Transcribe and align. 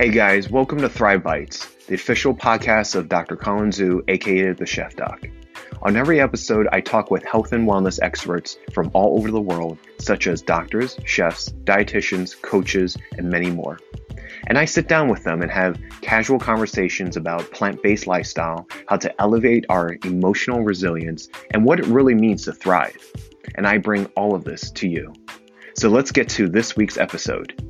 Hey 0.00 0.08
guys, 0.08 0.48
welcome 0.48 0.78
to 0.78 0.88
Thrive 0.88 1.22
Bites, 1.22 1.66
the 1.86 1.94
official 1.94 2.34
podcast 2.34 2.94
of 2.94 3.10
Dr. 3.10 3.36
Colin 3.36 3.68
Zhu, 3.68 4.00
aka 4.08 4.54
the 4.54 4.64
Chef 4.64 4.96
Doc. 4.96 5.28
On 5.82 5.94
every 5.94 6.22
episode, 6.22 6.66
I 6.72 6.80
talk 6.80 7.10
with 7.10 7.22
health 7.22 7.52
and 7.52 7.68
wellness 7.68 7.98
experts 8.00 8.56
from 8.72 8.90
all 8.94 9.18
over 9.18 9.30
the 9.30 9.42
world, 9.42 9.76
such 9.98 10.26
as 10.26 10.40
doctors, 10.40 10.98
chefs, 11.04 11.50
dietitians, 11.64 12.40
coaches, 12.40 12.96
and 13.18 13.28
many 13.28 13.50
more. 13.50 13.78
And 14.46 14.56
I 14.56 14.64
sit 14.64 14.88
down 14.88 15.08
with 15.08 15.22
them 15.24 15.42
and 15.42 15.50
have 15.50 15.78
casual 16.00 16.38
conversations 16.38 17.18
about 17.18 17.50
plant 17.50 17.82
based 17.82 18.06
lifestyle, 18.06 18.66
how 18.86 18.96
to 18.96 19.20
elevate 19.20 19.66
our 19.68 19.98
emotional 20.06 20.62
resilience, 20.62 21.28
and 21.50 21.62
what 21.62 21.78
it 21.78 21.84
really 21.84 22.14
means 22.14 22.46
to 22.46 22.54
thrive. 22.54 22.96
And 23.54 23.66
I 23.66 23.76
bring 23.76 24.06
all 24.16 24.34
of 24.34 24.44
this 24.44 24.70
to 24.70 24.88
you. 24.88 25.12
So 25.74 25.90
let's 25.90 26.10
get 26.10 26.30
to 26.30 26.48
this 26.48 26.74
week's 26.74 26.96
episode. 26.96 27.69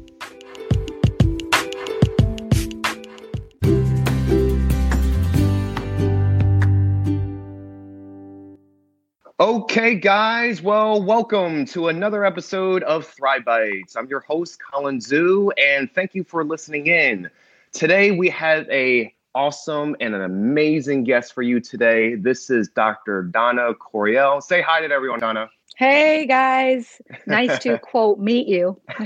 Okay, 9.70 9.94
guys. 9.94 10.60
Well, 10.60 11.00
welcome 11.00 11.64
to 11.66 11.86
another 11.86 12.24
episode 12.24 12.82
of 12.82 13.06
Thrive 13.06 13.44
Bites. 13.44 13.94
I'm 13.94 14.08
your 14.08 14.18
host, 14.18 14.58
Colin 14.60 14.98
Zhu, 14.98 15.52
and 15.56 15.88
thank 15.94 16.12
you 16.12 16.24
for 16.24 16.42
listening 16.42 16.88
in. 16.88 17.30
Today, 17.70 18.10
we 18.10 18.28
have 18.30 18.68
a 18.68 19.14
awesome 19.32 19.94
and 20.00 20.12
an 20.12 20.22
amazing 20.22 21.04
guest 21.04 21.34
for 21.34 21.42
you 21.42 21.60
today. 21.60 22.16
This 22.16 22.50
is 22.50 22.68
Dr. 22.70 23.22
Dana 23.22 23.74
Corriel. 23.74 24.42
Say 24.42 24.60
hi 24.60 24.80
to 24.80 24.92
everyone, 24.92 25.20
Dana. 25.20 25.48
Hey 25.80 26.26
guys, 26.26 27.00
nice 27.24 27.58
to 27.60 27.78
quote 27.82 28.18
meet 28.18 28.46
you. 28.46 28.78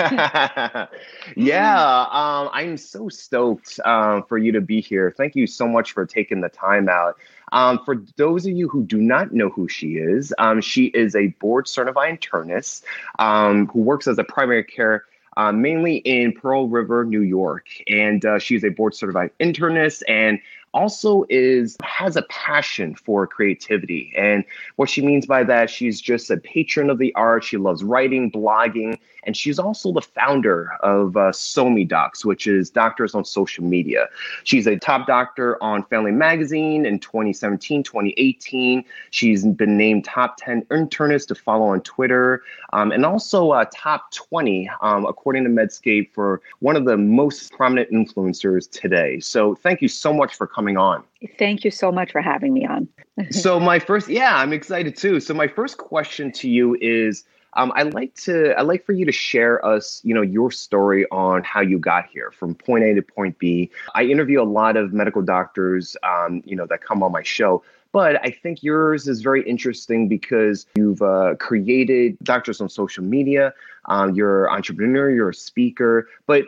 yeah, 1.36 2.06
um, 2.10 2.50
I'm 2.52 2.76
so 2.76 3.08
stoked 3.08 3.78
um, 3.84 4.24
for 4.24 4.38
you 4.38 4.50
to 4.50 4.60
be 4.60 4.80
here. 4.80 5.14
Thank 5.16 5.36
you 5.36 5.46
so 5.46 5.68
much 5.68 5.92
for 5.92 6.04
taking 6.04 6.40
the 6.40 6.48
time 6.48 6.88
out. 6.88 7.14
Um, 7.52 7.78
for 7.84 8.02
those 8.16 8.44
of 8.44 8.54
you 8.54 8.68
who 8.68 8.82
do 8.82 9.00
not 9.00 9.32
know 9.32 9.50
who 9.50 9.68
she 9.68 9.98
is, 9.98 10.34
um, 10.38 10.60
she 10.60 10.86
is 10.86 11.14
a 11.14 11.28
board 11.38 11.68
certified 11.68 12.20
internist 12.20 12.82
um, 13.20 13.68
who 13.68 13.78
works 13.78 14.08
as 14.08 14.18
a 14.18 14.24
primary 14.24 14.64
care. 14.64 15.04
Uh, 15.36 15.50
mainly 15.50 15.96
in 15.96 16.32
Pearl 16.32 16.68
River, 16.68 17.04
New 17.04 17.22
York, 17.22 17.66
and 17.88 18.24
uh, 18.24 18.38
she's 18.38 18.62
a 18.62 18.68
board 18.68 18.94
certified 18.94 19.32
internist 19.40 20.04
and 20.06 20.38
also 20.74 21.24
is 21.30 21.76
has 21.82 22.16
a 22.16 22.22
passion 22.22 22.94
for 22.94 23.26
creativity. 23.26 24.12
And 24.16 24.44
what 24.76 24.90
she 24.90 25.00
means 25.00 25.24
by 25.24 25.44
that, 25.44 25.70
she's 25.70 26.00
just 26.00 26.30
a 26.30 26.36
patron 26.36 26.90
of 26.90 26.98
the 26.98 27.14
art. 27.14 27.44
She 27.44 27.56
loves 27.56 27.82
writing, 27.82 28.30
blogging, 28.30 28.98
and 29.26 29.36
she's 29.36 29.58
also 29.58 29.92
the 29.92 30.00
founder 30.00 30.72
of 30.80 31.16
uh, 31.16 31.30
SoMe 31.32 31.86
Docs, 31.86 32.24
which 32.24 32.46
is 32.46 32.70
Doctors 32.70 33.14
on 33.14 33.24
Social 33.24 33.64
Media. 33.64 34.08
She's 34.44 34.66
a 34.66 34.76
top 34.76 35.06
doctor 35.06 35.62
on 35.62 35.84
Family 35.84 36.12
Magazine 36.12 36.86
in 36.86 36.98
2017, 36.98 37.82
2018. 37.82 38.84
She's 39.10 39.44
been 39.44 39.76
named 39.76 40.04
top 40.04 40.36
10 40.38 40.62
internist 40.66 41.28
to 41.28 41.34
follow 41.34 41.66
on 41.66 41.80
Twitter, 41.82 42.42
um, 42.72 42.92
and 42.92 43.04
also 43.04 43.50
uh, 43.50 43.64
top 43.72 44.10
20, 44.12 44.70
um, 44.82 45.06
according 45.06 45.44
to 45.44 45.50
Medscape, 45.50 46.12
for 46.12 46.40
one 46.60 46.76
of 46.76 46.84
the 46.84 46.96
most 46.96 47.52
prominent 47.52 47.90
influencers 47.90 48.70
today. 48.70 49.20
So 49.20 49.54
thank 49.54 49.82
you 49.82 49.88
so 49.88 50.12
much 50.12 50.34
for 50.34 50.46
coming 50.46 50.76
on. 50.76 51.04
Thank 51.38 51.64
you 51.64 51.70
so 51.70 51.90
much 51.90 52.12
for 52.12 52.20
having 52.20 52.52
me 52.52 52.66
on. 52.66 52.88
so 53.30 53.58
my 53.58 53.78
first, 53.78 54.08
yeah, 54.08 54.36
I'm 54.36 54.52
excited 54.52 54.96
too. 54.96 55.20
So 55.20 55.34
my 55.34 55.48
first 55.48 55.78
question 55.78 56.32
to 56.32 56.48
you 56.48 56.76
is, 56.80 57.24
um, 57.54 57.72
I 57.74 57.82
like 57.82 58.14
to, 58.16 58.52
I 58.58 58.62
like 58.62 58.84
for 58.84 58.92
you 58.92 59.04
to 59.06 59.12
share 59.12 59.64
us, 59.64 60.00
you 60.04 60.14
know, 60.14 60.22
your 60.22 60.50
story 60.50 61.06
on 61.10 61.42
how 61.42 61.60
you 61.60 61.78
got 61.78 62.06
here 62.06 62.30
from 62.30 62.54
point 62.54 62.84
A 62.84 62.94
to 62.94 63.02
point 63.02 63.38
B. 63.38 63.70
I 63.94 64.04
interview 64.04 64.42
a 64.42 64.44
lot 64.44 64.76
of 64.76 64.92
medical 64.92 65.22
doctors, 65.22 65.96
um, 66.02 66.42
you 66.44 66.56
know, 66.56 66.66
that 66.66 66.82
come 66.82 67.02
on 67.02 67.12
my 67.12 67.22
show. 67.22 67.62
But 67.92 68.16
I 68.24 68.30
think 68.30 68.64
yours 68.64 69.06
is 69.06 69.20
very 69.20 69.48
interesting 69.48 70.08
because 70.08 70.66
you've 70.74 71.00
uh, 71.00 71.36
created 71.38 72.18
doctors 72.24 72.60
on 72.60 72.68
social 72.68 73.04
media. 73.04 73.54
Um, 73.84 74.14
you're 74.14 74.46
an 74.46 74.54
entrepreneur, 74.54 75.10
you're 75.10 75.30
a 75.30 75.34
speaker, 75.34 76.08
but 76.26 76.44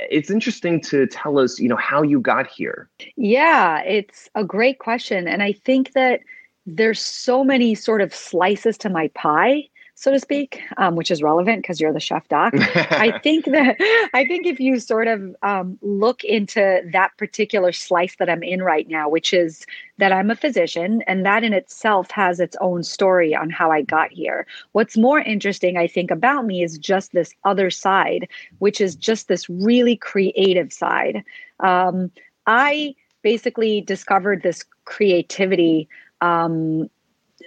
it's 0.00 0.30
interesting 0.30 0.80
to 0.80 1.06
tell 1.06 1.38
us, 1.38 1.60
you 1.60 1.68
know, 1.68 1.76
how 1.76 2.02
you 2.02 2.20
got 2.20 2.48
here. 2.48 2.88
Yeah, 3.16 3.80
it's 3.82 4.28
a 4.34 4.44
great 4.44 4.80
question. 4.80 5.28
And 5.28 5.42
I 5.42 5.52
think 5.52 5.92
that 5.92 6.20
there's 6.66 7.00
so 7.00 7.44
many 7.44 7.74
sort 7.74 8.00
of 8.00 8.14
slices 8.14 8.76
to 8.78 8.90
my 8.90 9.08
pie 9.08 9.68
so 10.00 10.12
to 10.12 10.20
speak, 10.20 10.62
um, 10.76 10.94
which 10.94 11.10
is 11.10 11.24
relevant 11.24 11.60
because 11.60 11.80
you're 11.80 11.92
the 11.92 11.98
chef 11.98 12.28
doc. 12.28 12.52
I 12.54 13.18
think 13.24 13.46
that 13.46 13.76
I 14.14 14.24
think 14.26 14.46
if 14.46 14.60
you 14.60 14.78
sort 14.78 15.08
of 15.08 15.34
um, 15.42 15.76
look 15.82 16.22
into 16.22 16.88
that 16.92 17.16
particular 17.16 17.72
slice 17.72 18.14
that 18.20 18.30
I'm 18.30 18.44
in 18.44 18.62
right 18.62 18.86
now, 18.88 19.08
which 19.08 19.34
is 19.34 19.66
that 19.96 20.12
I'm 20.12 20.30
a 20.30 20.36
physician, 20.36 21.02
and 21.08 21.26
that 21.26 21.42
in 21.42 21.52
itself 21.52 22.12
has 22.12 22.38
its 22.38 22.56
own 22.60 22.84
story 22.84 23.34
on 23.34 23.50
how 23.50 23.72
I 23.72 23.82
got 23.82 24.12
here. 24.12 24.46
What's 24.70 24.96
more 24.96 25.18
interesting, 25.18 25.76
I 25.76 25.88
think, 25.88 26.12
about 26.12 26.46
me 26.46 26.62
is 26.62 26.78
just 26.78 27.10
this 27.10 27.34
other 27.42 27.68
side, 27.68 28.28
which 28.60 28.80
is 28.80 28.94
just 28.94 29.26
this 29.26 29.50
really 29.50 29.96
creative 29.96 30.72
side. 30.72 31.24
Um, 31.58 32.12
I 32.46 32.94
basically 33.22 33.80
discovered 33.80 34.44
this 34.44 34.64
creativity 34.84 35.88
um, 36.20 36.88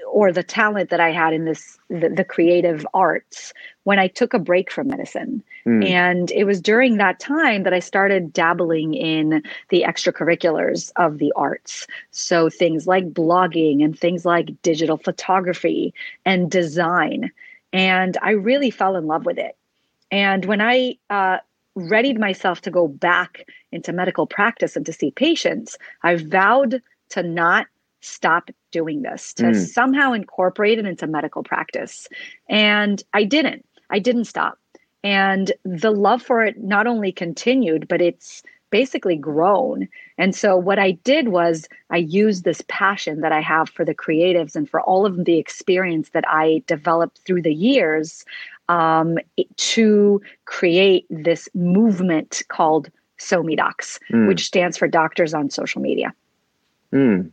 or 0.10 0.32
the 0.32 0.44
talent 0.44 0.90
that 0.90 1.00
I 1.00 1.12
had 1.12 1.34
in 1.34 1.46
this 1.46 1.78
the, 1.90 2.10
the, 2.10 2.24
creative 2.24 2.86
arts 2.94 3.54
when 3.84 4.00
I 4.00 4.08
took 4.08 4.34
a 4.34 4.40
break 4.40 4.72
from 4.72 4.88
medicine. 4.88 5.44
Mm. 5.66 5.90
And 5.90 6.32
it 6.32 6.46
was 6.46 6.62
during 6.62 6.98
that 6.98 7.20
time 7.20 7.64
that 7.64 7.74
I 7.74 7.80
started 7.80 8.34
dabbling 8.34 8.94
in 8.94 9.44
the 9.70 9.84
extracurriculars 9.88 10.92
of 10.96 11.18
the 11.18 11.34
arts. 11.36 11.88
So 12.12 12.50
things 12.50 12.88
like 12.88 13.14
blogging 13.14 13.84
and 13.84 13.98
things 13.98 14.26
like 14.26 14.62
digital 14.62 14.98
photography 14.98 15.94
and 16.26 16.50
design. 16.50 17.32
And 17.74 18.18
I 18.22 18.32
really 18.32 18.72
fell 18.72 18.96
in 18.96 19.08
love 19.08 19.26
with 19.26 19.38
it. 19.38 19.56
And 20.12 20.46
when 20.46 20.62
I 20.62 20.98
uh, 21.10 21.38
readied 21.76 22.20
myself 22.20 22.62
to 22.62 22.72
go 22.72 22.88
back 22.88 23.48
into 23.72 23.94
medical 23.94 24.28
practice 24.28 24.76
and 24.76 24.86
to 24.86 24.94
see 24.94 25.12
patients, 25.12 25.78
I 26.04 26.16
vowed 26.16 26.82
to 27.10 27.24
not 27.24 27.68
stop 28.02 28.50
doing 28.72 29.02
this, 29.02 29.34
to 29.36 29.44
mm. 29.44 29.68
somehow 29.68 30.14
incorporate 30.14 30.80
it 30.80 30.86
into 30.86 31.08
medical 31.08 31.44
practice. 31.44 32.08
And 32.50 33.02
I 33.14 33.24
didn't. 33.24 33.66
I 33.90 34.00
didn't 34.00 34.26
stop. 34.26 34.58
And 35.04 35.52
the 35.64 35.92
love 35.92 36.22
for 36.22 36.44
it 36.44 36.62
not 36.62 36.88
only 36.88 37.12
continued, 37.12 37.88
but 37.88 38.02
it's 38.02 38.44
basically 38.70 39.18
grown. 39.18 39.88
And 40.18 40.34
so 40.36 40.56
what 40.56 40.80
I 40.80 40.92
did 40.92 41.28
was 41.28 41.68
I 41.90 41.98
used 41.98 42.44
this 42.44 42.64
passion 42.68 43.22
that 43.22 43.32
I 43.32 43.42
have 43.42 43.70
for 43.70 43.84
the 43.84 43.94
creatives 43.94 44.56
and 44.56 44.70
for 44.70 44.82
all 44.82 45.06
of 45.06 45.26
the 45.26 45.38
experience 45.38 46.10
that 46.12 46.24
I 46.28 46.64
developed 46.68 47.20
through 47.26 47.42
the 47.42 47.54
years 47.54 48.24
um, 48.70 49.18
to 49.58 50.22
create 50.46 51.06
this 51.10 51.50
movement 51.54 52.44
called 52.48 52.90
SoMe 53.20 53.58
Docs, 53.58 54.00
mm. 54.12 54.28
which 54.28 54.46
stands 54.46 54.78
for 54.78 54.88
Doctors 54.88 55.34
on 55.34 55.50
Social 55.50 55.82
Media. 55.82 56.14
Mm. 56.94 57.32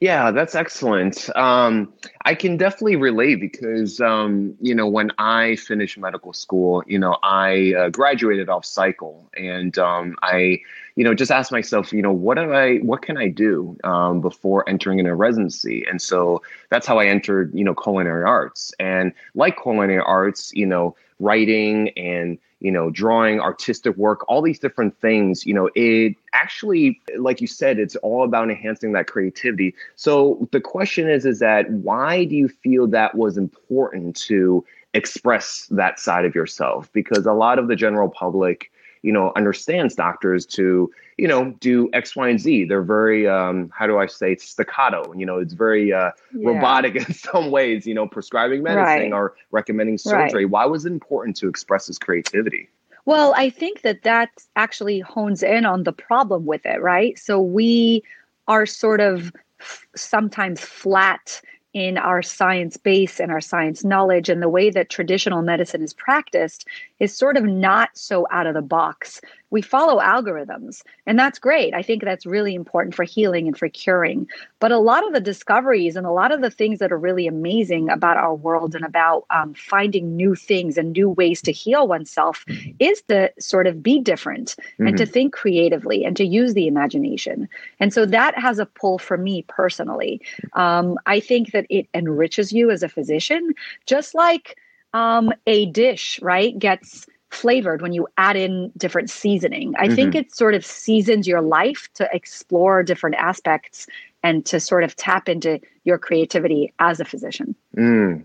Yeah, 0.00 0.30
that's 0.30 0.54
excellent. 0.54 1.28
Um, 1.36 1.92
I 2.24 2.36
can 2.36 2.56
definitely 2.56 2.94
relate 2.94 3.40
because, 3.40 4.00
um, 4.00 4.54
you 4.60 4.72
know, 4.72 4.86
when 4.86 5.10
I 5.18 5.56
finished 5.56 5.98
medical 5.98 6.32
school, 6.32 6.84
you 6.86 7.00
know, 7.00 7.16
I 7.24 7.74
uh, 7.76 7.88
graduated 7.88 8.48
off 8.48 8.64
cycle 8.64 9.28
and 9.36 9.76
um, 9.76 10.14
I, 10.22 10.60
you 10.94 11.02
know, 11.02 11.14
just 11.14 11.32
asked 11.32 11.50
myself, 11.50 11.92
you 11.92 12.00
know, 12.00 12.12
what 12.12 12.36
do 12.36 12.52
I, 12.52 12.76
what 12.78 13.02
can 13.02 13.16
I 13.16 13.26
do 13.26 13.76
um, 13.82 14.20
before 14.20 14.68
entering 14.68 15.00
in 15.00 15.06
a 15.06 15.16
residency? 15.16 15.84
And 15.90 16.00
so 16.00 16.42
that's 16.70 16.86
how 16.86 17.00
I 17.00 17.06
entered, 17.06 17.50
you 17.52 17.64
know, 17.64 17.74
culinary 17.74 18.22
arts. 18.24 18.72
And 18.78 19.12
like 19.34 19.60
culinary 19.60 19.98
arts, 20.00 20.52
you 20.54 20.66
know, 20.66 20.94
writing 21.18 21.88
and 21.96 22.38
you 22.60 22.70
know 22.70 22.90
drawing 22.90 23.40
artistic 23.40 23.96
work 23.96 24.24
all 24.28 24.42
these 24.42 24.58
different 24.58 24.98
things 25.00 25.46
you 25.46 25.54
know 25.54 25.70
it 25.74 26.16
actually 26.32 27.00
like 27.16 27.40
you 27.40 27.46
said 27.46 27.78
it's 27.78 27.96
all 27.96 28.24
about 28.24 28.50
enhancing 28.50 28.92
that 28.92 29.06
creativity. 29.06 29.74
So 29.96 30.48
the 30.52 30.60
question 30.60 31.08
is 31.08 31.24
is 31.24 31.38
that 31.40 31.70
why 31.70 32.24
do 32.24 32.36
you 32.36 32.48
feel 32.48 32.86
that 32.88 33.14
was 33.14 33.36
important 33.36 34.16
to 34.22 34.64
express 34.94 35.66
that 35.70 36.00
side 36.00 36.24
of 36.24 36.34
yourself? 36.34 36.90
Because 36.92 37.26
a 37.26 37.32
lot 37.32 37.58
of 37.58 37.68
the 37.68 37.76
general 37.76 38.08
public 38.08 38.70
you 39.02 39.12
know 39.12 39.32
understands 39.36 39.94
doctors 39.94 40.46
to 40.46 40.90
you 41.16 41.28
know 41.28 41.50
do 41.60 41.88
x 41.92 42.16
y 42.16 42.28
and 42.28 42.40
z 42.40 42.64
they're 42.64 42.82
very 42.82 43.28
um 43.28 43.70
how 43.74 43.86
do 43.86 43.98
i 43.98 44.06
say 44.06 44.36
staccato 44.36 45.12
you 45.14 45.26
know 45.26 45.38
it's 45.38 45.54
very 45.54 45.92
uh 45.92 46.10
yeah. 46.34 46.48
robotic 46.48 46.96
in 47.08 47.12
some 47.12 47.50
ways 47.50 47.86
you 47.86 47.94
know 47.94 48.06
prescribing 48.06 48.62
medicine 48.62 49.10
right. 49.10 49.12
or 49.12 49.34
recommending 49.50 49.98
surgery 49.98 50.44
right. 50.44 50.50
why 50.50 50.64
was 50.64 50.84
it 50.84 50.92
important 50.92 51.36
to 51.36 51.48
express 51.48 51.86
his 51.86 51.98
creativity 51.98 52.68
well 53.04 53.34
i 53.36 53.50
think 53.50 53.82
that 53.82 54.02
that 54.02 54.30
actually 54.56 55.00
hones 55.00 55.42
in 55.42 55.64
on 55.64 55.84
the 55.84 55.92
problem 55.92 56.44
with 56.44 56.64
it 56.64 56.80
right 56.80 57.18
so 57.18 57.40
we 57.40 58.02
are 58.46 58.66
sort 58.66 59.00
of 59.00 59.32
f- 59.60 59.86
sometimes 59.94 60.60
flat 60.60 61.40
in 61.74 61.98
our 61.98 62.22
science 62.22 62.76
base 62.76 63.20
and 63.20 63.30
our 63.30 63.40
science 63.40 63.84
knowledge 63.84 64.28
and 64.28 64.42
the 64.42 64.48
way 64.48 64.70
that 64.70 64.88
traditional 64.88 65.42
medicine 65.42 65.82
is 65.82 65.92
practiced 65.92 66.66
is 67.00 67.14
sort 67.14 67.36
of 67.36 67.44
not 67.44 67.90
so 67.96 68.26
out 68.30 68.46
of 68.46 68.54
the 68.54 68.62
box. 68.62 69.20
We 69.50 69.62
follow 69.62 69.98
algorithms, 69.98 70.82
and 71.06 71.18
that's 71.18 71.38
great. 71.38 71.72
I 71.72 71.80
think 71.80 72.04
that's 72.04 72.26
really 72.26 72.54
important 72.54 72.94
for 72.94 73.04
healing 73.04 73.46
and 73.46 73.56
for 73.56 73.68
curing. 73.68 74.28
But 74.58 74.72
a 74.72 74.78
lot 74.78 75.06
of 75.06 75.14
the 75.14 75.20
discoveries 75.20 75.96
and 75.96 76.06
a 76.06 76.10
lot 76.10 76.32
of 76.32 76.42
the 76.42 76.50
things 76.50 76.80
that 76.80 76.92
are 76.92 76.98
really 76.98 77.26
amazing 77.26 77.88
about 77.88 78.18
our 78.18 78.34
world 78.34 78.74
and 78.74 78.84
about 78.84 79.24
um, 79.30 79.54
finding 79.54 80.16
new 80.16 80.34
things 80.34 80.76
and 80.76 80.92
new 80.92 81.08
ways 81.08 81.40
to 81.42 81.52
heal 81.52 81.88
oneself 81.88 82.44
is 82.78 83.00
to 83.08 83.32
sort 83.38 83.66
of 83.66 83.82
be 83.82 84.00
different 84.00 84.54
mm-hmm. 84.58 84.88
and 84.88 84.98
to 84.98 85.04
mm-hmm. 85.04 85.12
think 85.12 85.32
creatively 85.32 86.04
and 86.04 86.16
to 86.16 86.24
use 86.24 86.52
the 86.52 86.66
imagination. 86.66 87.48
And 87.80 87.94
so 87.94 88.04
that 88.04 88.38
has 88.38 88.58
a 88.58 88.66
pull 88.66 88.98
for 88.98 89.16
me 89.16 89.42
personally. 89.48 90.20
Um, 90.52 90.98
I 91.06 91.20
think 91.20 91.52
that 91.52 91.64
it 91.70 91.88
enriches 91.94 92.52
you 92.52 92.70
as 92.70 92.82
a 92.82 92.88
physician, 92.88 93.54
just 93.86 94.14
like 94.14 94.58
um, 94.94 95.32
a 95.46 95.66
dish, 95.66 96.20
right, 96.22 96.58
gets 96.58 97.06
flavored 97.30 97.82
when 97.82 97.92
you 97.92 98.08
add 98.16 98.36
in 98.36 98.72
different 98.76 99.10
seasoning. 99.10 99.74
I 99.76 99.86
mm-hmm. 99.86 99.94
think 99.94 100.14
it 100.14 100.34
sort 100.34 100.54
of 100.54 100.64
seasons 100.64 101.28
your 101.28 101.42
life 101.42 101.88
to 101.94 102.08
explore 102.12 102.82
different 102.82 103.16
aspects 103.16 103.86
and 104.22 104.44
to 104.46 104.60
sort 104.60 104.84
of 104.84 104.96
tap 104.96 105.28
into 105.28 105.60
your 105.84 105.98
creativity 105.98 106.72
as 106.78 107.00
a 107.00 107.04
physician. 107.04 107.54
Mm. 107.76 108.24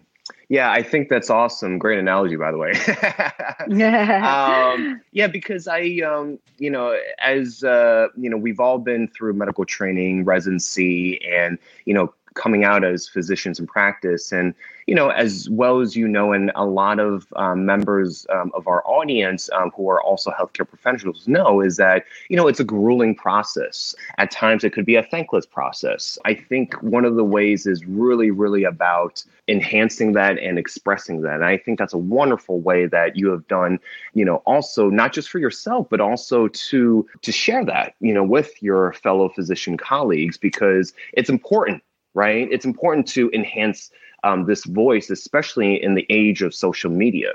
Yeah, 0.49 0.71
I 0.71 0.83
think 0.83 1.09
that's 1.09 1.29
awesome. 1.29 1.79
Great 1.79 1.99
analogy, 1.99 2.35
by 2.35 2.51
the 2.51 2.57
way. 2.57 2.71
um, 4.21 5.01
yeah, 5.11 5.27
because 5.27 5.67
I, 5.67 5.99
um, 6.05 6.39
you 6.59 6.69
know, 6.69 6.97
as 7.19 7.63
uh, 7.63 8.07
you 8.15 8.29
know, 8.29 8.37
we've 8.37 8.59
all 8.59 8.77
been 8.77 9.07
through 9.07 9.33
medical 9.33 9.65
training, 9.65 10.25
residency, 10.25 11.23
and 11.25 11.57
you 11.85 11.93
know, 11.93 12.13
coming 12.35 12.63
out 12.63 12.83
as 12.83 13.07
physicians 13.07 13.59
in 13.59 13.67
practice. 13.67 14.31
And, 14.31 14.53
you 14.87 14.95
know, 14.95 15.09
as 15.09 15.49
well 15.49 15.79
as 15.79 15.95
you 15.95 16.07
know, 16.07 16.33
and 16.33 16.51
a 16.55 16.65
lot 16.65 16.99
of 16.99 17.27
um, 17.35 17.65
members 17.65 18.25
um, 18.29 18.51
of 18.53 18.67
our 18.67 18.85
audience 18.85 19.49
um, 19.53 19.71
who 19.75 19.89
are 19.89 20.01
also 20.01 20.31
healthcare 20.31 20.67
professionals 20.67 21.27
know, 21.27 21.61
is 21.61 21.77
that, 21.77 22.05
you 22.29 22.35
know, 22.35 22.47
it's 22.47 22.59
a 22.59 22.65
grueling 22.65 23.15
process. 23.15 23.95
At 24.17 24.31
times, 24.31 24.63
it 24.63 24.73
could 24.73 24.85
be 24.85 24.95
a 24.95 25.03
thankless 25.03 25.45
process. 25.45 26.17
I 26.25 26.33
think 26.33 26.73
one 26.81 27.05
of 27.05 27.15
the 27.15 27.23
ways 27.23 27.65
is 27.65 27.85
really, 27.85 28.31
really 28.31 28.63
about 28.63 29.23
enhancing 29.47 30.13
that 30.13 30.37
and 30.39 30.57
expressing 30.57 31.21
that. 31.21 31.35
And 31.35 31.45
I 31.45 31.57
think 31.57 31.79
that's 31.79 31.93
a 31.93 31.97
wonderful 31.97 32.61
way 32.61 32.85
that 32.87 33.17
you 33.17 33.29
have 33.29 33.47
done, 33.47 33.79
you 34.13 34.23
know, 34.23 34.37
also 34.45 34.89
not 34.89 35.13
just 35.13 35.29
for 35.29 35.39
yourself, 35.39 35.87
but 35.89 35.99
also 35.99 36.47
to 36.47 37.07
to 37.21 37.31
share 37.31 37.65
that, 37.65 37.95
you 37.99 38.13
know, 38.13 38.23
with 38.23 38.61
your 38.61 38.93
fellow 38.93 39.29
physician 39.29 39.77
colleagues 39.77 40.37
because 40.37 40.93
it's 41.13 41.29
important 41.29 41.83
right? 42.13 42.47
It's 42.51 42.65
important 42.65 43.07
to 43.09 43.29
enhance 43.31 43.91
um, 44.23 44.45
this 44.45 44.65
voice, 44.65 45.09
especially 45.09 45.81
in 45.81 45.95
the 45.95 46.05
age 46.09 46.41
of 46.41 46.53
social 46.53 46.91
media. 46.91 47.33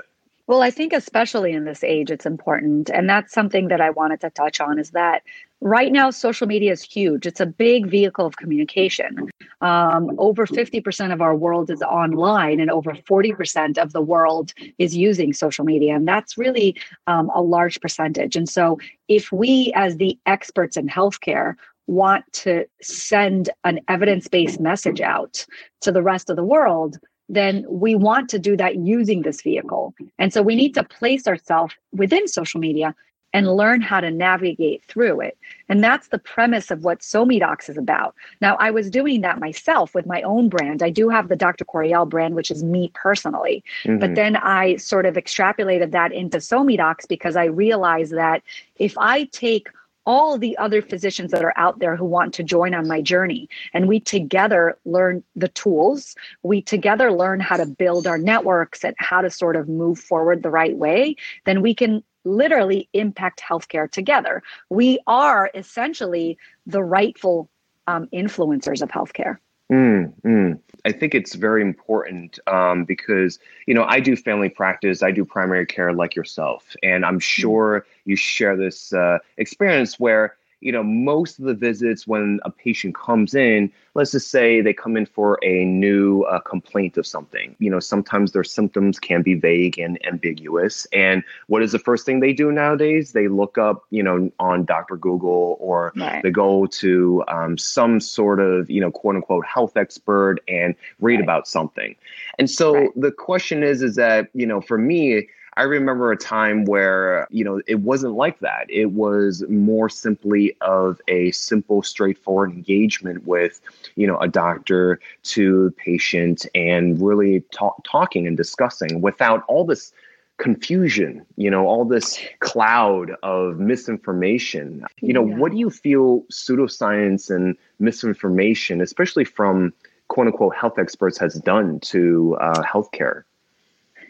Well, 0.49 0.63
I 0.63 0.71
think 0.71 0.93
especially 0.93 1.51
in 1.51 1.65
this 1.65 1.83
age, 1.83 2.09
it's 2.09 2.25
important. 2.25 2.89
And 2.89 3.07
that's 3.07 3.31
something 3.31 3.67
that 3.67 3.81
I 3.81 3.91
wanted 3.91 4.19
to 4.21 4.31
touch 4.31 4.59
on 4.59 4.79
is 4.79 4.89
that 4.91 5.21
right 5.61 5.91
now, 5.91 6.09
social 6.09 6.47
media 6.47 6.71
is 6.71 6.81
huge. 6.81 7.27
It's 7.27 7.39
a 7.39 7.45
big 7.45 7.85
vehicle 7.85 8.25
of 8.25 8.37
communication. 8.37 9.29
Um, 9.61 10.09
over 10.17 10.47
50% 10.47 11.13
of 11.13 11.21
our 11.21 11.35
world 11.35 11.69
is 11.69 11.83
online, 11.83 12.59
and 12.59 12.71
over 12.71 12.93
40% 12.93 13.77
of 13.77 13.93
the 13.93 14.01
world 14.01 14.53
is 14.79 14.97
using 14.97 15.33
social 15.33 15.65
media. 15.65 15.95
And 15.95 16.07
that's 16.07 16.35
really 16.35 16.75
um, 17.05 17.29
a 17.35 17.43
large 17.43 17.79
percentage. 17.79 18.35
And 18.35 18.49
so, 18.49 18.79
if 19.07 19.31
we, 19.31 19.71
as 19.75 19.97
the 19.97 20.17
experts 20.25 20.77
in 20.77 20.87
healthcare, 20.87 21.55
want 21.89 22.23
to 22.31 22.65
send 22.81 23.49
an 23.63 23.79
evidence 23.87 24.27
based 24.27 24.59
message 24.59 25.01
out 25.01 25.45
to 25.81 25.91
the 25.91 26.03
rest 26.03 26.29
of 26.29 26.35
the 26.35 26.43
world, 26.43 26.97
then 27.27 27.65
we 27.67 27.95
want 27.95 28.29
to 28.29 28.39
do 28.39 28.55
that 28.57 28.77
using 28.77 29.23
this 29.23 29.41
vehicle. 29.41 29.93
And 30.17 30.31
so 30.31 30.41
we 30.41 30.55
need 30.55 30.73
to 30.75 30.83
place 30.83 31.27
ourselves 31.27 31.73
within 31.91 32.27
social 32.27 32.59
media 32.59 32.95
and 33.33 33.55
learn 33.55 33.81
how 33.81 33.99
to 33.99 34.09
navigate 34.09 34.83
through 34.85 35.21
it. 35.21 35.37
And 35.67 35.83
that's 35.83 36.07
the 36.07 36.17
premise 36.17 36.71
of 36.71 36.83
what 36.83 36.99
SoMeDocs 36.99 37.69
is 37.69 37.77
about. 37.77 38.15
Now, 38.41 38.55
I 38.59 38.71
was 38.71 38.89
doing 38.89 39.21
that 39.21 39.39
myself 39.39 39.93
with 39.93 40.07
my 40.07 40.23
own 40.23 40.49
brand. 40.49 40.81
I 40.81 40.89
do 40.89 41.09
have 41.09 41.27
the 41.27 41.35
Dr. 41.35 41.63
Corriel 41.63 42.07
brand, 42.07 42.33
which 42.33 42.49
is 42.49 42.63
me 42.63 42.91
personally. 42.95 43.63
Mm-hmm. 43.83 43.99
But 43.99 44.15
then 44.15 44.35
I 44.37 44.77
sort 44.77 45.05
of 45.05 45.13
extrapolated 45.13 45.91
that 45.91 46.11
into 46.11 46.37
SoMeDocs 46.39 47.07
because 47.07 47.35
I 47.35 47.45
realized 47.45 48.15
that 48.15 48.41
if 48.77 48.97
I 48.97 49.25
take 49.25 49.69
all 50.09 50.39
the 50.39 50.57
other 50.57 50.81
physicians 50.81 51.29
that 51.29 51.43
are 51.43 51.53
out 51.55 51.77
there 51.77 51.95
who 51.95 52.03
want 52.03 52.33
to 52.33 52.41
join 52.41 52.73
on 52.73 52.87
my 52.87 52.99
journey. 52.99 53.47
And 53.75 53.87
we 53.87 53.99
together 53.99 54.75
learn 54.83 55.23
the 55.35 55.49
tools. 55.49 56.15
We 56.41 56.63
together 56.63 57.11
learn 57.11 57.39
how 57.39 57.57
to 57.57 57.67
build 57.67 58.07
our 58.07 58.17
networks 58.17 58.83
and 58.83 58.95
how 58.97 59.21
to 59.21 59.29
sort 59.29 59.55
of 59.55 59.69
move 59.69 59.99
forward 59.99 60.41
the 60.41 60.49
right 60.49 60.75
way. 60.75 61.15
Then 61.45 61.61
we 61.61 61.75
can 61.75 62.03
literally 62.25 62.89
impact 62.93 63.39
healthcare 63.39 63.89
together. 63.89 64.41
We 64.71 64.97
are 65.05 65.51
essentially 65.53 66.39
the 66.65 66.81
rightful 66.81 67.47
um, 67.85 68.07
influencers 68.11 68.81
of 68.81 68.89
healthcare. 68.89 69.37
Mm, 69.71 70.13
mm. 70.21 70.59
I 70.85 70.91
think 70.91 71.13
it's 71.13 71.35
very 71.35 71.61
important 71.61 72.39
um, 72.47 72.85
because 72.85 73.37
you 73.67 73.73
know 73.73 73.83
I 73.83 73.99
do 73.99 74.15
family 74.15 74.49
practice, 74.49 75.03
I 75.03 75.11
do 75.11 75.23
primary 75.23 75.65
care 75.65 75.93
like 75.93 76.15
yourself, 76.15 76.75
and 76.81 77.05
I'm 77.05 77.19
mm. 77.19 77.21
sure 77.21 77.85
you 78.05 78.15
share 78.15 78.57
this 78.57 78.91
uh, 78.93 79.19
experience 79.37 79.99
where 79.99 80.35
you 80.61 80.71
know, 80.71 80.83
most 80.83 81.39
of 81.39 81.45
the 81.45 81.53
visits 81.53 82.05
when 82.05 82.39
a 82.43 82.51
patient 82.51 82.95
comes 82.95 83.33
in, 83.33 83.71
let's 83.93 84.11
just 84.11 84.29
say 84.29 84.61
they 84.61 84.73
come 84.73 84.97
in 84.97 85.05
for 85.05 85.39
a 85.43 85.63
new 85.63 86.23
uh, 86.23 86.39
complaint 86.39 86.97
of 86.97 87.07
something. 87.07 87.55
You 87.59 87.69
know, 87.69 87.79
sometimes 87.79 88.31
their 88.31 88.43
symptoms 88.43 88.99
can 88.99 89.21
be 89.21 89.35
vague 89.35 89.79
and 89.79 90.03
ambiguous. 90.05 90.85
And 90.91 91.23
what 91.47 91.63
is 91.63 91.71
the 91.71 91.79
first 91.79 92.05
thing 92.05 92.19
they 92.19 92.33
do 92.33 92.51
nowadays? 92.51 93.13
They 93.13 93.27
look 93.27 93.57
up, 93.57 93.83
you 93.89 94.03
know, 94.03 94.31
on 94.39 94.65
Dr. 94.65 94.97
Google 94.97 95.57
or 95.59 95.93
right. 95.95 96.21
they 96.23 96.31
go 96.31 96.65
to 96.65 97.23
um, 97.27 97.57
some 97.57 97.99
sort 97.99 98.39
of, 98.39 98.69
you 98.69 98.81
know, 98.81 98.91
quote 98.91 99.15
unquote 99.15 99.45
health 99.45 99.77
expert 99.77 100.37
and 100.47 100.75
read 100.99 101.15
right. 101.15 101.23
about 101.23 101.47
something. 101.47 101.95
And 102.37 102.49
so 102.49 102.73
right. 102.73 102.89
the 102.95 103.11
question 103.11 103.63
is, 103.63 103.81
is 103.81 103.95
that, 103.95 104.29
you 104.33 104.45
know, 104.45 104.59
for 104.61 104.77
me, 104.77 105.27
I 105.59 105.63
remember 105.63 106.09
a 106.09 106.15
time 106.15 106.63
where, 106.63 107.27
you 107.29 107.43
know, 107.43 107.61
it 107.67 107.81
wasn't 107.81 108.13
like 108.13 108.39
that. 108.39 108.67
It 108.69 108.93
was 108.93 109.43
more 109.49 109.89
simply 109.89 110.55
of 110.61 111.01
a 111.09 111.31
simple, 111.31 111.83
straightforward 111.83 112.51
engagement 112.53 113.27
with, 113.27 113.59
you 113.95 114.07
know, 114.07 114.17
a 114.19 114.29
doctor 114.29 115.01
to 115.23 115.71
patient 115.71 116.45
and 116.55 117.01
really 117.01 117.41
talk, 117.51 117.83
talking 117.83 118.25
and 118.25 118.37
discussing 118.37 119.01
without 119.01 119.43
all 119.49 119.65
this 119.65 119.91
confusion, 120.37 121.25
you 121.35 121.51
know, 121.51 121.67
all 121.67 121.83
this 121.83 122.17
cloud 122.39 123.11
of 123.21 123.59
misinformation. 123.59 124.85
You 125.01 125.11
know, 125.11 125.27
yeah. 125.27 125.35
what 125.35 125.51
do 125.51 125.57
you 125.57 125.69
feel 125.69 126.21
pseudoscience 126.31 127.29
and 127.29 127.57
misinformation, 127.79 128.79
especially 128.79 129.25
from 129.25 129.73
quote 130.07 130.27
unquote 130.27 130.55
health 130.55 130.79
experts, 130.79 131.17
has 131.17 131.33
done 131.33 131.81
to 131.81 132.37
uh, 132.39 132.63
healthcare? 132.63 133.23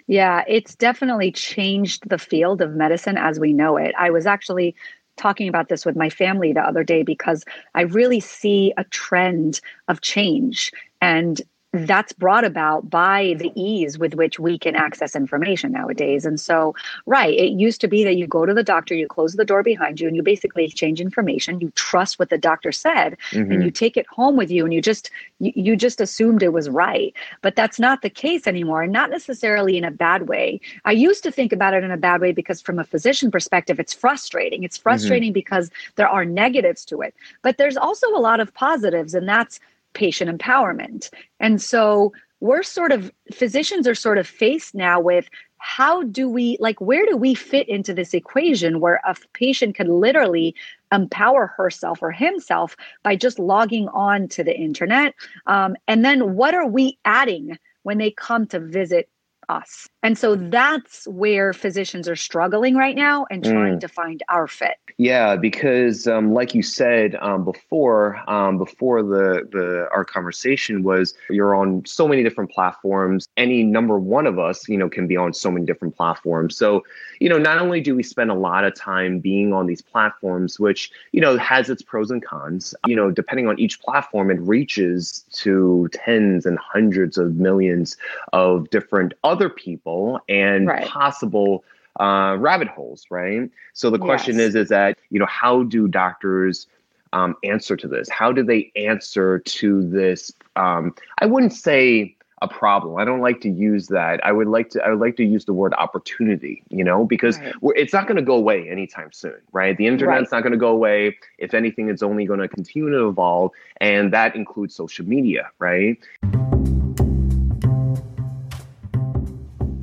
Yeah, 0.10 0.44
it's 0.48 0.76
definitely 0.76 1.32
changed 1.32 2.10
the 2.10 2.18
field 2.18 2.62
of 2.64 2.74
medicine 2.74 3.16
as 3.16 3.40
we 3.40 3.54
know 3.54 3.78
it. 3.78 3.94
I 3.98 4.10
was 4.10 4.26
actually 4.26 4.76
talking 5.18 5.48
about 5.48 5.70
this 5.70 5.86
with 5.86 5.96
my 5.96 6.10
family 6.10 6.52
the 6.52 6.62
other 6.62 6.84
day 6.84 7.04
because 7.04 7.46
I 7.76 7.82
really 7.84 8.20
see 8.20 8.74
a 8.76 8.86
trend 8.86 9.62
of 9.88 10.02
change. 10.02 10.72
And 11.00 11.40
that's 11.72 12.14
brought 12.14 12.44
about 12.44 12.90
by 12.90 13.36
the 13.38 13.52
ease 13.56 14.00
with 14.00 14.16
which 14.16 14.40
we 14.40 14.58
can 14.58 14.76
access 14.76 15.16
information 15.16 15.72
nowadays. 15.72 16.26
And 16.26 16.40
so, 16.40 16.74
right, 17.06 17.38
it 17.38 17.60
used 17.60 17.80
to 17.82 17.88
be 17.88 18.04
that 18.04 18.16
you 18.16 18.26
go 18.26 18.46
to 18.46 18.56
the 18.56 18.64
doctor, 18.64 18.96
you 18.96 19.08
close 19.08 19.34
the 19.34 19.46
door 19.46 19.62
behind 19.62 20.02
you, 20.02 20.08
and 20.08 20.16
you 20.16 20.24
basically 20.24 20.66
exchange 20.66 21.00
information. 21.00 21.62
You 21.62 21.72
trust 21.76 22.18
what 22.18 22.32
the 22.32 22.40
doctor 22.40 22.72
said, 22.72 23.18
mm-hmm. 23.32 23.52
and 23.52 23.64
you 23.64 23.70
take 23.70 23.98
it 23.98 24.08
home 24.08 24.36
with 24.36 24.50
you, 24.50 24.66
and 24.66 24.74
you 24.74 24.82
just 24.82 25.12
you, 25.40 25.52
you 25.56 25.76
just 25.76 26.02
assumed 26.02 26.42
it 26.42 26.54
was 26.54 26.70
right. 26.70 27.14
But 27.44 27.56
that's 27.56 27.80
not 27.80 28.02
the 28.02 28.10
case 28.10 28.48
anymore, 28.48 28.82
and 28.82 28.92
not 28.92 29.12
necessarily 29.12 29.78
in 29.78 29.84
a 29.84 29.92
bad 29.92 30.28
way. 30.28 30.60
I 30.86 30.92
used 30.92 31.24
to 31.24 31.32
think 31.32 31.54
about 31.54 31.76
it 31.76 31.84
in 31.84 31.92
a 31.92 31.98
bad 31.98 32.20
way 32.20 32.32
because, 32.32 32.62
from 32.62 32.80
a 32.80 32.84
physician 32.84 33.30
perspective, 33.30 33.80
it's 33.80 33.94
frustrating. 33.94 34.64
It's 34.64 34.78
mm-hmm. 34.78 34.84
frustrating 34.84 35.30
mm-hmm. 35.30 35.34
because 35.34 35.70
there 35.98 36.10
are 36.10 36.26
negatives 36.26 36.84
to 36.86 37.02
it, 37.02 37.14
but 37.44 37.58
there's 37.58 37.78
also 37.78 38.08
a 38.08 38.18
lot 38.18 38.40
of 38.40 38.52
positives, 38.56 39.14
and 39.14 39.30
that's 39.30 39.60
patient 39.94 40.36
empowerment. 40.36 41.10
And 41.40 41.62
so 41.62 42.14
we're 42.40 42.64
sort 42.64 42.92
of, 42.92 43.12
physicians 43.34 43.88
are 43.88 43.96
sort 43.96 44.18
of 44.18 44.28
faced 44.28 44.74
now 44.74 45.00
with 45.00 45.30
how 45.58 46.04
do 46.04 46.30
we, 46.30 46.58
like, 46.62 46.80
where 46.80 47.06
do 47.06 47.18
we 47.18 47.36
fit 47.36 47.68
into 47.68 47.94
this 47.94 48.14
equation 48.14 48.80
where 48.80 49.02
a 49.06 49.16
patient 49.34 49.76
can 49.76 49.90
literally 49.90 50.56
empower 50.92 51.48
herself 51.48 52.00
or 52.02 52.12
himself 52.12 52.78
by 53.04 53.16
just 53.16 53.40
logging 53.40 53.90
on 53.90 54.30
to 54.30 54.44
the 54.44 54.56
internet? 54.56 55.14
Um, 55.48 55.76
and 55.88 56.06
then 56.06 56.36
what 56.36 56.54
are 56.54 56.68
we 56.68 56.98
adding 57.04 57.58
when 57.84 57.98
they 57.98 58.12
come 58.12 58.48
to 58.48 58.60
visit 58.60 59.10
us. 59.50 59.90
And 60.02 60.18
so 60.18 60.36
that's 60.36 61.06
where 61.08 61.52
physicians 61.52 62.08
are 62.08 62.16
struggling 62.16 62.76
right 62.76 62.96
now 62.96 63.26
and 63.30 63.44
trying 63.44 63.76
mm. 63.76 63.80
to 63.82 63.88
find 63.90 64.24
our 64.30 64.48
fit. 64.48 64.78
Yeah, 64.98 65.36
because 65.36 66.08
um, 66.08 66.34
like 66.34 66.54
you 66.54 66.64
said 66.64 67.16
um, 67.16 67.44
before, 67.44 68.22
um, 68.30 68.58
before 68.58 69.02
the 69.02 69.48
the 69.52 69.88
our 69.92 70.06
conversation 70.06 70.84
was, 70.84 71.14
you're 71.30 71.56
on 71.56 71.86
so 71.86 72.08
many 72.08 72.24
different 72.24 72.52
platforms. 72.52 73.28
Any 73.38 73.64
number 73.64 73.98
one 73.98 74.28
of 74.28 74.40
us, 74.40 74.68
you 74.68 74.78
know, 74.78 74.90
can 74.90 75.08
be 75.08 75.16
on 75.16 75.34
so 75.34 75.52
many 75.52 75.66
different 75.66 75.96
platforms. 75.96 76.56
So, 76.56 76.84
you 77.20 77.30
know, 77.30 77.38
not 77.38 77.60
only 77.60 77.82
do 77.82 77.96
we 77.96 78.04
spend 78.04 78.30
a 78.30 78.36
lot 78.36 78.64
of 78.64 78.76
time 78.76 79.20
being 79.20 79.54
on 79.54 79.68
these 79.68 79.82
platforms, 79.82 80.60
which 80.60 80.92
you 81.12 81.22
know 81.22 81.38
has 81.38 81.70
its 81.70 81.82
pros 81.82 82.12
and 82.12 82.24
cons. 82.24 82.76
You 82.86 82.96
know, 82.96 83.10
depending 83.12 83.48
on 83.48 83.58
each 83.58 83.82
platform, 83.82 84.32
it 84.32 84.40
reaches 84.42 85.26
to 85.34 85.90
tens 85.94 86.46
and 86.46 86.58
hundreds 86.60 87.18
of 87.18 87.36
millions 87.36 87.96
of 88.34 88.70
different 88.70 89.14
other 89.24 89.39
people 89.48 90.20
and 90.28 90.68
right. 90.68 90.86
possible 90.88 91.64
uh, 92.00 92.36
rabbit 92.40 92.68
holes, 92.68 93.06
right? 93.10 93.50
So 93.74 93.90
the 93.90 94.00
question 94.00 94.38
yes. 94.38 94.50
is, 94.50 94.56
is 94.56 94.70
that 94.70 94.98
you 95.10 95.20
know, 95.20 95.28
how 95.28 95.64
do 95.64 95.88
doctors 95.88 96.68
um, 97.14 97.36
answer 97.44 97.78
to 97.78 97.88
this? 97.88 98.10
How 98.10 98.32
do 98.32 98.44
they 98.44 98.72
answer 98.76 99.40
to 99.40 99.90
this? 99.90 100.32
Um, 100.56 100.96
I 101.20 101.26
wouldn't 101.26 101.54
say 101.54 102.16
a 102.42 102.48
problem. 102.48 102.98
I 102.98 103.06
don't 103.06 103.20
like 103.20 103.42
to 103.42 103.50
use 103.50 103.88
that. 103.88 104.26
I 104.26 104.32
would 104.32 104.48
like 104.48 104.70
to 104.72 104.84
I 104.84 104.90
would 104.90 105.00
like 105.00 105.18
to 105.18 105.26
use 105.26 105.46
the 105.46 105.54
word 105.54 105.74
opportunity, 105.78 106.64
you 106.70 106.84
know, 106.84 107.06
because 107.06 107.38
right. 107.40 107.54
it's 107.76 107.94
not 107.94 108.08
going 108.08 108.16
to 108.16 108.24
go 108.24 108.36
away 108.36 108.70
anytime 108.70 109.12
soon, 109.12 109.36
right? 109.52 109.76
The 109.76 109.88
internet's 109.88 110.32
right. 110.32 110.38
not 110.38 110.44
going 110.44 110.54
to 110.54 110.58
go 110.58 110.70
away. 110.70 111.18
If 111.38 111.54
anything, 111.54 111.90
it's 111.90 112.04
only 112.04 112.26
going 112.26 112.40
to 112.40 112.48
continue 112.48 112.90
to 112.92 113.08
evolve, 113.08 113.52
and 113.82 114.14
that 114.14 114.36
includes 114.36 114.76
social 114.76 115.06
media, 115.06 115.50
right? 115.60 115.98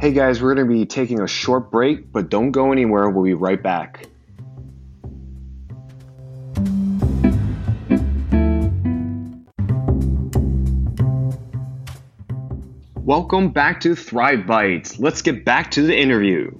Hey 0.06 0.12
guys, 0.12 0.40
we're 0.40 0.54
going 0.54 0.68
to 0.68 0.72
be 0.72 0.86
taking 0.86 1.20
a 1.20 1.26
short 1.26 1.68
break, 1.68 2.12
but 2.12 2.28
don't 2.28 2.52
go 2.52 2.70
anywhere. 2.70 3.10
We'll 3.10 3.24
be 3.24 3.34
right 3.34 3.60
back. 3.60 4.06
Welcome 13.02 13.50
back 13.50 13.80
to 13.80 13.96
Thrive 13.96 14.46
Bites. 14.46 15.00
Let's 15.00 15.22
get 15.22 15.44
back 15.44 15.72
to 15.72 15.82
the 15.82 15.98
interview. 15.98 16.52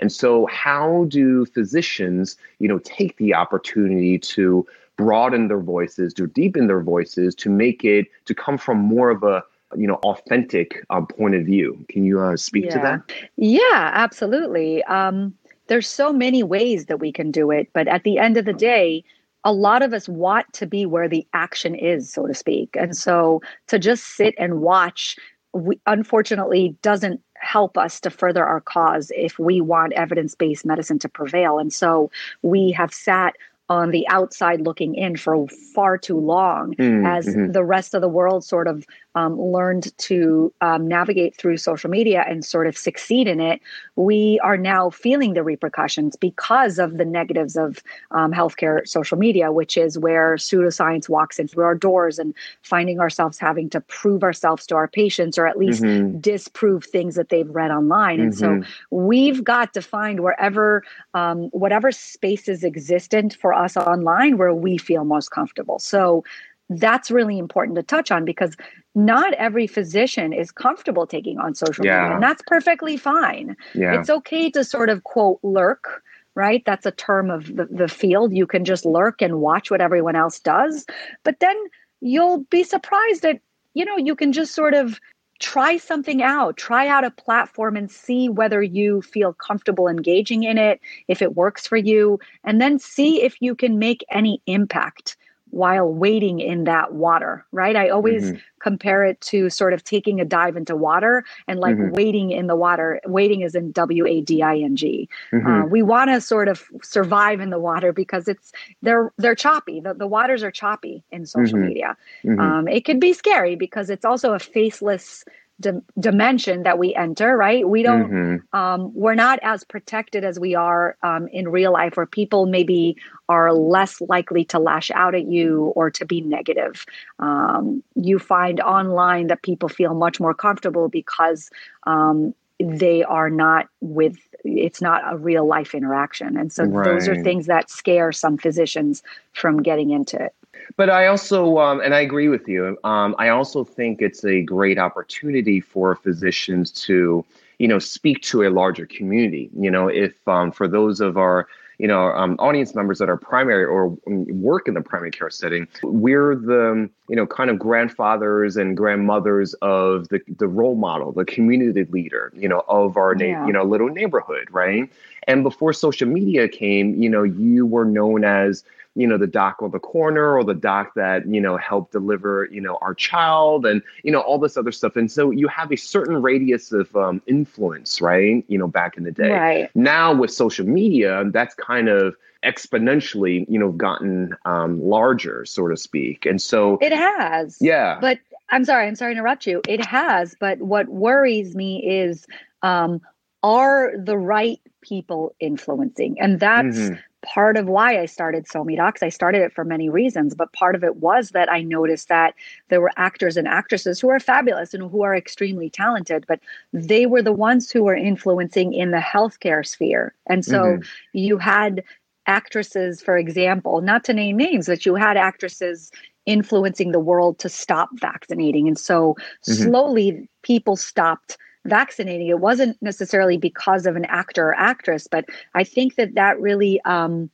And 0.00 0.10
so, 0.10 0.46
how 0.46 1.04
do 1.08 1.44
physicians, 1.44 2.38
you 2.60 2.68
know, 2.68 2.78
take 2.78 3.18
the 3.18 3.34
opportunity 3.34 4.18
to 4.20 4.66
broaden 4.96 5.48
their 5.48 5.60
voices, 5.60 6.14
to 6.14 6.26
deepen 6.26 6.66
their 6.66 6.82
voices, 6.82 7.34
to 7.36 7.50
make 7.50 7.84
it 7.84 8.06
to 8.26 8.34
come 8.34 8.58
from 8.58 8.78
more 8.78 9.10
of 9.10 9.22
a 9.22 9.42
you 9.76 9.86
know 9.86 9.96
authentic 9.96 10.84
um, 10.90 11.06
point 11.06 11.34
of 11.34 11.44
view? 11.44 11.84
Can 11.88 12.04
you 12.04 12.20
uh, 12.20 12.36
speak 12.36 12.66
yeah. 12.66 12.70
to 12.70 12.78
that? 12.80 13.12
Yeah, 13.36 13.90
absolutely. 13.94 14.82
Um, 14.84 15.34
there's 15.66 15.88
so 15.88 16.12
many 16.12 16.42
ways 16.42 16.86
that 16.86 17.00
we 17.00 17.10
can 17.10 17.30
do 17.30 17.50
it, 17.50 17.68
but 17.72 17.88
at 17.88 18.04
the 18.04 18.18
end 18.18 18.36
of 18.36 18.44
the 18.44 18.52
day, 18.52 19.02
a 19.44 19.52
lot 19.52 19.82
of 19.82 19.92
us 19.92 20.08
want 20.08 20.50
to 20.54 20.66
be 20.66 20.86
where 20.86 21.08
the 21.08 21.26
action 21.32 21.74
is, 21.74 22.12
so 22.12 22.26
to 22.26 22.34
speak. 22.34 22.76
And 22.78 22.96
so 22.96 23.42
to 23.68 23.78
just 23.78 24.16
sit 24.16 24.34
and 24.38 24.60
watch, 24.60 25.16
we, 25.52 25.80
unfortunately, 25.86 26.76
doesn't 26.82 27.20
help 27.34 27.76
us 27.76 28.00
to 28.00 28.10
further 28.10 28.44
our 28.44 28.60
cause 28.60 29.12
if 29.14 29.38
we 29.38 29.60
want 29.60 29.92
evidence 29.92 30.34
based 30.34 30.64
medicine 30.64 30.98
to 30.98 31.08
prevail. 31.08 31.58
And 31.58 31.72
so 31.72 32.10
we 32.42 32.72
have 32.72 32.92
sat 32.92 33.36
on 33.70 33.90
the 33.90 34.06
outside 34.08 34.60
looking 34.60 34.94
in 34.94 35.16
for 35.16 35.48
far 35.74 35.96
too 35.96 36.18
long 36.18 36.74
mm, 36.74 37.06
as 37.06 37.26
mm-hmm. 37.26 37.52
the 37.52 37.64
rest 37.64 37.94
of 37.94 38.02
the 38.02 38.08
world 38.08 38.44
sort 38.44 38.68
of 38.68 38.86
um, 39.14 39.40
learned 39.40 39.96
to 39.96 40.52
um, 40.60 40.86
navigate 40.86 41.34
through 41.36 41.56
social 41.56 41.88
media 41.88 42.24
and 42.28 42.44
sort 42.44 42.66
of 42.66 42.76
succeed 42.76 43.26
in 43.26 43.40
it, 43.40 43.60
we 43.96 44.40
are 44.42 44.56
now 44.56 44.90
feeling 44.90 45.34
the 45.34 45.42
repercussions 45.42 46.16
because 46.16 46.78
of 46.78 46.98
the 46.98 47.04
negatives 47.04 47.56
of 47.56 47.82
um, 48.10 48.32
healthcare 48.32 48.86
social 48.86 49.16
media, 49.16 49.52
which 49.52 49.76
is 49.76 49.98
where 49.98 50.34
pseudoscience 50.34 51.08
walks 51.08 51.38
in 51.38 51.48
through 51.48 51.64
our 51.64 51.76
doors 51.76 52.18
and 52.18 52.34
finding 52.62 53.00
ourselves 53.00 53.38
having 53.38 53.70
to 53.70 53.80
prove 53.80 54.22
ourselves 54.22 54.66
to 54.66 54.74
our 54.74 54.88
patients 54.88 55.38
or 55.38 55.46
at 55.46 55.56
least 55.56 55.82
mm-hmm. 55.82 56.18
disprove 56.18 56.84
things 56.84 57.14
that 57.14 57.28
they've 57.28 57.50
read 57.50 57.70
online. 57.70 58.20
And 58.20 58.34
mm-hmm. 58.34 58.62
so 58.62 58.68
we've 58.90 59.42
got 59.42 59.72
to 59.74 59.80
find 59.80 60.20
wherever, 60.20 60.82
um, 61.14 61.44
whatever 61.50 61.92
spaces 61.92 62.64
existent 62.64 63.36
for 63.40 63.53
us 63.54 63.76
online 63.76 64.36
where 64.36 64.54
we 64.54 64.78
feel 64.78 65.04
most 65.04 65.30
comfortable. 65.30 65.78
So 65.78 66.24
that's 66.70 67.10
really 67.10 67.38
important 67.38 67.76
to 67.76 67.82
touch 67.82 68.10
on 68.10 68.24
because 68.24 68.56
not 68.94 69.32
every 69.34 69.66
physician 69.66 70.32
is 70.32 70.50
comfortable 70.50 71.06
taking 71.06 71.38
on 71.38 71.54
social 71.54 71.84
yeah. 71.84 72.00
media 72.00 72.14
and 72.14 72.22
that's 72.22 72.42
perfectly 72.46 72.96
fine 72.96 73.56
yeah. 73.74 73.98
it's 73.98 74.08
okay 74.08 74.50
to 74.50 74.64
sort 74.64 74.88
of 74.88 75.04
quote 75.04 75.38
lurk 75.42 76.02
right 76.34 76.62
that's 76.64 76.86
a 76.86 76.90
term 76.90 77.30
of 77.30 77.54
the, 77.56 77.66
the 77.70 77.88
field 77.88 78.32
you 78.32 78.46
can 78.46 78.64
just 78.64 78.86
lurk 78.86 79.20
and 79.20 79.40
watch 79.40 79.70
what 79.70 79.80
everyone 79.80 80.16
else 80.16 80.40
does 80.40 80.86
but 81.22 81.38
then 81.40 81.56
you'll 82.00 82.38
be 82.44 82.62
surprised 82.62 83.22
that 83.22 83.40
you 83.74 83.84
know 83.84 83.98
you 83.98 84.14
can 84.14 84.32
just 84.32 84.54
sort 84.54 84.74
of 84.74 84.98
try 85.44 85.76
something 85.76 86.22
out. 86.22 86.56
Try 86.56 86.88
out 86.88 87.04
a 87.04 87.10
platform 87.10 87.76
and 87.76 87.90
see 87.90 88.30
whether 88.30 88.62
you 88.62 89.02
feel 89.02 89.34
comfortable 89.34 89.88
engaging 89.88 90.42
in 90.42 90.56
it 90.56 90.80
if 91.06 91.20
it 91.20 91.36
works 91.36 91.66
for 91.66 91.76
you 91.76 92.18
and 92.44 92.62
then 92.62 92.78
see 92.78 93.22
if 93.22 93.36
you 93.42 93.54
can 93.54 93.78
make 93.78 94.02
any 94.10 94.40
impact 94.46 95.18
while 95.54 95.88
wading 95.88 96.40
in 96.40 96.64
that 96.64 96.94
water, 96.94 97.46
right? 97.52 97.76
I 97.76 97.88
always 97.88 98.24
mm-hmm. 98.24 98.38
compare 98.58 99.04
it 99.04 99.20
to 99.20 99.48
sort 99.48 99.72
of 99.72 99.84
taking 99.84 100.20
a 100.20 100.24
dive 100.24 100.56
into 100.56 100.74
water 100.74 101.24
and 101.46 101.60
like 101.60 101.76
mm-hmm. 101.76 101.94
wading 101.94 102.32
in 102.32 102.48
the 102.48 102.56
water. 102.56 103.00
Wading 103.06 103.42
is 103.42 103.54
in 103.54 103.70
W 103.70 104.04
A 104.04 104.20
D 104.20 104.42
I 104.42 104.56
N 104.56 104.74
G. 104.74 105.08
Mm-hmm. 105.32 105.46
Uh, 105.46 105.66
we 105.66 105.80
want 105.80 106.10
to 106.10 106.20
sort 106.20 106.48
of 106.48 106.64
survive 106.82 107.40
in 107.40 107.50
the 107.50 107.60
water 107.60 107.92
because 107.92 108.26
it's 108.26 108.50
they're 108.82 109.12
they're 109.16 109.36
choppy. 109.36 109.78
The, 109.78 109.94
the 109.94 110.08
waters 110.08 110.42
are 110.42 110.50
choppy 110.50 111.04
in 111.12 111.24
social 111.24 111.58
mm-hmm. 111.58 111.68
media. 111.68 111.96
Mm-hmm. 112.24 112.40
Um, 112.40 112.66
it 112.66 112.84
could 112.84 112.98
be 112.98 113.12
scary 113.12 113.54
because 113.54 113.90
it's 113.90 114.04
also 114.04 114.32
a 114.32 114.40
faceless 114.40 115.24
di- 115.60 115.80
dimension 115.98 116.62
that 116.64 116.78
we 116.78 116.94
enter 116.94 117.36
right 117.36 117.68
we 117.68 117.82
don't 117.82 118.10
mm-hmm. 118.10 118.56
um, 118.56 118.92
we're 118.94 119.14
not 119.14 119.38
as 119.42 119.64
protected 119.64 120.24
as 120.24 120.38
we 120.38 120.54
are 120.54 120.96
um, 121.02 121.28
in 121.28 121.48
real 121.48 121.72
life 121.72 121.96
where 121.96 122.06
people 122.06 122.46
maybe 122.46 122.96
are 123.28 123.52
less 123.52 124.00
likely 124.02 124.44
to 124.44 124.58
lash 124.58 124.90
out 124.92 125.14
at 125.14 125.26
you 125.26 125.72
or 125.76 125.90
to 125.90 126.04
be 126.04 126.20
negative 126.20 126.84
um, 127.18 127.82
you 127.94 128.18
find 128.18 128.60
online 128.60 129.28
that 129.28 129.42
people 129.42 129.68
feel 129.68 129.94
much 129.94 130.20
more 130.20 130.34
comfortable 130.34 130.88
because 130.88 131.50
um, 131.84 132.34
they 132.58 133.02
are 133.04 133.30
not 133.30 133.68
with 133.80 134.18
it's 134.44 134.82
not 134.82 135.02
a 135.10 135.16
real 135.16 135.46
life 135.46 135.74
interaction 135.74 136.36
and 136.36 136.52
so 136.52 136.64
right. 136.64 136.84
those 136.84 137.08
are 137.08 137.22
things 137.22 137.46
that 137.46 137.70
scare 137.70 138.12
some 138.12 138.36
physicians 138.36 139.02
from 139.32 139.62
getting 139.62 139.90
into 139.90 140.20
it 140.22 140.34
but 140.76 140.90
I 140.90 141.06
also, 141.06 141.58
um, 141.58 141.80
and 141.80 141.94
I 141.94 142.00
agree 142.00 142.28
with 142.28 142.48
you. 142.48 142.78
Um, 142.84 143.14
I 143.18 143.28
also 143.28 143.64
think 143.64 144.00
it's 144.00 144.24
a 144.24 144.42
great 144.42 144.78
opportunity 144.78 145.60
for 145.60 145.96
physicians 145.96 146.70
to, 146.86 147.24
you 147.58 147.68
know, 147.68 147.78
speak 147.78 148.22
to 148.22 148.42
a 148.42 148.50
larger 148.50 148.86
community. 148.86 149.50
You 149.58 149.70
know, 149.70 149.88
if 149.88 150.26
um, 150.26 150.52
for 150.52 150.68
those 150.68 151.00
of 151.00 151.16
our 151.16 151.46
you 151.78 151.88
know 151.88 152.06
um, 152.12 152.36
audience 152.38 152.74
members 152.74 152.98
that 152.98 153.08
are 153.08 153.16
primary 153.16 153.64
or 153.64 153.88
work 154.06 154.68
in 154.68 154.74
the 154.74 154.80
primary 154.80 155.10
care 155.10 155.30
setting 155.30 155.66
we're 155.82 156.36
the 156.36 156.88
you 157.08 157.16
know 157.16 157.26
kind 157.26 157.50
of 157.50 157.58
grandfathers 157.58 158.56
and 158.56 158.76
grandmothers 158.76 159.54
of 159.54 160.08
the 160.08 160.20
the 160.38 160.46
role 160.46 160.76
model 160.76 161.12
the 161.12 161.24
community 161.24 161.84
leader 161.84 162.32
you 162.34 162.48
know 162.48 162.62
of 162.68 162.96
our 162.96 163.14
na- 163.14 163.24
yeah. 163.24 163.46
you 163.46 163.52
know 163.52 163.64
little 163.64 163.88
neighborhood 163.88 164.48
right 164.50 164.90
and 165.26 165.42
before 165.42 165.72
social 165.72 166.08
media 166.08 166.48
came 166.48 166.94
you 166.94 167.08
know 167.08 167.22
you 167.22 167.66
were 167.66 167.84
known 167.84 168.24
as 168.24 168.64
you 168.94 169.06
know 169.06 169.18
the 169.18 169.26
doc 169.26 169.56
on 169.60 169.70
the 169.70 169.78
corner 169.78 170.36
or 170.36 170.44
the 170.44 170.54
doc 170.54 170.94
that 170.94 171.26
you 171.26 171.40
know 171.40 171.56
helped 171.56 171.92
deliver 171.92 172.48
you 172.50 172.60
know 172.60 172.78
our 172.80 172.94
child 172.94 173.66
and 173.66 173.82
you 174.02 174.10
know 174.10 174.20
all 174.20 174.38
this 174.38 174.56
other 174.56 174.72
stuff. 174.72 174.96
And 174.96 175.10
so 175.10 175.30
you 175.30 175.48
have 175.48 175.72
a 175.72 175.76
certain 175.76 176.22
radius 176.22 176.72
of 176.72 176.94
um, 176.96 177.22
influence 177.26 178.00
right? 178.00 178.44
You 178.48 178.58
know 178.58 178.68
back 178.68 178.96
in 178.96 179.04
the 179.04 179.12
day. 179.12 179.30
Right. 179.30 179.70
now 179.74 180.14
with 180.14 180.30
social 180.30 180.66
media 180.66 181.24
that's 181.32 181.54
kind 181.54 181.88
of 181.88 182.16
exponentially 182.44 183.46
you 183.48 183.58
know 183.58 183.72
gotten 183.72 184.36
um, 184.44 184.82
larger 184.82 185.44
so 185.44 185.68
to 185.68 185.76
speak. 185.76 186.26
And 186.26 186.40
so 186.40 186.78
it 186.80 186.92
has. 186.92 187.58
Yeah. 187.60 187.98
But 188.00 188.18
i'm 188.50 188.64
sorry 188.64 188.86
i'm 188.86 188.94
sorry 188.94 189.14
to 189.14 189.18
interrupt 189.18 189.46
you. 189.46 189.62
It 189.68 189.84
has 189.84 190.36
but 190.38 190.60
what 190.60 190.88
worries 190.88 191.54
me 191.54 191.82
is 191.84 192.26
um, 192.62 193.00
are 193.42 193.92
the 193.98 194.16
right 194.16 194.60
people 194.84 195.34
influencing 195.40 196.16
and 196.20 196.38
that's 196.38 196.78
mm-hmm 196.78 196.94
part 197.24 197.56
of 197.56 197.66
why 197.66 197.98
I 197.98 198.06
started 198.06 198.46
So 198.46 198.62
Me 198.64 198.76
Docs. 198.76 199.02
I 199.02 199.08
started 199.08 199.42
it 199.42 199.52
for 199.52 199.64
many 199.64 199.88
reasons, 199.88 200.34
but 200.34 200.52
part 200.52 200.74
of 200.74 200.84
it 200.84 200.96
was 200.96 201.30
that 201.30 201.50
I 201.50 201.62
noticed 201.62 202.08
that 202.08 202.34
there 202.68 202.80
were 202.80 202.92
actors 202.96 203.36
and 203.36 203.48
actresses 203.48 204.00
who 204.00 204.10
are 204.10 204.20
fabulous 204.20 204.74
and 204.74 204.90
who 204.90 205.02
are 205.02 205.16
extremely 205.16 205.70
talented, 205.70 206.24
but 206.28 206.40
they 206.72 207.06
were 207.06 207.22
the 207.22 207.32
ones 207.32 207.70
who 207.70 207.82
were 207.82 207.96
influencing 207.96 208.72
in 208.72 208.90
the 208.90 208.98
healthcare 208.98 209.66
sphere. 209.66 210.14
And 210.26 210.44
so 210.44 210.62
mm-hmm. 210.62 210.82
you 211.12 211.38
had 211.38 211.82
actresses, 212.26 213.02
for 213.02 213.18
example, 213.18 213.80
not 213.80 214.04
to 214.04 214.12
name 214.12 214.36
names, 214.36 214.66
but 214.66 214.86
you 214.86 214.94
had 214.94 215.16
actresses 215.16 215.90
influencing 216.26 216.92
the 216.92 217.00
world 217.00 217.38
to 217.38 217.48
stop 217.48 217.90
vaccinating. 217.94 218.66
And 218.68 218.78
so 218.78 219.14
mm-hmm. 219.14 219.52
slowly 219.52 220.28
people 220.42 220.76
stopped 220.76 221.36
vaccinating. 221.66 222.28
It 222.28 222.40
wasn't 222.40 222.80
necessarily 222.82 223.36
because 223.36 223.86
of 223.86 223.96
an 223.96 224.04
actor 224.06 224.48
or 224.48 224.54
actress, 224.54 225.06
but 225.06 225.24
I 225.54 225.64
think 225.64 225.96
that 225.96 226.14
that 226.14 226.40
really 226.40 226.80
um, 226.82 227.30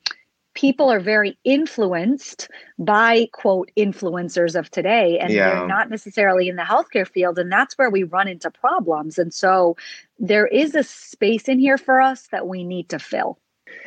people 0.54 0.90
are 0.90 1.00
very 1.00 1.38
influenced 1.44 2.49
by 2.78 3.28
quote 3.32 3.70
influencers 3.76 4.58
of 4.58 4.70
today 4.70 5.18
and 5.18 5.32
yeah. 5.32 5.50
they're 5.50 5.66
not 5.66 5.90
necessarily 5.90 6.49
in 6.49 6.56
the 6.56 6.62
healthcare 6.62 7.06
field 7.06 7.38
and 7.38 7.50
that's 7.50 7.78
where 7.78 7.90
we 7.90 8.02
run 8.02 8.26
into 8.26 8.50
problems 8.50 9.18
and 9.18 9.32
so 9.32 9.76
there 10.18 10.46
is 10.46 10.75
a 10.75 10.82
space 10.82 11.49
in 11.49 11.58
here 11.58 11.78
for 11.78 12.00
us 12.00 12.28
that 12.32 12.49
we 12.49 12.64
need 12.64 12.88
to 12.88 12.99
fill 12.99 13.38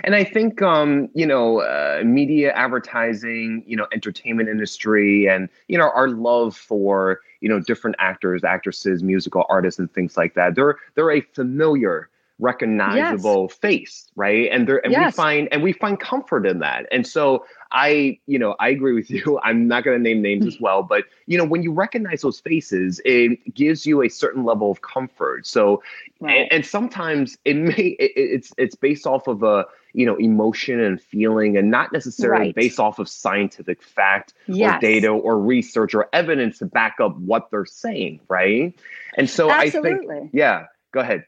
and 0.06 0.16
I 0.16 0.24
think, 0.24 0.62
um, 0.62 1.10
you 1.14 1.26
know, 1.26 1.60
uh, 1.60 2.04
media, 2.06 2.54
advertising, 2.54 3.64
you 3.68 3.76
know, 3.76 3.86
entertainment 3.92 4.48
industry, 4.48 5.28
and 5.28 5.50
you 5.68 5.78
know, 5.78 5.92
our 5.94 6.08
love 6.08 6.56
for 6.56 7.20
you 7.44 7.50
know 7.50 7.60
different 7.60 7.98
actors, 8.00 8.46
actresses, 8.46 9.04
musical 9.04 9.46
artists, 9.50 9.78
and 9.78 9.94
things 9.94 10.16
like 10.16 10.34
that. 10.34 10.56
They're 10.56 10.78
they're 10.96 11.12
a 11.12 11.20
familiar 11.20 12.10
recognizable 12.40 13.48
yes. 13.50 13.58
face 13.60 14.12
right 14.16 14.50
and 14.52 14.68
there 14.68 14.84
and 14.84 14.92
yes. 14.92 15.14
we 15.14 15.16
find 15.16 15.48
and 15.52 15.62
we 15.62 15.72
find 15.72 16.00
comfort 16.00 16.48
in 16.48 16.60
that 16.60 16.88
and 16.92 17.06
so 17.06 17.46
i 17.72 18.18
you 18.26 18.40
know 18.40 18.56
i 18.60 18.70
agree 18.70 18.94
with 18.94 19.10
you 19.12 19.40
i'm 19.44 19.68
not 19.68 19.84
going 19.84 19.96
to 19.96 20.02
name 20.02 20.22
names 20.22 20.46
as 20.48 20.58
well 20.62 20.82
but 20.82 21.06
you 21.28 21.38
know 21.38 21.46
when 21.46 21.62
you 21.62 21.72
recognize 21.72 22.22
those 22.22 22.40
faces 22.40 23.00
it 23.06 23.54
gives 23.54 23.86
you 23.86 24.02
a 24.02 24.10
certain 24.10 24.44
level 24.44 24.72
of 24.72 24.82
comfort 24.82 25.46
so 25.46 25.84
right. 26.20 26.42
and, 26.42 26.52
and, 26.52 26.66
sometimes 26.66 27.38
it 27.46 27.56
may 27.56 27.96
it, 28.00 28.12
it's 28.16 28.52
it's 28.58 28.76
based 28.76 29.06
off 29.06 29.28
of 29.28 29.44
a 29.44 29.66
you 29.94 30.06
know 30.06 30.16
emotion 30.16 30.80
and 30.80 31.00
feeling 31.00 31.56
and 31.56 31.70
not 31.70 31.94
necessarily 31.94 32.48
right. 32.48 32.56
based 32.56 32.80
off 32.80 32.98
of 32.98 33.08
scientific 33.08 33.84
fact 33.84 34.34
yes. 34.48 34.76
or 34.76 34.80
data 34.80 35.08
or 35.08 35.40
research 35.40 35.94
or 35.94 36.10
evidence 36.14 36.58
to 36.58 36.66
back 36.66 36.96
up 37.00 37.16
what 37.18 37.52
they're 37.52 37.66
saying 37.66 38.20
right 38.28 38.74
and 39.18 39.30
so 39.30 39.52
Absolutely. 39.52 39.92
i 39.92 40.20
think 40.20 40.32
yeah 40.34 40.66
go 40.92 41.00
ahead 41.00 41.26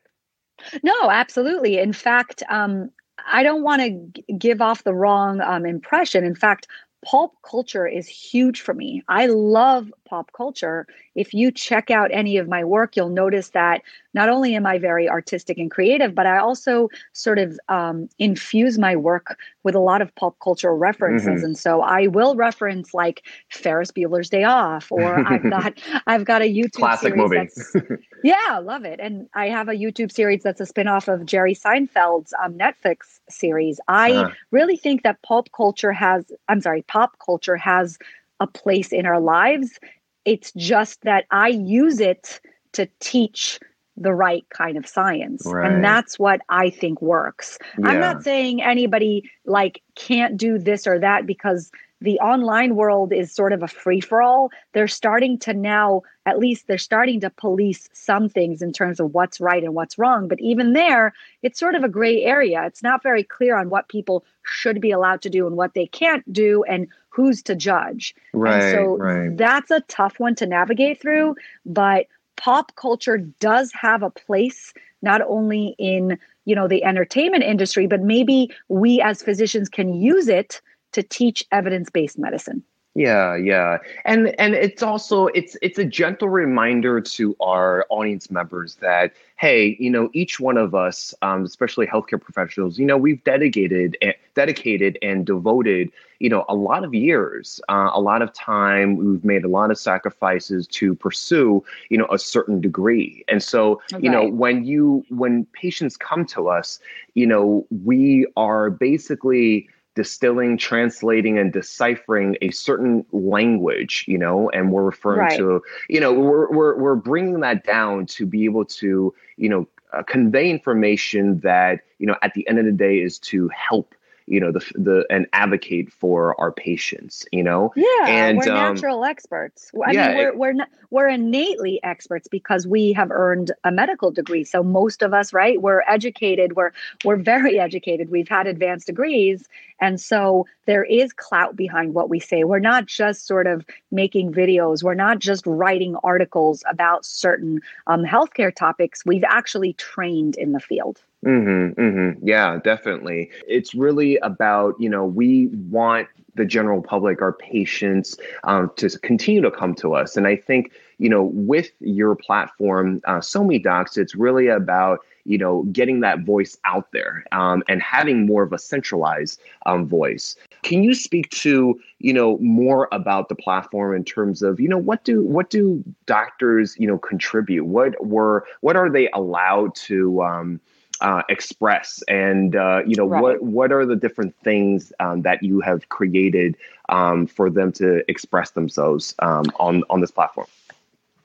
no, 0.84 1.10
absolutely. 1.10 1.78
In 1.78 1.94
fact, 1.94 2.44
um, 2.50 2.90
I 3.32 3.44
don't 3.44 3.64
want 3.64 3.82
to 3.82 4.22
g- 4.22 4.34
give 4.38 4.62
off 4.62 4.84
the 4.84 4.94
wrong 4.94 5.42
um, 5.42 5.66
impression. 5.66 6.24
In 6.24 6.36
fact, 6.36 6.68
pulp 7.06 7.34
culture 7.44 7.88
is 7.88 8.08
huge 8.08 8.62
for 8.62 8.74
me. 8.74 9.04
I 9.08 9.28
love 9.28 9.94
pop 10.06 10.32
culture. 10.34 10.88
If 11.16 11.34
you 11.34 11.52
check 11.52 11.92
out 11.92 12.10
any 12.14 12.38
of 12.38 12.48
my 12.48 12.64
work, 12.64 12.96
you'll 12.96 13.10
notice 13.10 13.50
that 13.52 13.82
not 14.16 14.30
only 14.30 14.56
am 14.56 14.66
I 14.66 14.80
very 14.80 15.10
artistic 15.10 15.58
and 15.58 15.70
creative, 15.70 16.16
but 16.16 16.26
I 16.26 16.38
also 16.38 16.90
sort 17.12 17.38
of 17.38 17.60
um, 17.68 18.08
infuse 18.18 18.80
my 18.80 18.96
work 18.96 19.38
with 19.64 19.76
a 19.76 19.80
lot 19.80 20.02
of 20.02 20.16
pop 20.16 20.38
culture 20.42 20.74
references. 20.74 21.28
Mm-hmm. 21.28 21.46
And 21.46 21.58
so 21.58 21.82
I 21.82 22.08
will 22.08 22.36
reference 22.36 22.94
like 22.94 23.24
Ferris 23.50 23.92
Bueller's 23.92 24.30
Day 24.30 24.46
Off, 24.46 24.90
or 24.90 25.20
I've 25.28 25.44
got 25.50 25.74
I've 26.08 26.24
got 26.24 26.42
a 26.42 26.46
YouTube 26.46 26.72
classic 26.72 27.16
movie. 27.16 27.48
yeah, 28.24 28.40
I 28.48 28.60
love 28.60 28.86
it. 28.86 29.02
And 29.02 29.28
I 29.36 29.50
have 29.50 29.68
a 29.68 29.74
YouTube 29.74 30.12
series 30.12 30.44
that's 30.44 30.62
a 30.62 30.66
spinoff 30.66 31.14
of 31.14 31.26
Jerry 31.26 31.54
Seinfeld's 31.54 32.34
um, 32.42 32.54
Netflix 32.54 33.20
series. 33.30 33.82
I 33.90 34.14
uh-huh. 34.14 34.32
really 34.52 34.78
think 34.78 35.04
that 35.04 35.22
pop 35.24 35.50
culture 35.56 35.92
has, 35.92 36.26
I'm 36.48 36.62
sorry, 36.62 36.84
pop 36.84 37.20
culture 37.24 37.58
has 37.58 38.00
a 38.40 38.48
place 38.48 38.94
in 38.94 39.06
our 39.06 39.20
lives. 39.20 39.78
It's 40.24 40.54
just 40.54 41.02
that 41.02 41.26
I 41.32 41.50
use 41.50 42.00
it 42.00 42.40
to 42.74 42.88
teach 43.00 43.60
the 43.98 44.14
right 44.14 44.46
kind 44.50 44.78
of 44.78 44.88
science. 44.88 45.44
Right. 45.46 45.72
And 45.72 45.84
that's 45.84 46.20
what 46.20 46.42
I 46.50 46.70
think 46.70 47.02
works. 47.02 47.58
Yeah. 47.80 47.88
I'm 47.88 48.00
not 48.00 48.24
saying 48.24 48.62
anybody 48.62 49.30
like 49.46 49.82
can't 49.96 50.38
do 50.38 50.58
this 50.58 50.86
or 50.86 51.00
that 51.00 51.26
because 51.26 51.72
the 52.02 52.20
online 52.20 52.76
world 52.76 53.14
is 53.14 53.32
sort 53.32 53.54
of 53.54 53.64
a 53.64 53.68
free 53.68 54.02
for 54.02 54.22
all. 54.22 54.52
They're 54.74 54.88
starting 54.88 55.40
to 55.40 55.54
now, 55.54 56.02
at 56.26 56.38
least 56.40 56.68
they're 56.68 56.78
starting 56.78 57.22
to 57.22 57.30
police 57.30 57.90
some 57.94 58.28
things 58.28 58.62
in 58.62 58.74
terms 58.74 59.00
of 59.00 59.14
what's 59.14 59.40
right 59.40 59.64
and 59.64 59.74
what's 59.74 59.98
wrong. 59.98 60.28
But 60.28 60.40
even 60.42 60.74
there, 60.74 61.14
it's 61.42 61.60
sort 61.60 61.74
of 61.74 61.84
a 61.84 61.90
gray 61.90 62.24
area. 62.24 62.64
It's 62.66 62.84
not 62.84 63.02
very 63.02 63.24
clear 63.24 63.58
on 63.58 63.70
what 63.70 63.88
people 63.88 64.26
should 64.44 64.82
be 64.82 64.92
allowed 64.92 65.22
to 65.24 65.30
do 65.30 65.48
and 65.48 65.56
what 65.56 65.74
they 65.74 65.88
can't 65.88 66.32
do 66.32 66.64
and 66.66 66.88
who's 67.10 67.42
to 67.44 67.56
judge. 67.56 68.14
Right. 68.34 68.62
And 68.62 68.76
so 68.76 68.98
right. 68.98 69.38
that's 69.38 69.72
a 69.72 69.82
tough 69.88 70.20
one 70.20 70.36
to 70.36 70.46
navigate 70.46 71.02
through. 71.02 71.36
But 71.66 72.08
pop 72.38 72.76
culture 72.76 73.18
does 73.18 73.72
have 73.74 74.04
a 74.04 74.10
place 74.10 74.74
not 75.02 75.22
only 75.22 75.76
in 75.78 76.18
you 76.46 76.56
know 76.56 76.68
the 76.68 76.84
entertainment 76.84 77.44
industry 77.44 77.88
but 77.88 78.02
maybe 78.02 78.50
we 78.70 79.02
as 79.02 79.22
physicians 79.22 79.70
can 79.70 79.94
use 79.94 80.28
it 80.28 80.62
to 80.92 81.04
teach 81.04 81.44
evidence-based 81.52 82.18
medicine 82.18 82.64
yeah 82.96 83.36
yeah. 83.36 83.78
And 84.06 84.40
and 84.40 84.56
it's 84.56 84.82
also 84.82 85.28
it's 85.28 85.58
it's 85.62 85.78
a 85.78 85.86
gentle 85.86 86.30
reminder 86.30 87.02
to 87.02 87.36
our 87.42 87.86
audience 87.90 88.32
members 88.32 88.76
that 88.76 89.14
hey 89.36 89.76
you 89.80 89.90
know 89.90 90.10
each 90.14 90.40
one 90.40 90.58
of 90.58 90.74
us 90.74 91.14
um, 91.22 91.44
especially 91.44 91.86
healthcare 91.86 92.22
professionals 92.22 92.80
you 92.80 92.86
know 92.86 92.98
we've 92.98 93.22
dedicated 93.26 93.98
and 94.02 94.16
dedicated 94.34 94.98
and 95.02 95.26
devoted 95.26 95.92
you 96.20 96.30
know 96.30 96.46
a 96.48 96.56
lot 96.56 96.86
of 96.86 96.94
years 96.94 97.60
uh, 97.68 97.90
a 97.94 98.00
lot 98.00 98.22
of 98.22 98.32
time 98.32 98.96
we've 98.96 99.26
made 99.26 99.44
a 99.44 99.50
lot 99.50 99.72
of 99.72 99.78
sacrifices 99.78 100.66
to 100.66 100.96
pursue 100.96 101.62
you 101.90 101.98
know 101.98 102.08
a 102.12 102.18
certain 102.18 102.62
degree. 102.62 103.26
And 103.28 103.44
so 103.44 103.82
you 104.00 104.10
know 104.10 104.26
when 104.26 104.64
you 104.64 105.06
when 105.10 105.46
patients 105.52 105.98
come 105.98 106.26
to 106.28 106.48
us 106.48 106.80
you 107.14 107.28
know 107.28 107.68
we 107.84 108.26
are 108.38 108.70
basically 108.70 109.68
distilling, 109.96 110.58
translating, 110.58 111.40
and 111.40 111.52
deciphering 111.52 112.38
a 112.42 112.52
certain 112.52 113.06
language, 113.12 114.06
you 114.08 114.18
know, 114.18 114.50
and 114.50 114.72
we're 114.72 114.84
referring 114.84 115.20
right. 115.20 115.38
to, 115.38 115.62
you 115.90 116.00
know, 116.00 116.14
we're, 116.14 116.52
we're, 116.52 116.78
we're 116.78 116.96
bringing 116.96 117.40
that 117.40 117.64
down 117.64 118.06
to 118.06 118.26
be 118.26 118.46
able 118.46 118.66
to, 118.66 119.14
you 119.38 119.50
know, 119.50 119.68
uh, 119.94 120.04
convey 120.04 120.50
information 120.50 121.40
that, 121.40 121.80
you 122.00 122.06
know, 122.06 122.16
at 122.22 122.34
the 122.34 122.48
end 122.48 122.60
of 122.60 122.66
the 122.66 122.72
day 122.72 122.98
is 122.98 123.18
to 123.18 123.50
help 123.50 123.95
you 124.28 124.40
know 124.40 124.52
the 124.52 124.60
the 124.76 125.06
and 125.10 125.28
advocate 125.34 125.92
for 125.92 126.40
our 126.40 126.52
patients 126.52 127.26
you 127.32 127.44
know? 127.44 127.72
Yeah 127.76 127.86
and 128.08 128.38
we're 128.38 128.52
um, 128.52 128.74
natural 128.74 129.06
experts. 129.06 129.72
I 129.86 129.92
yeah, 129.92 130.08
mean 130.08 130.18
we're 130.18 130.30
it, 130.30 130.38
we're 130.38 130.54
not, 130.54 130.70
we're 130.90 131.08
innately 131.08 131.80
experts 131.84 132.28
because 132.28 132.68
we 132.68 132.94
have 132.94 133.12
earned 133.12 133.52
a 133.64 133.72
medical 133.72 134.12
degree. 134.12 134.44
So 134.44 134.64
most 134.64 135.02
of 135.02 135.14
us 135.14 135.34
right 135.34 135.62
we're 135.62 135.82
educated 135.88 136.56
we're 136.56 136.72
we're 137.04 137.18
very 137.18 137.60
educated. 137.66 138.10
We've 138.10 138.30
had 138.30 138.48
advanced 138.48 138.88
degrees. 138.88 139.48
And 139.80 140.00
so 140.00 140.48
there 140.66 140.84
is 140.84 141.12
clout 141.14 141.56
behind 141.56 141.94
what 141.94 142.10
we 142.10 142.20
say. 142.20 142.44
We're 142.44 142.60
not 142.60 142.86
just 142.86 143.28
sort 143.28 143.48
of 143.48 143.66
making 143.92 144.34
videos. 144.34 144.84
We're 144.84 144.94
not 144.94 145.20
just 145.20 145.46
writing 145.46 145.96
articles 146.04 146.64
about 146.70 147.06
certain 147.06 147.62
um, 147.88 148.04
healthcare 148.04 148.54
topics. 148.54 149.06
We've 149.06 149.24
actually 149.24 149.74
trained 149.74 150.38
in 150.38 150.54
the 150.54 150.60
field 150.60 151.02
Mm-hmm, 151.26 151.82
mm-hmm. 151.82 152.28
Yeah, 152.28 152.60
definitely. 152.64 153.32
It's 153.48 153.74
really 153.74 154.18
about, 154.18 154.76
you 154.80 154.90
know, 154.90 155.06
we 155.06 155.48
want 155.48 156.08
the 156.36 156.46
general 156.46 156.84
public, 156.84 157.22
our 157.22 157.34
patients, 157.34 158.18
um, 158.44 158.72
to 158.76 158.90
continue 159.00 159.42
to 159.42 159.50
come 159.50 159.74
to 159.76 159.96
us. 159.96 160.18
And 160.18 160.28
I 160.28 160.36
think, 160.36 160.72
you 161.00 161.10
know, 161.10 161.24
with 161.34 161.72
your 161.80 162.16
platform, 162.16 163.02
uh, 163.06 163.20
SoMe 163.20 163.64
Docs, 163.64 163.98
it's 163.98 164.14
really 164.14 164.48
about, 164.48 165.00
you 165.24 165.40
know, 165.40 165.64
getting 165.72 166.02
that 166.02 166.20
voice 166.20 166.58
out 166.66 166.92
there 166.92 167.24
um, 167.32 167.64
and 167.68 167.82
having 167.82 168.28
more 168.28 168.44
of 168.44 168.54
a 168.54 168.60
centralized 168.60 169.40
um, 169.66 169.88
voice. 169.88 170.36
Can 170.62 170.84
you 170.84 170.94
speak 170.94 171.30
to, 171.32 171.80
you 172.00 172.14
know, 172.14 172.38
more 172.38 172.88
about 172.92 173.30
the 173.30 173.36
platform 173.36 173.96
in 173.96 174.04
terms 174.04 174.44
of, 174.44 174.60
you 174.60 174.68
know, 174.68 174.78
what 174.78 175.04
do 175.04 175.24
what 175.24 175.50
do 175.50 175.84
doctors, 176.06 176.76
you 176.78 176.86
know, 176.88 177.00
contribute? 177.00 177.66
What 177.66 178.06
were 178.06 178.46
what 178.62 178.76
are 178.76 178.92
they 178.92 179.10
allowed 179.12 179.74
to 179.76 180.22
um, 180.22 180.60
uh, 181.02 181.22
express 181.30 182.04
and 182.08 182.56
uh, 182.56 182.82
you 182.86 182.96
know 182.96 183.06
right. 183.06 183.22
what 183.22 183.44
what 183.44 183.72
are 183.72 183.86
the 183.86 183.96
different 183.96 184.36
things 184.44 184.94
um, 185.00 185.22
that 185.22 185.44
you 185.44 185.60
have 185.60 185.90
created 185.90 186.56
um, 186.90 187.28
for 187.28 187.50
them 187.50 187.72
to 187.74 188.10
express 188.10 188.52
themselves 188.52 189.16
um, 189.20 189.46
on 189.60 189.84
on 189.90 190.02
this 190.02 190.12
platform 190.12 190.48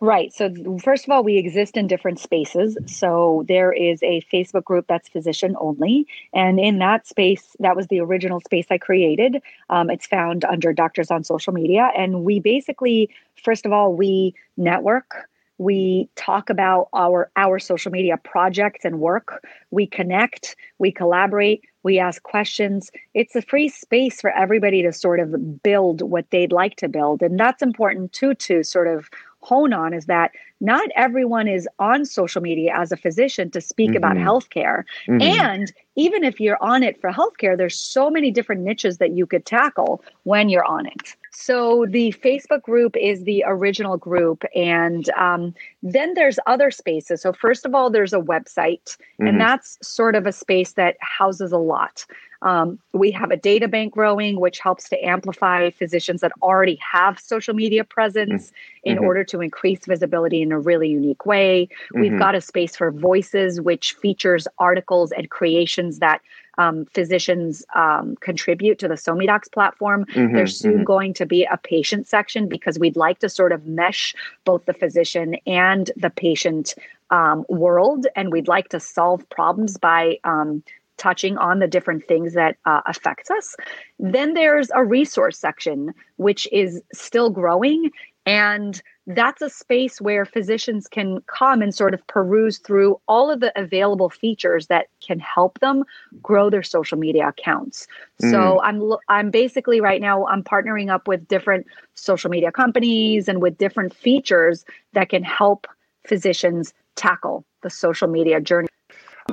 Right. 0.03 0.33
So, 0.33 0.51
first 0.83 1.05
of 1.05 1.11
all, 1.11 1.23
we 1.23 1.37
exist 1.37 1.77
in 1.77 1.87
different 1.87 2.19
spaces. 2.19 2.79
So, 2.87 3.45
there 3.49 3.71
is 3.71 4.03
a 4.03 4.23
Facebook 4.33 4.65
group 4.65 4.87
that's 4.89 5.11
physician 5.11 5.55
only. 5.61 6.07
And 6.33 6.59
in 6.59 6.79
that 6.79 7.07
space, 7.07 7.55
that 7.61 7.77
was 7.77 7.87
the 7.89 8.01
original 8.01 8.41
space 8.41 8.67
I 8.71 8.79
created. 8.79 9.43
Um, 9.69 9.91
it's 9.91 10.07
found 10.07 10.47
under 10.47 10.73
Doctors 10.73 11.11
on 11.11 11.23
Social 11.23 11.53
Media. 11.53 11.91
And 11.95 12.25
we 12.25 12.41
basically, 12.41 13.11
first 13.45 13.67
of 13.67 13.73
all, 13.73 13.93
we 13.95 14.35
network 14.57 15.29
we 15.61 16.09
talk 16.17 16.49
about 16.49 16.89
our 16.95 17.31
our 17.37 17.59
social 17.59 17.93
media 17.93 18.17
projects 18.17 18.83
and 18.83 18.99
work 18.99 19.45
we 19.71 19.87
connect 19.87 20.57
we 20.79 20.91
collaborate 20.91 21.63
we 21.83 21.99
ask 21.99 22.23
questions 22.23 22.91
it's 23.13 23.37
a 23.37 23.43
free 23.43 23.69
space 23.69 24.23
for 24.23 24.31
everybody 24.31 24.81
to 24.81 24.91
sort 24.91 25.21
of 25.21 25.63
build 25.63 26.01
what 26.01 26.25
they'd 26.31 26.51
like 26.51 26.77
to 26.77 26.89
build 26.89 27.21
and 27.21 27.39
that's 27.39 27.63
important 27.63 28.11
too 28.15 28.35
to 28.35 28.65
sort 28.65 28.89
of 28.89 29.11
hone 29.43 29.73
on 29.73 29.93
is 29.93 30.07
that 30.07 30.33
not 30.61 30.89
everyone 30.97 31.49
is 31.49 31.69
on 31.79 32.05
social 32.05 32.43
media 32.43 32.73
as 32.75 32.93
a 32.93 32.97
physician 32.97 33.51
to 33.51 33.61
speak 33.61 33.91
mm-hmm. 33.91 33.97
about 33.97 34.17
healthcare. 34.17 34.85
Mm-hmm. 35.09 35.23
And 35.23 35.73
even 35.97 36.25
if 36.25 36.39
you're 36.39 36.63
on 36.63 36.83
it 36.83 37.01
for 37.01 37.11
healthcare, 37.11 37.57
there's 37.57 37.77
so 37.77 38.11
many 38.11 38.31
different 38.31 38.63
niches 38.63 38.99
that 38.99 39.13
you 39.13 39.27
could 39.27 39.47
tackle 39.47 40.05
when 40.25 40.51
you're 40.51 40.65
on 40.65 40.87
it. 40.87 41.17
So 41.31 41.87
the 41.89 42.13
Facebook 42.25 42.63
group 42.63 42.97
is 42.97 43.25
the 43.25 43.45
original 43.47 43.97
group, 43.97 44.45
and 44.55 45.09
um, 45.11 45.55
then 45.83 46.15
there's 46.15 46.39
other 46.47 46.71
spaces. 46.71 47.23
So 47.23 47.33
first 47.33 47.65
of 47.65 47.75
all, 47.75 47.89
there's 47.89 48.13
a 48.13 48.19
website, 48.19 48.97
mm-hmm. 48.97 49.29
and 49.29 49.41
that's 49.41 49.79
sort 49.81 50.17
of 50.17 50.27
a 50.27 50.33
space 50.33 50.73
that 50.73 50.97
houses 51.01 51.53
a 51.53 51.59
lot. 51.59 52.05
Um, 52.43 52.79
we 52.93 53.11
have 53.11 53.31
a 53.31 53.37
data 53.37 53.69
bank 53.69 53.93
growing, 53.93 54.41
which 54.41 54.61
helps 54.61 54.89
to 54.89 54.99
amplify 55.05 55.71
physicians 55.71 56.23
that 56.23 56.33
already 56.43 56.77
have 56.77 57.21
social 57.21 57.55
media 57.55 57.85
presence 57.85 58.47
mm-hmm. 58.47 58.91
in 58.91 58.99
order 58.99 59.25
to 59.25 59.41
increase 59.41 59.85
visibility 59.85 60.41
in 60.41 60.51
a 60.51 60.59
really 60.59 60.89
unique 60.89 61.27
way. 61.27 61.69
Mm-hmm. 61.69 62.01
We've 62.01 62.19
got 62.19 62.35
a 62.35 62.41
space 62.41 62.75
for 62.77 62.91
voices, 62.91 63.61
which 63.61 63.93
features 63.93 64.49
articles 64.59 65.13
and 65.13 65.29
creations 65.29 65.99
that 65.99 66.23
um, 66.61 66.85
physicians 66.99 67.65
um, 67.75 68.17
contribute 68.21 68.79
to 68.81 68.89
the 68.89 68.95
SoMeDocs 69.07 69.51
platform. 69.51 70.05
Mm-hmm, 70.05 70.35
There's 70.35 70.57
soon 70.57 70.75
mm-hmm. 70.75 70.85
going 70.85 71.15
to 71.15 71.27
be 71.27 71.45
a 71.45 71.57
patient 71.57 72.07
section 72.07 72.49
because 72.49 72.79
we'd 72.79 72.97
like 72.97 73.19
to 73.21 73.29
sort 73.29 73.53
of 73.53 73.67
mesh 73.67 74.15
both 74.45 74.67
the 74.67 74.75
physician 74.75 75.37
and 75.47 75.91
the 75.97 76.11
patient 76.11 76.75
um, 77.11 77.45
world, 77.49 78.07
and 78.15 78.31
we'd 78.31 78.49
like 78.49 78.69
to 78.69 78.81
solve 78.81 79.29
problems 79.31 79.79
by 79.79 80.19
um, 80.25 80.63
touching 80.97 81.39
on 81.39 81.61
the 81.61 81.67
different 81.67 82.07
things 82.07 82.35
that 82.35 82.57
uh, 82.67 82.83
affects 82.87 83.31
us. 83.31 83.57
Then 83.99 84.35
there's 84.35 84.71
a 84.75 84.85
resource 84.85 85.39
section, 85.39 85.95
which 86.17 86.47
is 86.53 86.83
still 86.93 87.31
growing. 87.31 87.91
And 88.27 88.83
that's 89.15 89.43
a 89.43 89.51
space 89.51 90.01
where 90.01 90.25
physicians 90.25 90.89
can 90.89 91.21
come 91.27 91.63
and 91.63 91.75
sort 91.75 91.95
of 91.95 92.07
peruse 92.07 92.59
through 92.59 93.01
all 93.09 93.31
of 93.31 93.41
the 93.41 93.53
available 93.61 94.11
features 94.11 94.67
that 94.67 94.87
can 95.01 95.19
help 95.19 95.59
them 95.61 95.85
grow 96.23 96.51
their 96.51 96.63
social 96.63 96.99
media 96.99 97.29
accounts. 97.29 97.87
Mm. 98.23 98.31
So 98.31 98.61
I'm 98.63 98.93
I'm 99.09 99.31
basically 99.31 99.81
right 99.81 100.01
now 100.01 100.27
I'm 100.27 100.43
partnering 100.43 100.91
up 100.93 101.09
with 101.09 101.27
different 101.29 101.67
social 101.95 102.31
media 102.31 102.53
companies 102.53 103.29
and 103.29 103.41
with 103.43 103.59
different 103.59 103.95
features 103.95 104.65
that 104.93 105.09
can 105.09 105.23
help 105.23 105.67
physicians 106.07 106.73
tackle 106.97 107.45
the 107.63 107.71
social 107.71 108.09
media 108.09 108.41
journey. 108.41 108.69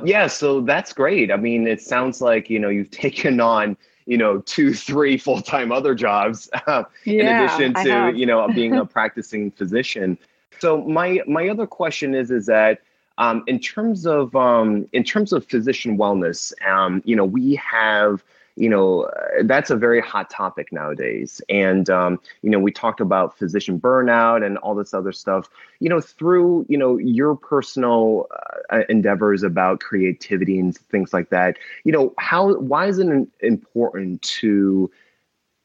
Yeah, 0.04 0.26
so 0.26 0.60
that's 0.60 0.92
great. 0.92 1.32
I 1.32 1.36
mean, 1.36 1.66
it 1.66 1.80
sounds 1.80 2.20
like, 2.20 2.50
you 2.50 2.58
know, 2.58 2.68
you've 2.68 2.90
taken 3.04 3.40
on, 3.40 3.76
you 4.08 4.16
know, 4.16 4.40
two, 4.40 4.72
three 4.72 5.18
full 5.18 5.42
time 5.42 5.70
other 5.70 5.94
jobs 5.94 6.48
uh, 6.66 6.84
yeah, 7.04 7.20
in 7.20 7.28
addition 7.28 7.74
to, 7.74 8.18
you 8.18 8.24
know, 8.24 8.48
being 8.48 8.74
a 8.74 8.84
practicing 8.96 9.50
physician. 9.50 10.18
So 10.58 10.82
my 10.82 11.20
my 11.28 11.48
other 11.48 11.66
question 11.66 12.14
is 12.14 12.30
is 12.30 12.46
that 12.46 12.80
um, 13.18 13.44
in 13.46 13.60
terms 13.60 14.06
of 14.06 14.34
um, 14.34 14.88
in 14.92 15.04
terms 15.04 15.34
of 15.34 15.46
physician 15.46 15.98
wellness, 15.98 16.52
um, 16.66 17.02
you 17.04 17.14
know, 17.14 17.24
we 17.24 17.56
have 17.56 18.24
you 18.58 18.68
know, 18.68 19.02
uh, 19.02 19.42
that's 19.44 19.70
a 19.70 19.76
very 19.76 20.00
hot 20.00 20.28
topic 20.30 20.72
nowadays. 20.72 21.40
And, 21.48 21.88
um, 21.88 22.20
you 22.42 22.50
know, 22.50 22.58
we 22.58 22.72
talked 22.72 23.00
about 23.00 23.38
physician 23.38 23.80
burnout 23.80 24.44
and 24.44 24.58
all 24.58 24.74
this 24.74 24.92
other 24.92 25.12
stuff, 25.12 25.48
you 25.78 25.88
know, 25.88 26.00
through, 26.00 26.66
you 26.68 26.76
know, 26.76 26.98
your 26.98 27.36
personal 27.36 28.26
uh, 28.70 28.80
endeavors 28.88 29.42
about 29.42 29.80
creativity 29.80 30.58
and 30.58 30.76
things 30.76 31.12
like 31.12 31.30
that, 31.30 31.56
you 31.84 31.92
know, 31.92 32.12
how, 32.18 32.54
why 32.54 32.86
is 32.86 32.98
it 32.98 33.28
important 33.40 34.20
to 34.22 34.90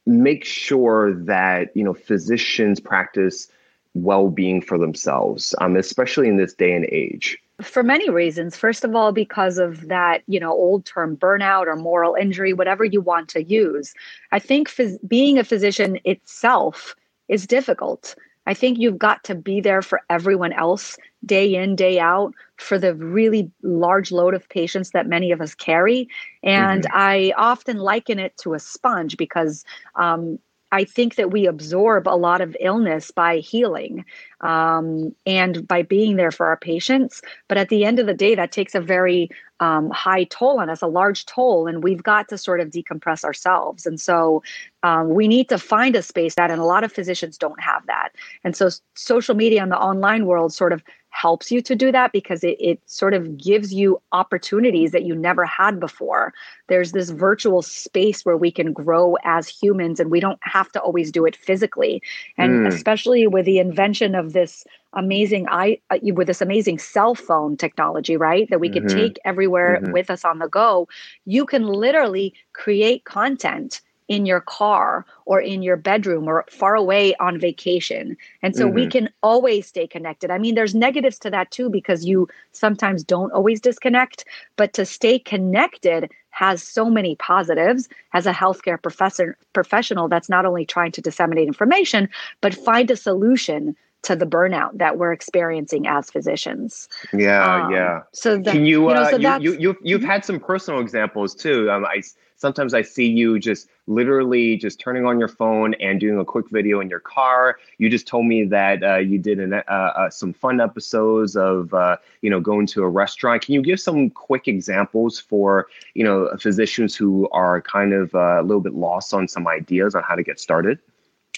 make 0.06 0.46
sure 0.46 1.14
that, 1.14 1.76
you 1.76 1.84
know, 1.84 1.94
physicians 1.94 2.80
practice 2.80 3.48
well-being 3.96 4.62
for 4.62 4.78
themselves, 4.78 5.56
um, 5.62 5.76
especially 5.76 6.28
in 6.28 6.38
this 6.38 6.54
day 6.54 6.74
and 6.74 6.86
age? 6.86 7.40
For 7.62 7.84
many 7.84 8.10
reasons. 8.10 8.58
First 8.58 8.84
of 8.84 8.96
all 8.96 9.12
because 9.12 9.58
of 9.58 9.88
that 9.88 10.24
you 10.28 10.40
know 10.40 10.52
old 10.52 10.86
term 10.86 11.16
burnout 11.18 11.68
or 11.68 11.76
moral 11.76 12.16
injury 12.16 12.54
whatever 12.54 12.84
you 12.84 13.02
want 13.02 13.30
to 13.30 13.44
use. 13.44 13.94
I 14.32 14.40
think 14.40 14.70
phys- 14.70 15.00
being 15.08 15.38
a 15.38 15.44
physician 15.44 16.00
itself 16.04 16.96
is 17.28 17.48
difficult. 17.48 18.16
I 18.46 18.54
think 18.54 18.78
you've 18.78 19.00
got 19.00 19.24
to 19.26 19.36
be 19.36 19.62
there 19.62 19.82
for 19.82 20.02
everyone 20.10 20.52
else 20.52 20.98
day 21.26 21.56
in 21.56 21.76
day 21.76 22.00
out 22.00 22.34
for 22.58 22.78
the 22.78 22.94
really 22.96 23.50
large 23.62 24.12
load 24.12 24.34
of 24.34 24.50
patients 24.50 24.92
that 24.92 25.08
many 25.08 25.32
of 25.32 25.40
us 25.40 25.56
carry. 25.56 26.10
And 26.42 26.84
mm-hmm. 26.84 26.98
i 26.98 27.34
often 27.38 27.78
liken 27.78 28.20
it 28.20 28.36
to 28.38 28.54
a 28.54 28.60
sponge 28.60 29.16
because 29.16 29.64
um, 29.96 30.40
I 30.74 30.86
think 30.86 31.16
that 31.16 31.30
we 31.30 31.46
absorb 31.46 32.08
a 32.08 32.18
lot 32.18 32.42
of 32.42 32.58
illness 32.60 33.12
by 33.12 33.38
healing 33.38 34.04
um, 34.42 35.16
and 35.24 35.68
by 35.68 35.84
being 35.84 36.16
there 36.16 36.32
for 36.32 36.48
our 36.48 36.58
patients. 36.58 37.22
But 37.48 37.60
at 37.60 37.70
the 37.70 37.86
end 37.86 38.00
of 38.00 38.08
the 38.08 38.14
day, 38.16 38.34
that 38.34 38.52
takes 38.52 38.74
a 38.74 38.82
very 38.82 39.30
um, 39.60 39.92
high 39.92 40.24
toll 40.24 40.60
on 40.60 40.72
us, 40.72 40.82
a 40.82 40.88
large 40.88 41.28
toll, 41.28 41.68
and 41.68 41.84
we've 41.84 42.02
got 42.02 42.28
to 42.30 42.40
sort 42.40 42.60
of 42.60 42.72
decompress 42.72 43.24
ourselves. 43.24 43.86
And 43.86 44.02
so 44.02 44.42
um, 44.82 45.10
we 45.10 45.28
need 45.28 45.48
to 45.50 45.60
find 45.60 45.96
a 45.96 46.02
space 46.02 46.34
that, 46.36 46.50
and 46.50 46.60
a 46.60 46.66
lot 46.66 46.84
of 46.84 46.92
physicians 46.92 47.38
don't 47.38 47.62
have 47.62 47.86
that. 47.86 48.10
And 48.44 48.56
so 48.56 48.70
social 48.96 49.36
media 49.36 49.62
and 49.62 49.72
the 49.72 49.78
online 49.78 50.26
world 50.26 50.54
sort 50.54 50.74
of 50.74 50.84
helps 51.14 51.52
you 51.52 51.62
to 51.62 51.76
do 51.76 51.92
that 51.92 52.12
because 52.12 52.44
it, 52.44 52.58
it 52.60 52.82
sort 52.88 53.14
of 53.14 53.38
gives 53.38 53.72
you 53.72 54.02
opportunities 54.12 54.92
that 54.92 55.04
you 55.04 55.16
never 55.16 55.46
had 55.46 55.80
before. 55.80 56.34
There's 56.68 56.92
this 56.92 57.12
virtual 57.12 57.62
space 57.62 58.26
where 58.26 58.36
we 58.36 58.52
can 58.52 58.74
grow 58.74 59.16
as 59.24 59.48
humans 59.48 60.00
and 60.00 60.10
we 60.10 60.20
don't 60.20 60.40
have 60.42 60.72
to 60.72 60.82
always 60.82 61.12
do 61.12 61.26
it 61.26 61.36
physically. 61.36 62.02
And 62.38 62.66
mm. 62.66 62.74
especially 62.74 63.28
with 63.28 63.46
the 63.46 63.60
invention 63.60 64.16
of 64.16 64.34
this 64.34 64.66
amazing 64.96 65.48
i 65.50 65.76
uh, 65.90 65.98
with 66.14 66.28
this 66.28 66.40
amazing 66.40 66.78
cell 66.78 67.16
phone 67.16 67.58
technology 67.58 68.16
right 68.16 68.48
that 68.52 68.60
we 68.60 68.70
mm-hmm. 68.70 68.88
could 68.88 68.96
take 68.96 69.18
everywhere 69.26 69.80
mm-hmm. 69.82 69.92
with 69.92 70.12
us 70.12 70.24
on 70.24 70.38
the 70.38 70.48
go 70.48 70.88
you 71.26 71.48
can 71.48 71.66
literally 71.66 72.32
create 72.54 73.04
content 73.04 73.82
in 74.08 74.26
your 74.26 74.42
car 74.42 75.06
or 75.26 75.40
in 75.40 75.62
your 75.62 75.78
bedroom 75.78 76.28
or 76.28 76.46
far 76.50 76.76
away 76.76 77.16
on 77.16 77.40
vacation. 77.40 78.18
And 78.42 78.56
so 78.56 78.66
mm-hmm. 78.66 78.76
we 78.76 78.88
can 78.88 79.10
always 79.22 79.68
stay 79.68 79.88
connected. 79.88 80.32
I 80.32 80.38
mean, 80.38 80.56
there's 80.56 80.76
negatives 80.76 81.20
to 81.20 81.30
that 81.30 81.52
too, 81.52 81.70
because 81.70 82.06
you 82.06 82.28
sometimes 82.52 83.04
don't 83.04 83.32
always 83.32 83.62
disconnect, 83.62 84.26
but 84.56 84.74
to 84.74 84.86
stay 84.86 85.20
connected 85.20 86.12
has 86.32 86.64
so 86.64 86.90
many 86.90 87.16
positives 87.16 87.88
as 88.14 88.26
a 88.26 88.34
healthcare 88.34 88.82
professor 88.82 89.38
professional 89.54 90.08
that's 90.08 90.30
not 90.30 90.46
only 90.46 90.66
trying 90.66 90.92
to 90.92 91.02
disseminate 91.02 91.48
information, 91.48 92.10
but 92.42 92.54
find 92.54 92.90
a 92.90 92.96
solution 92.96 93.76
to 94.04 94.16
the 94.16 94.26
burnout 94.26 94.78
that 94.78 94.98
we're 94.98 95.14
experiencing 95.14 95.88
as 95.88 96.10
physicians. 96.10 96.90
Yeah, 97.14 97.66
um, 97.66 97.72
yeah. 97.72 98.02
So 98.12 98.38
the, 98.38 98.52
can 98.52 98.66
you, 98.66 98.90
you, 98.90 98.94
know, 98.94 99.02
uh, 99.02 99.10
so 99.12 99.18
you, 99.18 99.40
you, 99.40 99.60
you, 99.60 99.78
you've 99.82 100.02
mm-hmm. 100.02 100.10
had 100.10 100.26
some 100.26 100.40
personal 100.40 100.82
examples 100.82 101.34
too. 101.34 101.72
Um, 101.72 101.86
I 101.86 102.02
sometimes 102.44 102.74
I 102.74 102.82
see 102.82 103.08
you 103.08 103.40
just 103.40 103.70
literally 103.88 104.58
just 104.58 104.78
turning 104.78 105.06
on 105.06 105.18
your 105.18 105.30
phone 105.30 105.76
and 105.76 105.98
doing 105.98 106.20
a 106.20 106.26
quick 106.26 106.50
video 106.50 106.82
in 106.82 106.90
your 106.90 107.00
car. 107.00 107.58
You 107.78 107.90
just 107.90 108.06
told 108.06 108.26
me 108.26 108.44
that 108.44 108.84
uh, 108.84 108.98
you 108.98 109.18
did 109.18 109.40
an, 109.40 109.54
uh, 109.54 109.62
uh, 109.70 110.10
some 110.10 110.34
fun 110.34 110.60
episodes 110.60 111.38
of 111.38 111.74
uh, 111.74 111.96
you 112.22 112.30
know 112.30 112.42
going 112.42 112.68
to 112.68 112.84
a 112.84 112.90
restaurant. 112.90 113.44
Can 113.44 113.54
you 113.54 113.62
give 113.62 113.80
some 113.80 114.10
quick 114.10 114.50
examples 114.50 115.22
for 115.22 115.68
you 115.94 116.04
know 116.04 116.36
physicians 116.38 116.94
who 116.98 117.30
are 117.32 117.62
kind 117.62 117.94
of 117.94 118.14
uh, 118.14 118.42
a 118.42 118.44
little 118.44 118.62
bit 118.62 118.74
lost 118.74 119.14
on 119.14 119.30
some 119.30 119.48
ideas 119.48 119.96
on 119.96 120.04
how 120.04 120.16
to 120.16 120.24
get 120.24 120.38
started? 120.38 120.80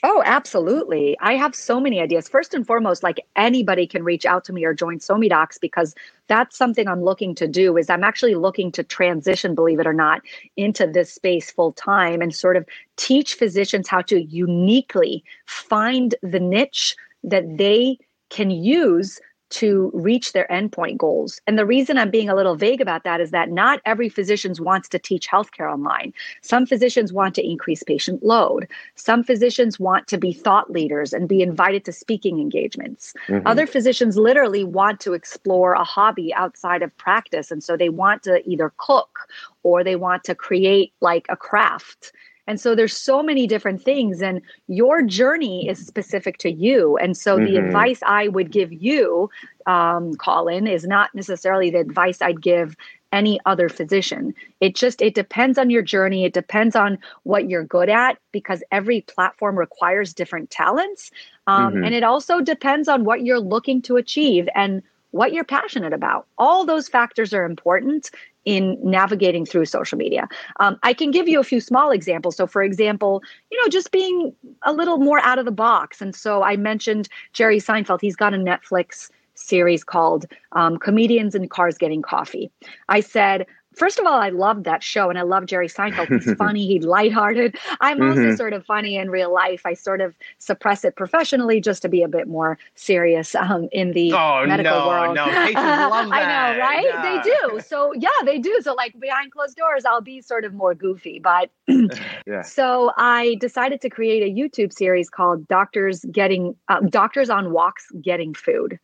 Oh, 0.03 0.21
absolutely. 0.25 1.17
I 1.19 1.33
have 1.33 1.55
so 1.55 1.79
many 1.79 2.01
ideas. 2.01 2.27
First 2.27 2.53
and 2.53 2.67
foremost, 2.67 3.01
like 3.01 3.19
anybody 3.35 3.87
can 3.87 4.03
reach 4.03 4.25
out 4.25 4.43
to 4.45 4.53
me 4.53 4.63
or 4.65 4.73
join 4.73 4.99
SoMeDocs 4.99 5.59
because 5.59 5.95
that's 6.27 6.57
something 6.57 6.87
I'm 6.87 7.03
looking 7.03 7.33
to 7.35 7.47
do 7.47 7.77
is 7.77 7.89
I'm 7.89 8.03
actually 8.03 8.35
looking 8.35 8.71
to 8.73 8.83
transition, 8.83 9.55
believe 9.55 9.79
it 9.79 9.87
or 9.87 9.93
not, 9.93 10.21
into 10.57 10.85
this 10.85 11.13
space 11.13 11.49
full 11.49 11.71
time 11.73 12.21
and 12.21 12.35
sort 12.35 12.57
of 12.57 12.65
teach 12.97 13.35
physicians 13.35 13.87
how 13.87 14.01
to 14.03 14.21
uniquely 14.21 15.23
find 15.47 16.13
the 16.21 16.39
niche 16.39 16.95
that 17.23 17.57
they 17.57 17.97
can 18.29 18.51
use 18.51 19.19
to 19.55 19.89
reach 19.93 20.33
their 20.33 20.47
endpoint 20.51 20.97
goals. 20.97 21.39
And 21.47 21.57
the 21.57 21.65
reason 21.65 21.97
I'm 21.97 22.11
being 22.11 22.27
a 22.27 22.35
little 22.35 22.55
vague 22.55 22.81
about 22.81 23.05
that 23.05 23.21
is 23.21 23.31
that 23.31 23.49
not 23.49 23.81
every 23.85 24.09
physician 24.09 24.53
wants 24.59 24.89
to 24.89 24.99
teach 24.99 25.29
healthcare 25.29 25.71
online. 25.71 26.13
Some 26.41 26.65
physicians 26.65 27.13
want 27.13 27.35
to 27.35 27.49
increase 27.49 27.81
patient 27.81 28.21
load. 28.21 28.67
Some 28.95 29.23
physicians 29.23 29.79
want 29.79 30.07
to 30.07 30.17
be 30.17 30.33
thought 30.33 30.71
leaders 30.71 31.13
and 31.13 31.29
be 31.29 31.41
invited 31.41 31.85
to 31.85 31.93
speaking 31.93 32.39
engagements. 32.39 33.13
Mm-hmm. 33.27 33.47
Other 33.47 33.65
physicians 33.65 34.17
literally 34.17 34.65
want 34.65 34.99
to 34.99 35.13
explore 35.13 35.71
a 35.71 35.85
hobby 35.85 36.33
outside 36.33 36.81
of 36.81 36.95
practice. 36.97 37.49
And 37.49 37.63
so 37.63 37.77
they 37.77 37.89
want 37.89 38.23
to 38.23 38.47
either 38.47 38.73
cook 38.75 39.19
or 39.63 39.85
they 39.85 39.95
want 39.95 40.25
to 40.25 40.35
create 40.35 40.91
like 40.99 41.27
a 41.29 41.37
craft 41.37 42.11
and 42.47 42.59
so 42.59 42.75
there's 42.75 42.95
so 42.95 43.23
many 43.23 43.47
different 43.47 43.81
things 43.81 44.21
and 44.21 44.41
your 44.67 45.01
journey 45.01 45.67
is 45.67 45.85
specific 45.85 46.37
to 46.39 46.51
you. 46.51 46.97
And 46.97 47.17
so 47.17 47.37
mm-hmm. 47.37 47.45
the 47.45 47.57
advice 47.57 47.99
I 48.05 48.27
would 48.27 48.51
give 48.51 48.71
you, 48.71 49.29
um, 49.65 50.15
Colin, 50.15 50.67
is 50.67 50.85
not 50.85 51.13
necessarily 51.15 51.69
the 51.69 51.79
advice 51.79 52.21
I'd 52.21 52.41
give 52.41 52.75
any 53.11 53.39
other 53.45 53.69
physician. 53.69 54.35
It 54.59 54.75
just 54.75 55.01
it 55.01 55.15
depends 55.15 55.57
on 55.57 55.69
your 55.69 55.81
journey. 55.81 56.25
It 56.25 56.33
depends 56.33 56.75
on 56.75 56.99
what 57.23 57.49
you're 57.49 57.63
good 57.63 57.89
at 57.89 58.17
because 58.31 58.61
every 58.71 59.01
platform 59.01 59.57
requires 59.57 60.13
different 60.13 60.49
talents. 60.49 61.11
Um, 61.47 61.73
mm-hmm. 61.73 61.83
And 61.85 61.95
it 61.95 62.03
also 62.03 62.41
depends 62.41 62.87
on 62.87 63.05
what 63.05 63.23
you're 63.23 63.39
looking 63.39 63.81
to 63.83 63.95
achieve 63.95 64.49
and 64.53 64.83
what 65.11 65.31
you're 65.31 65.45
passionate 65.45 65.93
about. 65.93 66.27
All 66.37 66.65
those 66.65 66.89
factors 66.89 67.33
are 67.33 67.45
important 67.45 68.11
in 68.45 68.77
navigating 68.83 69.45
through 69.45 69.65
social 69.65 69.97
media. 69.97 70.27
Um, 70.59 70.79
I 70.83 70.93
can 70.93 71.11
give 71.11 71.27
you 71.27 71.39
a 71.39 71.43
few 71.43 71.59
small 71.59 71.91
examples. 71.91 72.37
So, 72.37 72.47
for 72.47 72.63
example, 72.63 73.21
you 73.51 73.61
know, 73.61 73.67
just 73.67 73.91
being 73.91 74.33
a 74.63 74.71
little 74.71 74.97
more 74.97 75.19
out 75.19 75.39
of 75.39 75.45
the 75.45 75.51
box. 75.51 76.01
And 76.01 76.15
so 76.15 76.43
I 76.43 76.55
mentioned 76.55 77.09
Jerry 77.33 77.59
Seinfeld. 77.59 78.01
He's 78.01 78.15
got 78.15 78.33
a 78.33 78.37
Netflix 78.37 79.09
series 79.33 79.83
called 79.83 80.25
um, 80.53 80.77
Comedians 80.77 81.35
in 81.35 81.49
Cars 81.49 81.77
Getting 81.77 82.01
Coffee. 82.01 82.49
I 82.87 83.01
said, 83.01 83.45
first 83.75 83.99
of 83.99 84.05
all, 84.05 84.19
I 84.19 84.29
love 84.29 84.63
that 84.63 84.83
show 84.83 85.09
and 85.09 85.17
I 85.17 85.23
love 85.23 85.45
Jerry 85.45 85.67
Seinfeld. 85.67 86.07
He's 86.07 86.33
funny, 86.37 86.65
he's 86.65 86.83
lighthearted. 86.83 87.55
I'm 87.81 87.99
mm-hmm. 87.99 88.09
also 88.09 88.35
sort 88.35 88.53
of 88.53 88.65
funny 88.65 88.97
in 88.97 89.09
real 89.09 89.33
life. 89.33 89.61
I 89.65 89.73
sort 89.73 90.01
of 90.01 90.15
suppress 90.39 90.83
it 90.83 90.95
professionally 90.95 91.61
just 91.61 91.81
to 91.83 91.89
be 91.89 92.01
a 92.03 92.07
bit 92.07 92.27
more 92.27 92.57
serious 92.75 93.35
um, 93.35 93.69
in 93.71 93.91
the 93.91 94.13
oh, 94.13 94.45
medical 94.45 94.79
no, 94.79 94.87
world. 94.87 95.15
No, 95.15 95.25
I 95.27 96.53
know, 96.53 96.59
right? 96.59 96.85
Yeah. 96.85 97.01
They 97.01 97.29
do. 97.29 97.59
So 97.61 97.93
yeah, 97.93 98.09
they 98.23 98.39
do. 98.39 98.59
So 98.61 98.73
like 98.73 98.99
behind 98.99 99.31
closed 99.31 99.55
doors, 99.55 99.85
I'll 99.85 100.01
be 100.01 100.21
sort 100.21 100.45
of 100.45 100.53
more 100.53 100.73
goofy. 100.73 101.19
But 101.19 101.49
yeah. 102.25 102.41
so 102.41 102.91
I 102.97 103.35
decided 103.39 103.81
to 103.81 103.89
create 103.89 104.23
a 104.23 104.33
YouTube 104.33 104.73
series 104.73 105.09
called 105.09 105.47
Doctors 105.47 106.05
Getting 106.11 106.55
uh, 106.69 106.81
Doctors 106.81 107.29
on 107.29 107.51
Walks 107.51 107.87
Getting 108.01 108.33
Food. 108.33 108.79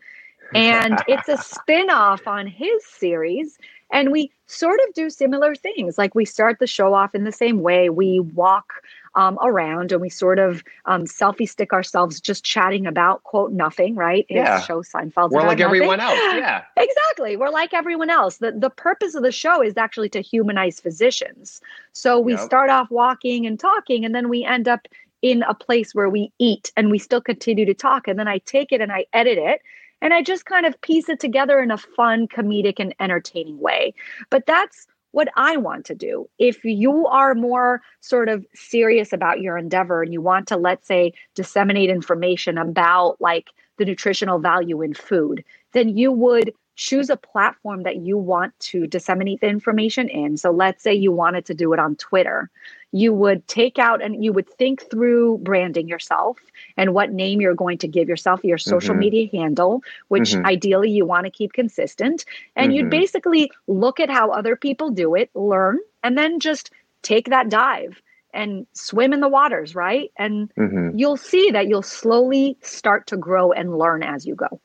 And 0.53 1.01
it's 1.07 1.29
a 1.29 1.37
spin-off 1.37 2.27
on 2.27 2.45
his 2.45 2.85
series 2.85 3.57
and 3.91 4.11
we 4.11 4.31
sort 4.47 4.79
of 4.87 4.93
do 4.93 5.09
similar 5.09 5.55
things. 5.55 5.97
Like 5.97 6.15
we 6.15 6.25
start 6.25 6.59
the 6.59 6.67
show 6.67 6.93
off 6.93 7.15
in 7.15 7.23
the 7.23 7.31
same 7.31 7.61
way. 7.61 7.89
We 7.89 8.19
walk 8.19 8.73
um, 9.15 9.37
around 9.41 9.91
and 9.91 10.01
we 10.01 10.09
sort 10.09 10.39
of 10.39 10.63
um, 10.85 11.03
selfie 11.03 11.47
stick 11.47 11.73
ourselves 11.73 12.21
just 12.21 12.43
chatting 12.43 12.85
about 12.87 13.23
quote 13.23 13.51
nothing, 13.51 13.95
right? 13.95 14.25
Yeah. 14.29 14.61
Show 14.61 14.81
Seinfeld. 14.81 15.31
We're 15.31 15.41
like 15.41 15.59
nothing. 15.59 15.63
everyone 15.63 15.99
else. 15.99 16.19
Yeah. 16.41 16.63
exactly. 16.77 17.35
We're 17.35 17.49
like 17.49 17.73
everyone 17.73 18.09
else. 18.09 18.37
The 18.37 18.53
the 18.53 18.69
purpose 18.69 19.15
of 19.15 19.23
the 19.23 19.31
show 19.31 19.61
is 19.61 19.77
actually 19.77 20.09
to 20.09 20.21
humanize 20.21 20.79
physicians. 20.79 21.61
So 21.91 22.19
we 22.19 22.33
yep. 22.33 22.41
start 22.41 22.69
off 22.69 22.89
walking 22.89 23.45
and 23.45 23.59
talking, 23.59 24.05
and 24.05 24.15
then 24.15 24.29
we 24.29 24.43
end 24.43 24.67
up 24.67 24.87
in 25.21 25.43
a 25.43 25.53
place 25.53 25.93
where 25.93 26.09
we 26.09 26.31
eat 26.39 26.71
and 26.75 26.89
we 26.89 26.97
still 26.97 27.21
continue 27.21 27.65
to 27.65 27.73
talk. 27.73 28.07
And 28.07 28.17
then 28.17 28.27
I 28.27 28.39
take 28.39 28.71
it 28.71 28.81
and 28.81 28.91
I 28.91 29.05
edit 29.13 29.37
it 29.37 29.61
and 30.01 30.13
I 30.13 30.21
just 30.21 30.45
kind 30.45 30.65
of 30.65 30.79
piece 30.81 31.09
it 31.09 31.19
together 31.19 31.61
in 31.61 31.71
a 31.71 31.77
fun, 31.77 32.27
comedic, 32.27 32.79
and 32.79 32.93
entertaining 32.99 33.59
way. 33.59 33.93
But 34.29 34.45
that's 34.45 34.87
what 35.11 35.27
I 35.35 35.57
want 35.57 35.85
to 35.85 35.95
do. 35.95 36.29
If 36.39 36.63
you 36.63 37.05
are 37.07 37.35
more 37.35 37.81
sort 37.99 38.29
of 38.29 38.45
serious 38.55 39.13
about 39.13 39.41
your 39.41 39.57
endeavor 39.57 40.01
and 40.01 40.13
you 40.13 40.21
want 40.21 40.47
to, 40.47 40.57
let's 40.57 40.87
say, 40.87 41.13
disseminate 41.35 41.89
information 41.89 42.57
about 42.57 43.17
like 43.19 43.49
the 43.77 43.85
nutritional 43.85 44.39
value 44.39 44.81
in 44.81 44.93
food, 44.93 45.43
then 45.73 45.97
you 45.97 46.11
would 46.11 46.53
choose 46.75 47.09
a 47.09 47.17
platform 47.17 47.83
that 47.83 47.97
you 47.97 48.17
want 48.17 48.57
to 48.59 48.87
disseminate 48.87 49.41
the 49.41 49.47
information 49.47 50.09
in. 50.09 50.37
So 50.37 50.51
let's 50.51 50.81
say 50.81 50.93
you 50.93 51.11
wanted 51.11 51.45
to 51.45 51.53
do 51.53 51.73
it 51.73 51.79
on 51.79 51.95
Twitter 51.95 52.49
you 52.91 53.13
would 53.13 53.47
take 53.47 53.79
out 53.79 54.01
and 54.01 54.23
you 54.23 54.33
would 54.33 54.49
think 54.49 54.89
through 54.89 55.37
branding 55.39 55.87
yourself 55.87 56.37
and 56.77 56.93
what 56.93 57.11
name 57.11 57.39
you're 57.39 57.55
going 57.55 57.77
to 57.79 57.87
give 57.87 58.09
yourself, 58.09 58.43
your 58.43 58.57
social 58.57 58.93
mm-hmm. 58.93 58.99
media 58.99 59.29
handle, 59.31 59.81
which 60.09 60.31
mm-hmm. 60.31 60.45
ideally 60.45 60.91
you 60.91 61.05
want 61.05 61.25
to 61.25 61.31
keep 61.31 61.53
consistent. 61.53 62.25
And 62.55 62.67
mm-hmm. 62.67 62.77
you'd 62.77 62.89
basically 62.89 63.51
look 63.67 63.99
at 63.99 64.09
how 64.09 64.31
other 64.31 64.55
people 64.55 64.89
do 64.89 65.15
it, 65.15 65.29
learn, 65.33 65.79
and 66.03 66.17
then 66.17 66.39
just 66.39 66.71
take 67.01 67.29
that 67.29 67.49
dive 67.49 68.01
and 68.33 68.65
swim 68.73 69.13
in 69.13 69.19
the 69.19 69.29
waters, 69.29 69.75
right? 69.75 70.11
And 70.17 70.53
mm-hmm. 70.55 70.97
you'll 70.97 71.17
see 71.17 71.51
that 71.51 71.67
you'll 71.67 71.81
slowly 71.81 72.57
start 72.61 73.07
to 73.07 73.17
grow 73.17 73.51
and 73.51 73.77
learn 73.77 74.03
as 74.03 74.25
you 74.25 74.35
go. 74.35 74.59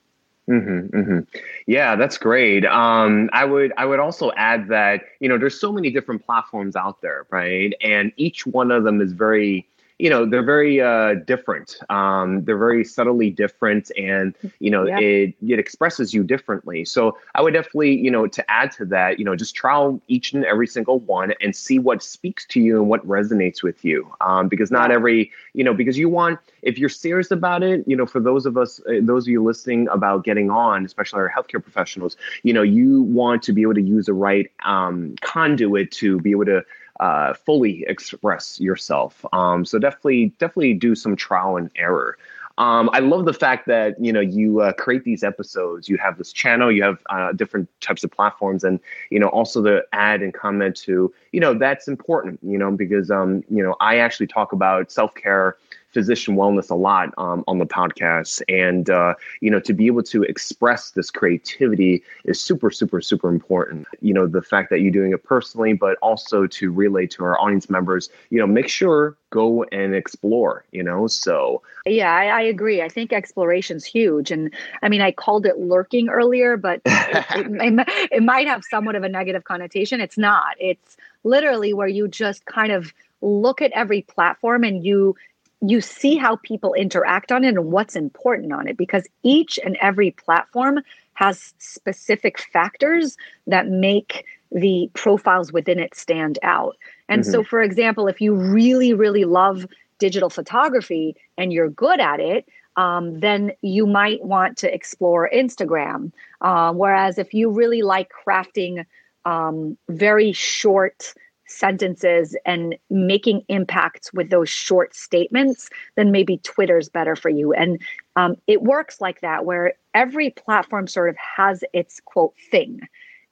Mm-hmm, 0.49 0.97
mm-hmm. 0.97 1.19
Yeah, 1.67 1.97
that's 1.97 2.19
great. 2.19 2.65
Um, 2.65 3.29
I 3.33 3.45
would 3.45 3.73
I 3.77 3.85
would 3.85 3.99
also 3.99 4.31
add 4.37 4.69
that 4.69 5.03
you 5.19 5.29
know 5.29 5.39
there's 5.39 5.61
so 5.61 5.73
many 5.73 5.91
different 5.91 6.25
platforms 6.25 6.77
out 6.77 7.03
there, 7.03 7.27
right? 7.31 7.73
And 7.81 8.13
each 8.17 8.47
one 8.47 8.71
of 8.71 8.85
them 8.85 9.01
is 9.01 9.13
very 9.13 9.67
you 9.99 10.11
know 10.11 10.27
they're 10.27 10.43
very 10.43 10.81
uh, 10.81 11.15
different 11.27 11.79
um, 11.89 12.45
they're 12.45 12.59
very 12.59 12.85
subtly 12.85 13.31
different 13.31 13.91
and 13.97 14.35
you 14.59 14.71
know 14.71 14.87
yeah. 14.87 14.99
it 14.99 15.35
it 15.47 15.59
expresses 15.59 16.13
you 16.13 16.23
differently 16.23 16.85
so 16.85 17.17
i 17.35 17.43
would 17.43 17.53
definitely 17.53 17.97
you 17.97 18.11
know 18.11 18.27
to 18.27 18.49
add 18.51 18.71
to 18.71 18.85
that 18.85 19.19
you 19.19 19.25
know 19.25 19.35
just 19.35 19.55
trial 19.55 20.01
each 20.09 20.33
and 20.33 20.45
every 20.45 20.67
single 20.67 21.01
one 21.01 21.33
and 21.41 21.55
see 21.55 21.79
what 21.79 22.03
speaks 22.03 22.45
to 22.47 22.61
you 22.61 22.77
and 22.77 22.89
what 22.89 23.07
resonates 23.07 23.63
with 23.63 23.85
you 23.85 24.11
um, 24.21 24.49
because 24.49 24.71
not 24.71 24.91
yeah. 24.91 24.97
every 24.97 25.31
you 25.55 25.65
know 25.65 25.75
because 25.75 25.97
you 25.97 26.09
want 26.09 26.39
if 26.63 26.79
you're 26.79 26.89
serious 26.89 27.31
about 27.31 27.63
it 27.63 27.83
you 27.87 27.97
know 27.97 28.07
for 28.07 28.21
those 28.21 28.47
of 28.47 28.57
us 28.57 28.81
uh, 28.89 29.01
those 29.03 29.25
of 29.25 29.29
you 29.29 29.43
listening 29.43 29.89
about 29.89 30.25
getting 30.25 30.51
on 30.51 30.85
especially 30.85 31.21
our 31.21 31.33
healthcare 31.35 31.63
professionals 31.63 32.17
you 32.43 32.53
know 32.53 32.63
you 32.63 33.03
want 33.03 33.43
to 33.43 33.53
be 33.53 33.63
able 33.63 33.75
to 33.75 33.83
use 33.83 34.07
the 34.07 34.13
right 34.13 34.51
um, 34.65 35.15
conduit 35.23 35.91
to 35.91 36.21
be 36.21 36.31
able 36.31 36.45
to 36.45 36.63
uh, 37.01 37.35
fully 37.35 37.85
express 37.89 38.61
yourself. 38.61 39.25
Um, 39.33 39.65
so 39.65 39.79
definitely, 39.79 40.33
definitely 40.39 40.75
do 40.75 40.95
some 40.95 41.17
trial 41.17 41.57
and 41.57 41.71
error. 41.77 42.17
Um, 42.59 42.89
I 42.95 43.01
love 43.01 43.27
the 43.27 43.35
fact 43.35 43.67
that 43.67 44.03
you 44.03 44.13
know 44.13 44.21
you 44.21 44.61
uh, 44.61 44.73
create 44.73 45.05
these 45.05 45.23
episodes. 45.23 45.89
You 45.89 45.99
have 45.99 46.17
this 46.17 46.33
channel. 46.33 46.73
You 46.73 46.85
have 46.85 46.99
uh, 47.11 47.33
different 47.33 47.69
types 47.81 48.03
of 48.03 48.11
platforms, 48.11 48.65
and 48.65 48.81
you 49.11 49.19
know 49.19 49.29
also 49.29 49.61
the 49.61 49.85
add 49.93 50.23
and 50.23 50.33
comment 50.33 50.77
to 50.79 51.13
you 51.33 51.41
know 51.41 51.53
that's 51.53 51.87
important. 51.87 52.41
You 52.43 52.57
know 52.57 52.71
because 52.71 53.11
um, 53.11 53.45
you 53.51 53.63
know 53.63 53.77
I 53.81 53.99
actually 53.99 54.29
talk 54.29 54.53
about 54.53 54.91
self 54.91 55.15
care 55.15 55.59
physician 55.97 56.37
wellness 56.37 56.71
a 56.71 56.75
lot 56.75 57.15
um, 57.17 57.43
on 57.49 57.57
the 57.57 57.65
podcast, 57.65 58.43
and 58.51 58.91
uh, 58.91 59.15
you 59.41 59.51
know 59.51 59.59
to 59.61 59.73
be 59.73 59.87
able 59.87 60.03
to 60.03 60.25
express 60.25 60.91
this 60.91 61.11
creativity 61.11 62.03
is 62.27 62.39
super, 62.39 62.71
super, 62.71 63.01
super 63.01 63.31
important. 63.31 63.87
You 64.03 64.13
know 64.13 64.27
the 64.27 64.43
fact 64.43 64.69
that 64.69 64.81
you're 64.81 64.93
doing 64.93 65.13
it 65.13 65.25
personally, 65.25 65.73
but 65.73 65.97
also 66.03 66.47
to 66.47 66.71
relay 66.71 67.07
to 67.07 67.25
our 67.25 67.41
audience 67.41 67.71
members. 67.71 68.11
You 68.29 68.39
know, 68.39 68.47
make 68.47 68.69
sure 68.69 69.17
go 69.31 69.65
and 69.73 69.95
explore. 69.95 70.67
You 70.71 70.83
know, 70.83 71.07
so 71.07 71.63
yeah, 71.87 72.13
I, 72.13 72.27
I 72.27 72.43
agree. 72.43 72.83
I 72.83 72.91
think 72.91 73.15
exploration's 73.15 73.87
huge, 73.87 74.31
and 74.31 74.53
I 74.83 74.91
mean 74.91 75.01
I 75.01 75.13
called 75.13 75.47
it 75.47 75.59
lurking 75.59 76.11
earlier, 76.11 76.59
but 76.59 76.83
it, 76.85 77.25
it, 77.35 78.09
it 78.13 78.23
might 78.23 78.49
have 78.49 78.65
somewhat 78.65 78.97
of 78.97 79.03
a 79.03 79.09
negative 79.09 79.45
connotation. 79.45 80.03
It's 80.03 80.19
not. 80.19 80.57
It's 80.61 80.99
literally 81.25 81.73
where 81.73 81.89
you 81.89 82.07
just 82.07 82.45
kind 82.45 82.71
of 82.71 82.93
look 83.23 83.63
at 83.63 83.73
every 83.73 84.03
platform 84.03 84.63
and 84.63 84.85
you 84.85 85.17
you 85.61 85.81
see 85.81 86.17
how 86.17 86.37
people 86.37 86.75
interact 86.75 87.33
on 87.33 87.45
it 87.45 87.49
and 87.49 87.73
what's 87.73 87.97
important 87.97 88.53
on 88.53 88.69
it 88.69 88.77
because 88.77 89.05
each 89.23 89.59
and 89.65 89.77
every 89.81 90.11
platform 90.11 90.81
has 91.15 91.55
specific 91.59 92.39
factors 92.39 93.17
that 93.47 93.69
make 93.69 94.25
the 94.53 94.91
profiles 94.95 95.53
within 95.53 95.79
it 95.79 95.95
stand 95.95 96.39
out. 96.43 96.77
And 97.09 97.23
mm-hmm. 97.23 97.31
so, 97.31 97.43
for 97.43 97.63
example, 97.63 98.07
if 98.07 98.21
you 98.21 98.35
really, 98.35 98.93
really 98.93 99.25
love 99.25 99.67
digital 99.99 100.31
photography 100.31 101.17
and 101.39 101.53
you're 101.53 101.71
good 101.71 102.01
at 102.01 102.21
it, 102.21 102.47
um, 102.77 103.21
then 103.21 103.53
you 103.63 103.87
might 103.87 104.23
want 104.23 104.59
to 104.59 104.73
explore 104.73 105.31
Instagram. 105.35 106.13
Uh, 106.43 106.73
whereas 106.73 107.19
if 107.19 107.33
you 107.33 107.51
really 107.51 107.83
like 107.83 108.11
crafting 108.27 108.85
um, 109.25 109.77
very 109.89 110.33
short, 110.33 111.15
sentences 111.47 112.37
and 112.45 112.77
making 112.91 113.43
impacts 113.49 114.13
with 114.13 114.31
those 114.31 114.49
short 114.49 114.95
statements, 114.95 115.71
then 115.95 116.11
maybe 116.11 116.39
Twitter's 116.39 116.89
better 116.89 117.17
for 117.17 117.29
you. 117.29 117.53
And 117.53 117.81
um, 118.17 118.37
it 118.47 118.63
works 118.63 119.01
like 119.01 119.21
that, 119.21 119.45
where 119.45 119.75
every 119.95 120.31
platform 120.31 120.87
sort 120.87 121.09
of 121.09 121.17
has 121.17 121.65
its 121.73 122.01
quote 122.05 122.35
thing. 122.51 122.81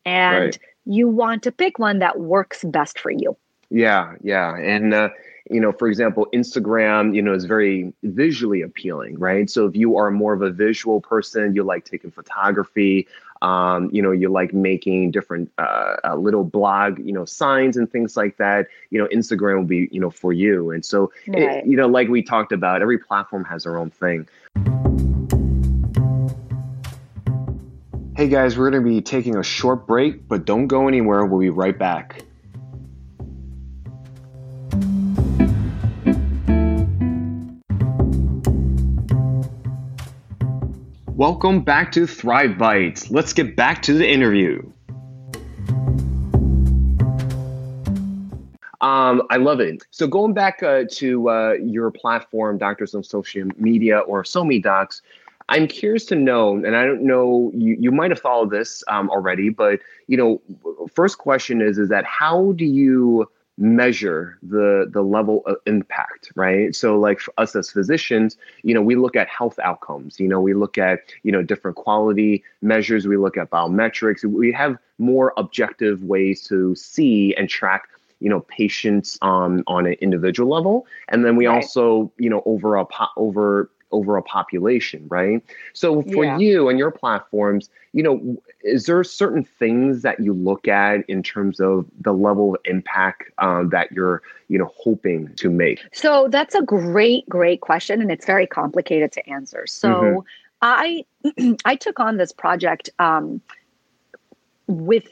And 0.04 0.44
right. 0.44 0.58
you 0.84 1.08
want 1.08 1.42
to 1.44 1.52
pick 1.52 1.78
one 1.78 1.98
that 1.98 2.20
works 2.20 2.64
best 2.64 2.98
for 2.98 3.10
you. 3.10 3.36
Yeah, 3.70 4.14
yeah. 4.22 4.56
And, 4.56 4.94
uh, 4.94 5.08
you 5.50 5.60
know, 5.60 5.72
for 5.72 5.88
example, 5.88 6.26
Instagram, 6.32 7.14
you 7.14 7.20
know, 7.20 7.34
is 7.34 7.44
very 7.44 7.92
visually 8.02 8.62
appealing, 8.62 9.18
right? 9.18 9.50
So 9.50 9.66
if 9.66 9.76
you 9.76 9.96
are 9.96 10.10
more 10.10 10.32
of 10.32 10.42
a 10.42 10.50
visual 10.50 11.00
person, 11.00 11.54
you 11.54 11.64
like 11.64 11.84
taking 11.84 12.10
photography, 12.10 13.06
um, 13.44 13.90
you 13.92 14.00
know, 14.00 14.10
you 14.10 14.30
like 14.30 14.54
making 14.54 15.10
different 15.10 15.52
uh, 15.58 15.96
uh, 16.02 16.16
little 16.16 16.44
blog, 16.44 16.98
you 16.98 17.12
know, 17.12 17.26
signs 17.26 17.76
and 17.76 17.92
things 17.92 18.16
like 18.16 18.38
that. 18.38 18.68
You 18.88 18.98
know, 18.98 19.06
Instagram 19.08 19.58
will 19.58 19.64
be, 19.64 19.86
you 19.92 20.00
know, 20.00 20.08
for 20.08 20.32
you. 20.32 20.70
And 20.70 20.82
so, 20.82 21.12
right. 21.28 21.58
it, 21.58 21.66
you 21.66 21.76
know, 21.76 21.86
like 21.86 22.08
we 22.08 22.22
talked 22.22 22.52
about, 22.52 22.80
every 22.80 22.96
platform 22.96 23.44
has 23.44 23.64
their 23.64 23.76
own 23.76 23.90
thing. 23.90 24.26
Hey 28.16 28.28
guys, 28.28 28.56
we're 28.56 28.70
going 28.70 28.82
to 28.82 28.88
be 28.88 29.02
taking 29.02 29.36
a 29.36 29.42
short 29.42 29.86
break, 29.86 30.26
but 30.26 30.46
don't 30.46 30.66
go 30.66 30.88
anywhere. 30.88 31.26
We'll 31.26 31.40
be 31.40 31.50
right 31.50 31.78
back. 31.78 32.22
Welcome 41.16 41.60
back 41.60 41.92
to 41.92 42.08
Thrive 42.08 42.58
Bites. 42.58 43.08
Let's 43.08 43.32
get 43.32 43.54
back 43.54 43.82
to 43.82 43.92
the 43.92 44.04
interview. 44.04 44.60
Um, 48.80 49.22
I 49.30 49.36
love 49.36 49.60
it. 49.60 49.84
So 49.92 50.08
going 50.08 50.34
back 50.34 50.60
uh, 50.64 50.86
to 50.90 51.30
uh, 51.30 51.52
your 51.52 51.92
platform, 51.92 52.58
Doctors 52.58 52.96
on 52.96 53.04
Social 53.04 53.46
Media 53.56 54.00
or 54.00 54.24
SoMe 54.24 54.60
Docs, 54.60 55.02
I'm 55.48 55.68
curious 55.68 56.04
to 56.06 56.16
know, 56.16 56.56
and 56.56 56.74
I 56.74 56.84
don't 56.84 57.02
know, 57.02 57.52
you, 57.54 57.76
you 57.78 57.92
might 57.92 58.10
have 58.10 58.18
followed 58.18 58.50
this 58.50 58.82
um, 58.88 59.08
already, 59.08 59.50
but 59.50 59.78
you 60.08 60.16
know, 60.16 60.42
first 60.92 61.18
question 61.18 61.62
is 61.62 61.78
is 61.78 61.90
that 61.90 62.04
how 62.04 62.54
do 62.56 62.64
you 62.64 63.30
measure 63.56 64.38
the 64.42 64.88
the 64.92 65.02
level 65.02 65.42
of 65.46 65.56
impact 65.66 66.32
right? 66.34 66.74
So 66.74 66.98
like 66.98 67.20
for 67.20 67.32
us 67.38 67.54
as 67.54 67.70
physicians 67.70 68.36
you 68.62 68.74
know 68.74 68.82
we 68.82 68.96
look 68.96 69.16
at 69.16 69.28
health 69.28 69.58
outcomes. 69.62 70.18
You 70.18 70.28
know 70.28 70.40
we 70.40 70.54
look 70.54 70.78
at 70.78 71.00
you 71.22 71.32
know 71.32 71.42
different 71.42 71.76
quality 71.76 72.42
measures. 72.62 73.06
We 73.06 73.16
look 73.16 73.36
at 73.36 73.50
biometrics. 73.50 74.24
We 74.24 74.52
have 74.52 74.76
more 74.98 75.32
objective 75.36 76.02
ways 76.02 76.42
to 76.44 76.74
see 76.74 77.34
and 77.36 77.48
track 77.48 77.88
you 78.20 78.28
know 78.30 78.40
patients 78.40 79.18
on 79.22 79.62
on 79.66 79.86
an 79.86 79.94
individual 80.00 80.50
level. 80.50 80.86
And 81.08 81.24
then 81.24 81.36
we 81.36 81.46
right. 81.46 81.56
also 81.56 82.12
you 82.18 82.30
know 82.30 82.42
over 82.46 82.76
a 82.76 82.84
po- 82.84 83.06
over 83.16 83.70
over 83.94 84.16
a 84.16 84.22
population, 84.22 85.06
right? 85.08 85.42
So 85.72 86.02
for 86.02 86.24
yeah. 86.24 86.36
you 86.36 86.68
and 86.68 86.78
your 86.78 86.90
platforms, 86.90 87.70
you 87.92 88.02
know, 88.02 88.36
is 88.62 88.86
there 88.86 89.02
certain 89.04 89.44
things 89.44 90.02
that 90.02 90.20
you 90.20 90.32
look 90.32 90.66
at 90.66 91.08
in 91.08 91.22
terms 91.22 91.60
of 91.60 91.86
the 92.00 92.12
level 92.12 92.54
of 92.54 92.60
impact 92.64 93.30
um, 93.38 93.68
that 93.70 93.92
you're, 93.92 94.20
you 94.48 94.58
know, 94.58 94.70
hoping 94.76 95.32
to 95.36 95.48
make? 95.48 95.80
So 95.92 96.28
that's 96.28 96.54
a 96.54 96.62
great, 96.62 97.28
great 97.28 97.60
question, 97.60 98.02
and 98.02 98.10
it's 98.10 98.26
very 98.26 98.46
complicated 98.46 99.12
to 99.12 99.30
answer. 99.30 99.66
So 99.66 99.88
mm-hmm. 99.88 100.18
I, 100.60 101.04
I 101.64 101.76
took 101.76 102.00
on 102.00 102.16
this 102.16 102.32
project 102.32 102.90
um, 102.98 103.40
with 104.66 105.06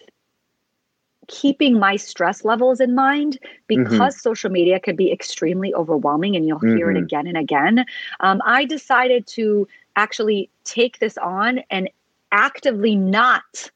keeping 1.32 1.78
my 1.78 1.96
stress 1.96 2.44
levels 2.44 2.78
in 2.78 2.94
mind 2.94 3.38
because 3.66 3.94
mm-hmm. 3.94 4.10
social 4.10 4.50
media 4.50 4.78
could 4.78 4.98
be 4.98 5.10
extremely 5.10 5.72
overwhelming 5.74 6.36
and 6.36 6.46
you'll 6.46 6.58
hear 6.58 6.88
mm-hmm. 6.88 6.98
it 6.98 7.02
again 7.02 7.26
and 7.26 7.38
again. 7.38 7.86
Um, 8.20 8.42
I 8.44 8.66
decided 8.66 9.26
to 9.28 9.66
actually 9.96 10.50
take 10.64 10.98
this 10.98 11.16
on 11.16 11.60
and 11.70 11.88
actively 12.32 12.94
not 12.94 13.70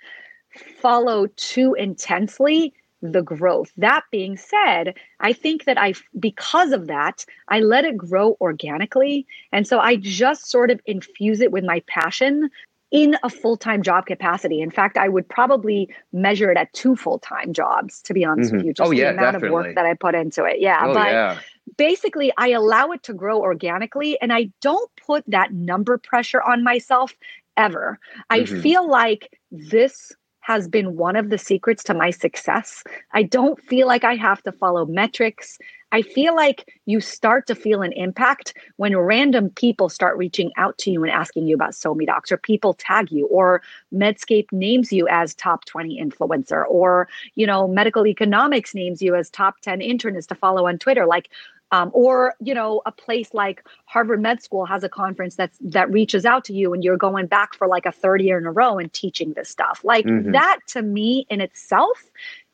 follow 0.81 1.29
too 1.37 1.73
intensely 1.75 2.75
the 3.01 3.23
growth. 3.23 3.73
That 3.79 4.03
being 4.11 4.37
said, 4.37 4.95
I 5.21 5.33
think 5.33 5.65
that 5.65 5.79
I, 5.79 5.95
because 6.19 6.73
of 6.73 6.87
that, 6.89 7.25
I 7.49 7.61
let 7.61 7.85
it 7.85 7.97
grow 7.97 8.37
organically. 8.41 9.27
And 9.53 9.67
so 9.67 9.79
I 9.81 9.97
just 9.97 10.51
sort 10.51 10.71
of 10.71 10.81
infuse 10.85 11.41
it 11.41 11.53
with 11.53 11.65
my 11.65 11.81
passion 11.87 12.51
in 12.91 13.17
a 13.23 13.31
full 13.31 13.57
time 13.57 13.83
job 13.83 14.07
capacity. 14.07 14.61
In 14.61 14.71
fact, 14.71 14.97
I 14.97 15.09
would 15.09 15.29
probably 15.29 15.89
measure 16.13 16.51
it 16.51 16.57
at 16.57 16.73
two 16.73 16.97
full 16.97 17.19
time 17.19 17.53
jobs, 17.53 18.01
to 18.03 18.15
be 18.15 18.25
honest 18.25 18.49
mm-hmm. 18.49 18.59
with 18.59 18.67
you, 18.67 18.73
just 18.73 18.89
oh, 18.89 18.93
yeah, 18.93 19.13
the 19.13 19.19
amount 19.19 19.35
definitely. 19.35 19.49
of 19.49 19.53
work 19.53 19.75
that 19.75 19.87
I 19.87 19.95
put 19.95 20.15
into 20.15 20.45
it. 20.45 20.61
Yeah. 20.61 20.81
Oh, 20.83 20.95
but 20.95 21.09
yeah. 21.09 21.39
basically, 21.77 22.33
I 22.39 22.49
allow 22.49 22.91
it 22.93 23.03
to 23.05 23.15
grow 23.15 23.41
organically 23.41 24.21
and 24.21 24.33
I 24.33 24.51
don't 24.61 24.91
put 25.05 25.25
that 25.29 25.53
number 25.53 25.99
pressure 25.99 26.43
on 26.43 26.63
myself 26.63 27.15
ever. 27.57 27.99
I 28.31 28.41
mm-hmm. 28.41 28.61
feel 28.61 28.89
like 28.89 29.39
this 29.51 30.13
has 30.41 30.69
been 30.69 30.97
one 30.97 31.17
of 31.17 31.31
the 31.31 31.39
secrets 31.39 31.83
to 31.83 31.93
my 31.93 32.11
success. 32.11 32.85
I 33.13 33.25
don't 33.25 33.61
feel 33.65 33.89
like 33.89 34.05
I 34.05 34.15
have 34.15 34.41
to 34.45 34.53
follow 34.53 34.87
metrics. 34.87 35.59
I 35.93 36.03
feel 36.03 36.35
like 36.35 36.79
you 36.87 37.01
start 37.01 37.47
to 37.47 37.55
feel 37.55 37.83
an 37.83 37.93
impact 37.93 38.55
when 38.77 38.97
random 38.97 39.51
people 39.51 39.89
start 39.89 40.17
reaching 40.17 40.53
out 40.57 40.77
to 40.79 40.91
you 40.91 41.03
and 41.05 41.13
asking 41.13 41.47
you 41.47 41.55
about 41.55 41.73
SoMeDocs, 41.73 42.33
or 42.33 42.37
people 42.37 42.75
tag 42.75 43.11
you, 43.11 43.27
or 43.27 43.63
Medscape 43.95 44.51
names 44.53 44.93
you 44.93 45.07
as 45.09 45.35
top 45.35 45.65
20 45.65 46.01
influencer, 46.01 46.65
or 46.69 47.09
you 47.35 47.47
know, 47.47 47.69
medical 47.69 48.07
economics 48.07 48.75
names 48.75 49.01
you 49.01 49.15
as 49.15 49.31
top 49.31 49.61
10 49.61 49.81
internist 49.81 50.27
to 50.29 50.35
follow 50.35 50.67
on 50.67 50.79
Twitter. 50.79 51.07
Like 51.07 51.31
um, 51.73 51.91
or 51.93 52.35
you 52.41 52.55
know 52.55 52.83
a 52.87 52.93
place 52.93 53.35
like 53.35 53.65
harvard 53.87 54.21
med 54.21 54.43
school 54.43 54.65
has 54.67 54.85
a 54.85 54.89
conference 54.89 55.35
that's 55.35 55.59
that 55.61 55.91
reaches 55.91 56.25
out 56.25 56.45
to 56.45 56.53
you 56.53 56.73
and 56.73 56.85
you're 56.85 56.97
going 56.97 57.27
back 57.27 57.55
for 57.55 57.67
like 57.67 57.87
a 57.87 57.93
third 57.93 58.23
year 58.23 58.39
in 58.39 58.47
a 58.47 58.53
row 58.53 58.79
and 58.79 58.93
teaching 58.93 59.33
this 59.33 59.49
stuff 59.49 59.81
like 59.83 60.05
mm-hmm. 60.05 60.33
that 60.33 60.59
to 60.69 60.83
me 60.83 61.27
in 61.29 61.41
itself 61.41 62.05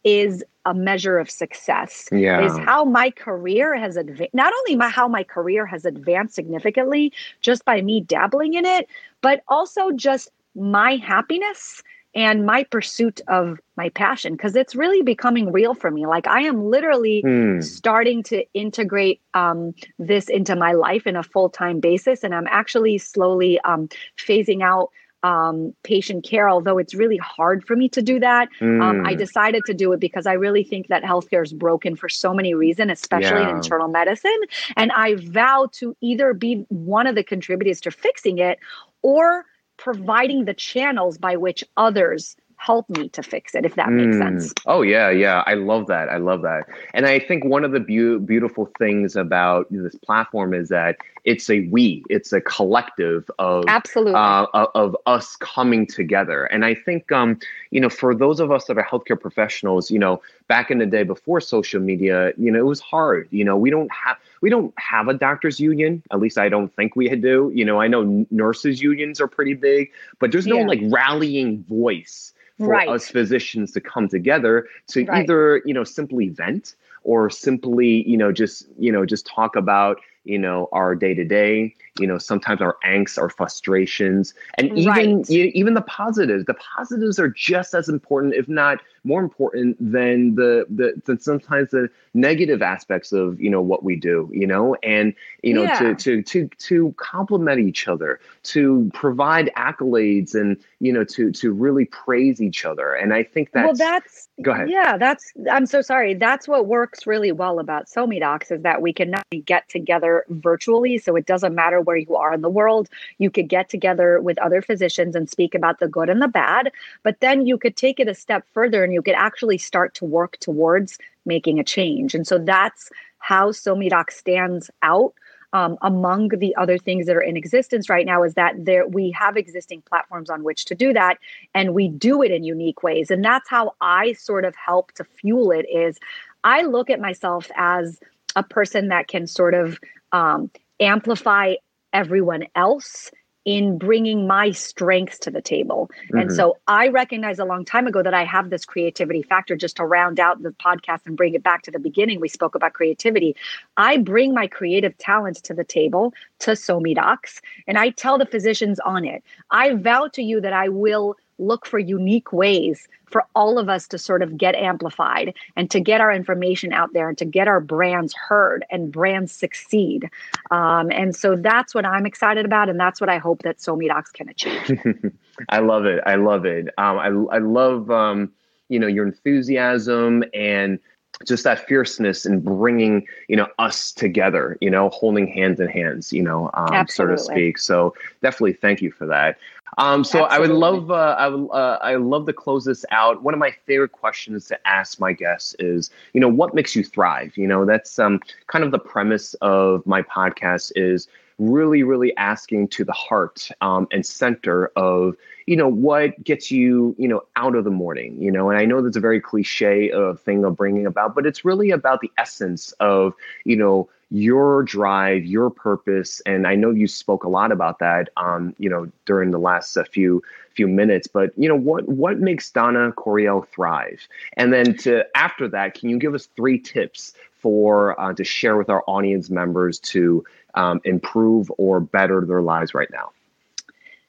is 0.05 0.45
a 0.65 0.75
measure 0.75 1.19
of 1.19 1.31
success 1.31 2.09
yeah. 2.13 2.45
is 2.45 2.57
how 2.59 2.85
my 2.85 3.11
career 3.11 3.77
has 3.77 3.97
advanced 3.97 4.35
not 4.35 4.53
only 4.61 4.77
my 4.77 4.89
how 4.89 5.09
my 5.09 5.25
career 5.25 5.67
has 5.67 5.85
advanced 5.85 6.35
significantly 6.35 7.13
just 7.41 7.65
by 7.65 7.81
me 7.83 8.01
dabbling 8.01 8.55
in 8.55 8.65
it 8.65 8.89
but 9.23 9.43
also 9.49 9.91
just 9.91 10.31
my 10.55 10.97
happiness 10.97 11.83
and 12.15 12.45
my 12.45 12.63
pursuit 12.65 13.21
of 13.29 13.59
my 13.77 13.89
passion 13.89 14.35
because 14.35 14.55
it's 14.55 14.75
really 14.75 15.03
becoming 15.03 15.51
real 15.51 15.75
for 15.75 15.91
me 15.91 16.07
like 16.07 16.27
i 16.29 16.41
am 16.41 16.71
literally 16.71 17.23
mm. 17.25 17.63
starting 17.63 18.23
to 18.23 18.45
integrate 18.55 19.21
um, 19.35 19.75
this 19.99 20.29
into 20.29 20.55
my 20.55 20.73
life 20.73 21.07
in 21.07 21.17
a 21.17 21.23
full-time 21.23 21.81
basis 21.81 22.23
and 22.23 22.35
i'm 22.35 22.47
actually 22.49 22.99
slowly 22.99 23.59
um, 23.61 23.89
phasing 24.17 24.63
out 24.63 24.91
um, 25.23 25.75
patient 25.83 26.25
care, 26.25 26.49
although 26.49 26.79
it's 26.79 26.95
really 26.95 27.17
hard 27.17 27.65
for 27.65 27.77
me 27.77 27.89
to 27.91 28.03
do 28.03 28.19
that. 28.21 28.49
Mm. 28.61 28.83
Um, 28.83 29.07
I 29.07 29.13
hmm. 29.13 29.19
decided 29.19 29.63
to 29.67 29.75
do 29.75 29.93
it 29.93 30.01
because 30.01 30.27
I 30.27 30.33
really 30.33 30.65
think 30.65 30.89
that 30.89 31.03
healthcare 31.03 31.45
is 31.45 31.53
broken 31.53 31.97
for 31.97 32.09
so 32.09 32.35
many 32.35 32.55
reasons, 32.55 32.91
especially 32.93 33.41
yeah. 33.41 33.51
in 33.51 33.57
internal 33.57 33.89
medicine. 33.89 34.41
And 34.77 34.91
I 34.93 35.15
vow 35.15 35.69
to 35.75 35.97
either 36.01 36.35
be 36.35 36.67
one 36.69 37.07
of 37.07 37.15
the 37.15 37.23
contributors 37.23 37.81
to 37.83 37.91
fixing 37.91 38.39
it 38.39 38.59
or 39.03 39.47
providing 39.77 40.45
the 40.45 40.55
channels 40.55 41.19
by 41.19 41.37
which 41.37 41.65
others 41.77 42.37
help 42.65 42.89
me 42.91 43.09
to 43.09 43.23
fix 43.25 43.57
it 43.57 43.65
if 43.65 43.75
that 43.75 43.91
makes 43.91 44.17
mm. 44.17 44.21
sense. 44.21 44.55
Oh 44.67 44.83
yeah 44.83 45.11
yeah. 45.11 45.43
I 45.47 45.55
love 45.55 45.89
that. 45.89 46.09
I 46.09 46.19
love 46.19 46.43
that. 46.43 46.69
And 46.95 47.07
i 47.07 47.19
think 47.19 47.45
one 47.45 47.65
of 47.65 47.73
the 47.73 47.81
be- 47.81 48.19
beautiful 48.19 48.71
things 48.79 49.17
about 49.17 49.67
this 49.71 49.97
platform 49.97 50.55
is 50.55 50.69
that 50.69 50.97
it's 51.25 51.51
a 51.51 51.67
we 51.69 52.05
it's 52.09 52.33
a 52.33 52.41
collective 52.41 53.29
of 53.39 53.65
absolutely. 53.67 54.15
uh, 54.15 54.47
of 54.75 54.97
us 55.07 55.35
coming 55.37 55.87
together. 55.87 56.45
And 56.45 56.65
i 56.65 56.75
think 56.75 57.11
um 57.11 57.39
you 57.71 57.81
know 57.81 57.89
for 57.89 58.15
those 58.15 58.39
of 58.39 58.53
us 58.53 58.67
that 58.67 58.79
are 58.79 58.85
healthcare 58.85 59.21
professionals 59.21 59.91
you 59.91 59.99
know 59.99 60.23
back 60.47 60.71
in 60.71 60.79
the 60.79 60.87
day 60.87 61.03
before 61.03 61.41
social 61.41 61.81
media 61.81 62.33
you 62.37 62.51
know 62.53 62.61
it 62.61 62.67
was 62.67 62.81
hard. 62.81 63.29
You 63.33 63.45
know 63.45 63.57
we 63.57 63.71
don't 63.71 63.91
have 63.91 64.19
we 64.41 64.51
don't 64.51 64.73
have 64.79 65.09
a 65.09 65.15
doctors 65.15 65.59
union 65.59 66.03
at 66.13 66.21
least 66.21 66.39
i 66.39 66.49
don't 66.49 66.73
think 66.77 66.95
we 66.95 67.09
do. 67.09 67.51
You 67.53 67.65
know 67.65 67.81
i 67.81 67.89
know 67.89 68.03
nurses 68.31 68.81
unions 68.81 69.21
are 69.21 69.29
pretty 69.29 69.55
big 69.55 69.91
but 70.21 70.31
there's 70.31 70.47
no 70.47 70.61
yeah. 70.61 70.67
like 70.73 70.81
rallying 71.01 71.65
voice 71.65 72.33
for 72.59 72.69
right. 72.69 72.89
us 72.89 73.09
physicians 73.09 73.73
to 73.73 73.81
come 73.81 74.09
together 74.09 74.67
to 74.89 75.05
right. 75.05 75.23
either 75.23 75.63
you 75.65 75.75
know 75.75 75.85
simply 75.85 76.29
vent 76.29 76.77
or 77.05 77.31
simply 77.31 78.09
you 78.09 78.17
know 78.17 78.33
just 78.33 78.67
you 78.79 78.93
know 78.93 79.05
just 79.05 79.27
talk 79.27 79.57
about 79.57 80.01
you 80.25 80.39
know 80.39 80.69
our 80.73 80.95
day 80.95 81.15
to 81.15 81.25
day 81.25 81.75
you 81.99 82.07
know 82.07 82.19
sometimes 82.19 82.61
our 82.61 82.77
angst 82.85 83.19
our 83.19 83.29
frustrations 83.29 84.35
and 84.57 84.77
even 84.79 85.19
right. 85.19 85.31
even 85.31 85.75
the 85.75 85.83
positives 85.83 86.45
the 86.45 86.55
positives 86.55 87.19
are 87.19 87.29
just 87.29 87.75
as 87.75 87.89
important 87.89 88.35
if 88.35 88.49
not 88.49 88.79
more 89.05 89.23
important 89.23 89.77
than 89.81 90.35
the 90.35 90.67
the 90.69 91.01
than 91.05 91.19
sometimes 91.21 91.71
the 91.71 91.89
negative 92.15 92.63
aspects 92.63 93.13
of 93.13 93.41
you 93.41 93.51
know 93.51 93.63
what 93.63 93.83
we 93.83 93.97
do 93.97 94.31
you 94.33 94.47
know? 94.47 94.77
And 94.83 95.15
you 95.43 95.55
know 95.55 95.63
yeah. 95.63 95.79
to 95.79 95.95
to 95.95 96.23
to 96.23 96.49
to 96.49 96.95
complement 96.97 97.61
each 97.61 97.89
other 97.89 98.21
to 98.45 98.91
provide 98.95 99.51
accolades 99.57 100.35
and 100.35 100.57
you 100.81 100.93
know 100.93 101.05
to 101.05 101.31
to 101.33 101.53
really 101.53 101.85
praise 101.87 102.41
each 102.41 102.65
other. 102.65 102.95
And 102.95 103.13
i 103.15 103.23
think 103.23 103.53
that's 103.53 103.65
well 103.65 103.75
that's 103.75 104.29
go 104.43 104.53
ahead. 104.53 104.71
Yeah 104.71 104.97
that's 104.97 105.33
i'm 105.51 105.67
so 105.67 105.83
sorry. 105.83 106.15
That's 106.15 106.49
what 106.49 106.67
works 106.67 107.07
really 107.07 107.33
well 107.33 107.59
about 107.59 107.87
SoMeDocs 107.87 108.53
is 108.53 108.63
that 108.63 108.83
we 108.83 108.93
can 108.93 109.11
not 109.11 109.25
get 109.45 109.69
together 109.69 110.25
virtually 110.29 110.99
so 110.99 111.17
it 111.17 111.27
doesn't 111.27 111.55
matter 111.55 111.81
where 111.81 111.97
you 111.97 112.17
are 112.17 112.33
in 112.33 112.43
the 112.43 112.51
world 112.51 112.89
you 113.19 113.31
could 113.31 113.49
get 113.49 113.69
together 113.69 114.21
with 114.21 114.39
other 114.39 114.63
physicians 114.63 115.17
and 115.17 115.29
speak 115.29 115.55
about 115.55 115.81
the 115.81 115.89
good 115.89 116.09
and 116.09 116.23
the 116.23 116.29
bad 116.29 116.71
but 117.03 117.21
then 117.21 117.47
you 117.47 117.59
could 117.59 117.77
take 117.77 117.99
it 117.99 118.09
a 118.09 118.15
step 118.15 118.45
further 118.53 118.85
and 118.85 118.92
you 118.93 119.03
could 119.03 119.15
actually 119.15 119.59
start 119.59 119.95
to 119.97 120.05
work 120.05 120.37
towards 120.39 120.99
making 121.25 121.59
a 121.59 121.65
change. 121.65 122.15
And 122.15 122.27
so 122.27 122.39
that's 122.39 122.91
how 123.19 123.51
SoMeDoc 123.51 124.11
stands 124.11 124.71
out 124.83 125.15
um, 125.53 125.77
among 125.83 126.29
the 126.29 126.55
other 126.57 126.79
things 126.79 127.07
that 127.07 127.17
are 127.17 127.21
in 127.23 127.37
existence 127.37 127.89
right 127.89 128.07
now 128.07 128.23
is 128.23 128.35
that 128.35 128.55
there 128.65 128.87
we 128.87 129.11
have 129.11 129.37
existing 129.37 129.83
platforms 129.83 130.31
on 130.31 130.43
which 130.45 130.65
to 130.67 130.75
do 130.75 130.93
that 130.93 131.19
and 131.55 131.75
we 131.75 131.89
do 131.89 132.23
it 132.23 132.31
in 132.31 132.43
unique 132.43 132.83
ways 132.83 133.11
and 133.11 133.25
that's 133.25 133.49
how 133.49 133.75
i 133.81 134.13
sort 134.15 134.45
of 134.45 134.55
help 134.57 134.93
to 134.93 135.05
fuel 135.05 135.51
it 135.51 135.67
is 135.71 135.99
i 136.45 136.63
look 136.63 136.89
at 136.89 137.01
myself 137.01 137.51
as 137.57 138.01
a 138.35 138.43
person 138.43 138.89
that 138.89 139.09
can 139.09 139.27
sort 139.27 139.53
of 139.53 139.79
um, 140.13 140.51
amplify 140.81 141.55
everyone 141.93 142.47
else 142.57 143.11
in 143.45 143.77
bringing 143.79 144.27
my 144.27 144.53
strengths 144.53 145.19
to 145.21 145.31
the 145.31 145.43
table. 145.43 145.91
Mm-hmm. 146.05 146.19
And 146.19 146.33
so 146.33 146.59
I 146.67 146.89
recognized 146.89 147.41
a 147.41 147.45
long 147.45 147.65
time 147.65 147.87
ago 147.87 148.03
that 148.03 148.15
I 148.15 148.25
have 148.25 148.51
this 148.51 148.65
creativity 148.65 149.23
factor 149.23 149.57
just 149.57 149.77
to 149.77 149.85
round 149.85 150.21
out 150.21 150.43
the 150.43 150.51
podcast 150.51 151.07
and 151.07 151.17
bring 151.17 151.35
it 151.35 151.43
back 151.43 151.63
to 151.63 151.71
the 151.71 151.79
beginning. 151.79 152.21
We 152.21 152.29
spoke 152.29 152.55
about 152.55 152.73
creativity. 152.73 153.35
I 153.77 153.99
bring 153.99 154.33
my 154.33 154.47
creative 154.47 154.97
talents 154.99 155.41
to 155.43 155.55
the 155.55 155.65
table 155.65 156.15
to 156.41 156.53
SoMeDocs 156.53 157.41
and 157.67 157.79
I 157.79 157.91
tell 157.91 158.19
the 158.19 158.27
physicians 158.27 158.79
on 158.81 159.05
it, 159.05 159.23
I 159.51 159.75
vow 159.75 160.09
to 160.13 160.23
you 160.23 160.41
that 160.41 160.53
I 160.53 160.69
will 160.69 161.17
look 161.39 161.67
for 161.67 161.79
unique 161.79 162.33
ways 162.33 162.89
for 163.07 163.25
all 163.35 163.59
of 163.59 163.69
us 163.69 163.87
to 163.89 163.99
sort 163.99 164.23
of 164.23 164.37
get 164.37 164.55
amplified 164.55 165.35
and 165.57 165.71
to 165.71 165.81
get 165.81 166.01
our 166.01 166.13
information 166.13 166.73
out 166.73 166.93
there 166.93 167.09
and 167.09 167.19
to 167.19 167.25
get 167.25 167.47
our 167.47 167.61
brands 167.61 168.15
heard 168.15 168.65
and 168.71 168.91
brands 168.91 169.33
succeed. 169.33 170.09
Um, 170.51 170.91
and 170.91 171.15
so 171.15 171.37
that's 171.37 171.75
what 171.75 171.85
I'm 171.85 172.07
excited 172.07 172.45
about. 172.45 172.69
And 172.69 172.81
that's 172.81 173.01
what 173.01 173.11
I 173.11 173.19
hope 173.19 173.43
that 173.43 173.59
SoMeDocs 173.59 174.13
can 174.13 174.29
achieve. 174.29 175.13
I 175.49 175.59
love 175.59 175.85
it. 175.85 176.03
I 176.07 176.15
love 176.15 176.45
it. 176.47 176.69
Um, 176.79 176.99
I, 176.99 177.37
I 177.37 177.39
love, 177.39 177.91
um, 177.91 178.33
you 178.69 178.79
know, 178.79 178.87
your 178.87 179.07
enthusiasm 179.07 180.25
and 180.33 180.79
just 181.27 181.45
that 181.45 181.67
fierceness 181.67 182.27
and 182.27 182.45
bringing 182.45 183.07
you 183.29 183.37
know 183.37 183.47
us 183.59 183.93
together 183.93 184.59
you 184.61 184.71
know 184.71 184.89
holding 184.91 185.27
hands 185.27 185.61
in 185.61 185.69
hands 185.69 186.13
you 186.13 186.23
know 186.23 186.51
um, 186.55 186.87
so 186.89 187.07
to 187.07 187.17
speak 187.17 187.59
so 187.59 187.95
definitely 188.23 188.53
thank 188.53 188.83
you 188.83 188.91
for 188.91 189.07
that 189.07 189.39
um, 189.79 190.05
so 190.05 190.25
Absolutely. 190.25 190.37
I 190.37 190.39
would 190.41 190.51
love 190.59 190.91
uh, 190.91 191.17
I 191.19 191.29
would 191.29 191.49
uh, 191.51 191.79
I 191.81 191.95
love 191.97 192.27
to 192.27 192.33
close 192.33 192.65
this 192.65 192.85
out. 192.91 193.23
One 193.23 193.33
of 193.33 193.41
my 193.41 193.53
favorite 193.67 193.93
questions 193.93 194.47
to 194.49 194.69
ask 194.69 195.01
my 195.01 195.15
guests 195.15 195.57
is, 195.59 195.91
you 196.13 196.21
know, 196.21 196.29
what 196.29 196.55
makes 196.55 196.77
you 196.77 196.85
thrive? 196.85 197.37
You 197.39 197.47
know, 197.47 197.65
that's 197.65 197.99
um, 197.99 198.21
kind 198.49 198.65
of 198.65 198.71
the 198.71 198.79
premise 198.79 199.35
of 199.41 199.87
my 199.87 200.03
podcast 200.03 200.73
is 200.77 201.09
really 201.39 201.83
really 201.83 202.17
asking 202.17 202.69
to 202.69 202.85
the 202.85 202.93
heart 202.93 203.49
um, 203.61 203.87
and 203.91 204.05
center 204.05 204.67
of 204.77 205.17
you 205.47 205.57
know 205.57 205.69
what 205.69 206.23
gets 206.23 206.51
you 206.51 206.95
you 206.99 207.09
know 207.09 207.23
out 207.37 207.55
of 207.55 207.65
the 207.65 207.71
morning 207.71 208.21
you 208.21 208.31
know? 208.31 208.51
And 208.51 208.59
i 208.59 208.65
know 208.65 208.83
that's 208.83 208.97
a 208.97 209.01
very 209.01 209.21
cliche 209.21 209.91
of 209.91 210.21
thing 210.21 210.45
of 210.45 210.57
bringing 210.57 210.87
about 210.87 211.15
but 211.15 211.27
it's 211.27 211.45
really 211.45 211.71
about 211.71 212.01
the 212.01 212.11
essence 212.19 212.73
of 212.81 213.15
you 213.45 213.57
know 213.57 213.89
your 214.11 214.63
drive 214.63 215.25
your 215.25 215.49
purpose 215.49 216.21
and 216.27 216.47
i 216.47 216.55
know 216.55 216.71
you 216.71 216.87
spoke 216.87 217.25
a 217.25 217.29
lot 217.29 217.51
about 217.51 217.79
that 217.79 218.11
um 218.19 218.55
you 218.59 218.69
know 218.69 218.91
during 219.07 219.31
the 219.31 219.39
last 219.39 219.75
uh, 219.77 219.85
few 219.85 220.23
few 220.55 220.69
minutes 220.69 221.07
but 221.07 221.33
you 221.37 221.49
know 221.49 221.57
what 221.57 221.89
what 221.89 222.19
makes 222.19 222.51
Dana 222.51 222.93
Corriel 222.93 223.43
thrive? 223.43 224.07
And 224.37 224.53
then 224.53 224.77
to 224.79 225.05
after 225.17 225.49
that 225.49 225.75
can 225.75 225.89
you 225.89 225.99
give 225.99 226.15
us 226.15 226.27
three 226.37 226.59
tips 226.59 227.15
for 227.43 228.01
uh, 228.01 228.15
to 228.15 228.25
share 228.25 228.57
with 228.57 228.71
our 228.71 228.83
audience 228.87 229.29
members 229.29 229.79
to 229.81 230.25
um, 230.55 230.81
improve 230.85 231.51
or 231.59 231.81
better 231.81 232.25
their 232.25 232.43
lives 232.43 232.73
right 232.73 232.91
now 232.91 233.11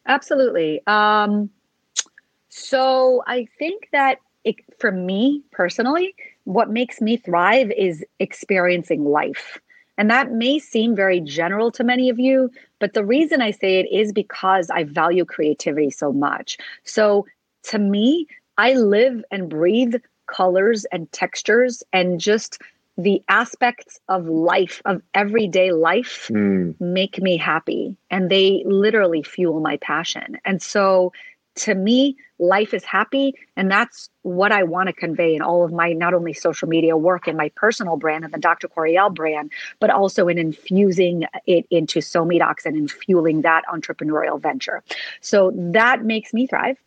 Absolutely. 0.05 0.81
Um, 0.87 1.49
so 2.49 3.23
I 3.27 3.47
think 3.57 3.89
that 3.91 4.19
it, 4.43 4.55
for 4.77 4.91
me 4.91 5.41
personally, 5.51 6.13
what 6.43 6.69
makes 6.69 6.99
me 6.99 7.17
thrive 7.17 7.71
is 7.71 8.03
experiencing 8.19 9.05
life. 9.05 9.59
And 9.97 10.09
that 10.09 10.31
may 10.31 10.59
seem 10.59 10.95
very 10.95 11.21
general 11.21 11.71
to 11.71 11.83
many 11.83 12.09
of 12.09 12.19
you, 12.19 12.51
but 12.79 12.93
the 12.93 13.05
reason 13.05 13.41
I 13.41 13.51
say 13.51 13.79
it 13.79 13.87
is 13.91 14.11
because 14.11 14.69
I 14.69 14.83
value 14.83 15.23
creativity 15.23 15.91
so 15.91 16.11
much. 16.11 16.57
So 16.83 17.25
to 17.63 17.79
me, 17.79 18.27
I 18.57 18.73
live 18.73 19.23
and 19.31 19.49
breathe 19.49 19.95
colors 20.25 20.85
and 20.91 21.11
textures 21.11 21.83
and 21.93 22.19
just 22.19 22.59
the 22.97 23.23
aspects 23.27 23.99
of 24.07 24.27
life, 24.27 24.81
of 24.85 25.01
everyday 25.13 25.71
life, 25.71 26.29
mm. 26.31 26.79
make 26.79 27.21
me 27.21 27.37
happy. 27.37 27.97
And 28.11 28.29
they 28.29 28.63
literally 28.65 29.23
fuel 29.23 29.59
my 29.59 29.77
passion. 29.77 30.37
And 30.45 30.61
so 30.61 31.11
to 31.55 31.75
me, 31.75 32.17
life 32.39 32.73
is 32.73 32.83
happy. 32.83 33.33
And 33.55 33.69
that's 33.69 34.09
what 34.23 34.51
I 34.51 34.63
want 34.63 34.87
to 34.87 34.93
convey 34.93 35.35
in 35.35 35.41
all 35.41 35.63
of 35.63 35.71
my 35.71 35.93
not 35.93 36.13
only 36.13 36.33
social 36.33 36.67
media 36.67 36.97
work 36.97 37.27
and 37.27 37.37
my 37.37 37.49
personal 37.55 37.97
brand 37.97 38.23
and 38.25 38.33
the 38.33 38.39
Dr. 38.39 38.67
Corriel 38.67 39.13
brand, 39.13 39.51
but 39.79 39.89
also 39.89 40.27
in 40.27 40.37
infusing 40.37 41.25
it 41.45 41.65
into 41.69 41.99
SoMeDocs 41.99 42.65
and 42.65 42.75
in 42.75 42.87
fueling 42.87 43.41
that 43.41 43.63
entrepreneurial 43.71 44.41
venture. 44.41 44.83
So 45.21 45.51
that 45.55 46.03
makes 46.03 46.33
me 46.33 46.47
thrive. 46.47 46.77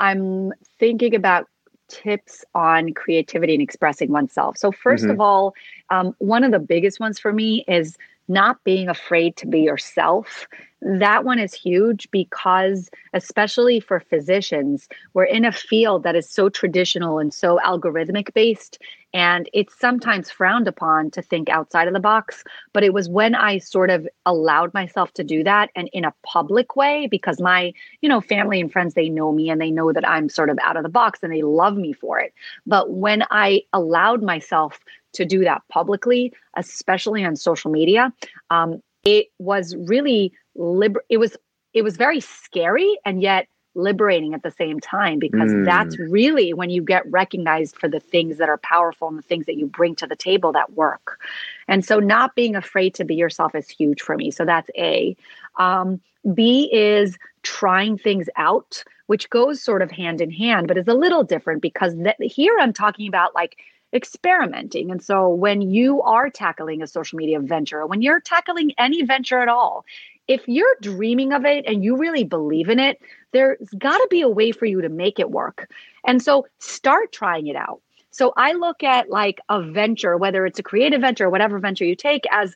I'm 0.00 0.52
thinking 0.78 1.14
about 1.14 1.48
tips 1.88 2.44
on 2.54 2.92
creativity 2.94 3.54
and 3.54 3.62
expressing 3.62 4.10
oneself. 4.10 4.56
So, 4.56 4.70
1st 4.70 5.00
mm-hmm. 5.00 5.10
of 5.10 5.20
all, 5.20 5.54
um, 5.90 6.14
one 6.18 6.44
of 6.44 6.52
the 6.52 6.58
biggest 6.58 7.00
ones 7.00 7.18
for 7.18 7.32
me 7.32 7.64
is 7.68 7.96
not 8.28 8.62
being 8.64 8.88
afraid 8.88 9.36
to 9.36 9.46
be 9.46 9.60
yourself 9.60 10.46
that 10.80 11.24
one 11.24 11.38
is 11.38 11.52
huge 11.52 12.08
because, 12.10 12.90
especially 13.12 13.80
for 13.80 14.00
physicians, 14.00 14.88
we're 15.12 15.24
in 15.24 15.44
a 15.44 15.52
field 15.52 16.04
that 16.04 16.14
is 16.14 16.28
so 16.28 16.48
traditional 16.48 17.18
and 17.18 17.34
so 17.34 17.58
algorithmic 17.64 18.32
based. 18.32 18.78
And 19.12 19.48
it's 19.52 19.78
sometimes 19.78 20.30
frowned 20.30 20.68
upon 20.68 21.10
to 21.12 21.22
think 21.22 21.48
outside 21.48 21.88
of 21.88 21.94
the 21.94 22.00
box. 22.00 22.44
But 22.72 22.84
it 22.84 22.92
was 22.92 23.08
when 23.08 23.34
I 23.34 23.58
sort 23.58 23.90
of 23.90 24.06
allowed 24.26 24.72
myself 24.74 25.12
to 25.14 25.24
do 25.24 25.42
that 25.44 25.70
and 25.74 25.88
in 25.92 26.04
a 26.04 26.14
public 26.22 26.76
way, 26.76 27.08
because 27.10 27.40
my, 27.40 27.72
you 28.00 28.08
know, 28.08 28.20
family 28.20 28.60
and 28.60 28.70
friends, 28.70 28.94
they 28.94 29.08
know 29.08 29.32
me 29.32 29.50
and 29.50 29.60
they 29.60 29.70
know 29.70 29.92
that 29.92 30.08
I'm 30.08 30.28
sort 30.28 30.50
of 30.50 30.58
out 30.62 30.76
of 30.76 30.82
the 30.82 30.88
box 30.88 31.20
and 31.22 31.32
they 31.32 31.42
love 31.42 31.76
me 31.76 31.92
for 31.92 32.20
it. 32.20 32.32
But 32.66 32.90
when 32.90 33.24
I 33.30 33.62
allowed 33.72 34.22
myself 34.22 34.78
to 35.14 35.24
do 35.24 35.40
that 35.40 35.62
publicly, 35.68 36.32
especially 36.54 37.24
on 37.24 37.34
social 37.34 37.70
media, 37.70 38.12
um, 38.50 38.82
it 39.04 39.28
was 39.38 39.74
really 39.76 40.32
liber- 40.58 41.04
it 41.08 41.16
was 41.18 41.36
it 41.72 41.82
was 41.82 41.96
very 41.96 42.20
scary 42.20 42.98
and 43.04 43.22
yet 43.22 43.46
liberating 43.74 44.34
at 44.34 44.42
the 44.42 44.50
same 44.50 44.80
time 44.80 45.18
because 45.18 45.52
mm. 45.52 45.64
that's 45.64 45.98
really 45.98 46.52
when 46.52 46.68
you 46.68 46.82
get 46.82 47.08
recognized 47.10 47.76
for 47.76 47.88
the 47.88 48.00
things 48.00 48.38
that 48.38 48.48
are 48.48 48.58
powerful 48.58 49.06
and 49.06 49.16
the 49.16 49.22
things 49.22 49.46
that 49.46 49.56
you 49.56 49.66
bring 49.66 49.94
to 49.94 50.06
the 50.06 50.16
table 50.16 50.52
that 50.52 50.72
work. 50.72 51.20
And 51.68 51.84
so 51.84 52.00
not 52.00 52.34
being 52.34 52.56
afraid 52.56 52.94
to 52.94 53.04
be 53.04 53.14
yourself 53.14 53.54
is 53.54 53.68
huge 53.68 54.02
for 54.02 54.16
me. 54.16 54.30
So 54.30 54.44
that's 54.44 54.68
A. 54.76 55.16
Um, 55.56 56.00
B 56.34 56.68
is 56.72 57.16
trying 57.42 57.96
things 57.96 58.28
out, 58.36 58.82
which 59.06 59.30
goes 59.30 59.62
sort 59.62 59.82
of 59.82 59.90
hand 59.90 60.20
in 60.20 60.30
hand, 60.30 60.66
but 60.66 60.76
is 60.76 60.88
a 60.88 60.94
little 60.94 61.22
different 61.22 61.62
because 61.62 61.94
th- 61.94 62.32
here 62.32 62.56
I'm 62.60 62.72
talking 62.72 63.06
about 63.06 63.34
like 63.34 63.58
experimenting. 63.92 64.90
And 64.90 65.02
so 65.02 65.28
when 65.28 65.62
you 65.62 66.02
are 66.02 66.28
tackling 66.30 66.82
a 66.82 66.86
social 66.86 67.16
media 67.16 67.40
venture, 67.40 67.86
when 67.86 68.02
you're 68.02 68.20
tackling 68.20 68.72
any 68.76 69.04
venture 69.04 69.38
at 69.38 69.48
all, 69.48 69.84
if 70.28 70.46
you're 70.46 70.76
dreaming 70.82 71.32
of 71.32 71.44
it 71.44 71.64
and 71.66 71.82
you 71.82 71.96
really 71.96 72.24
believe 72.24 72.68
in 72.68 72.78
it, 72.78 73.00
there's 73.32 73.58
got 73.78 73.96
to 73.96 74.06
be 74.10 74.20
a 74.20 74.28
way 74.28 74.52
for 74.52 74.66
you 74.66 74.80
to 74.82 74.88
make 74.88 75.18
it 75.18 75.30
work. 75.30 75.70
And 76.06 76.22
so 76.22 76.46
start 76.58 77.12
trying 77.12 77.46
it 77.46 77.56
out. 77.56 77.80
So 78.10 78.32
I 78.36 78.52
look 78.52 78.82
at 78.82 79.10
like 79.10 79.40
a 79.48 79.62
venture, 79.62 80.16
whether 80.16 80.44
it's 80.46 80.58
a 80.58 80.62
creative 80.62 81.00
venture 81.00 81.26
or 81.26 81.30
whatever 81.30 81.58
venture 81.58 81.84
you 81.84 81.96
take 81.96 82.24
as 82.30 82.54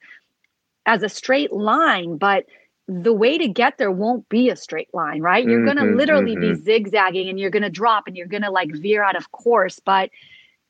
as 0.85 1.03
a 1.03 1.09
straight 1.09 1.53
line, 1.53 2.17
but 2.17 2.45
the 2.89 3.13
way 3.13 3.39
to 3.39 3.47
get 3.47 3.79
there 3.79 3.91
won't 3.91 4.29
be 4.29 4.51
a 4.51 4.57
straight 4.57 4.93
line, 4.93 5.23
right? 5.23 5.45
You're 5.45 5.61
mm-hmm, 5.61 5.79
going 5.79 5.89
to 5.91 5.97
literally 5.97 6.35
mm-hmm. 6.35 6.55
be 6.55 6.61
zigzagging 6.61 7.29
and 7.29 7.39
you're 7.39 7.51
going 7.51 7.63
to 7.63 7.71
drop 7.71 8.09
and 8.09 8.17
you're 8.17 8.27
going 8.27 8.43
to 8.43 8.51
like 8.51 8.73
veer 8.73 9.03
out 9.03 9.15
of 9.15 9.31
course, 9.31 9.79
but 9.79 10.11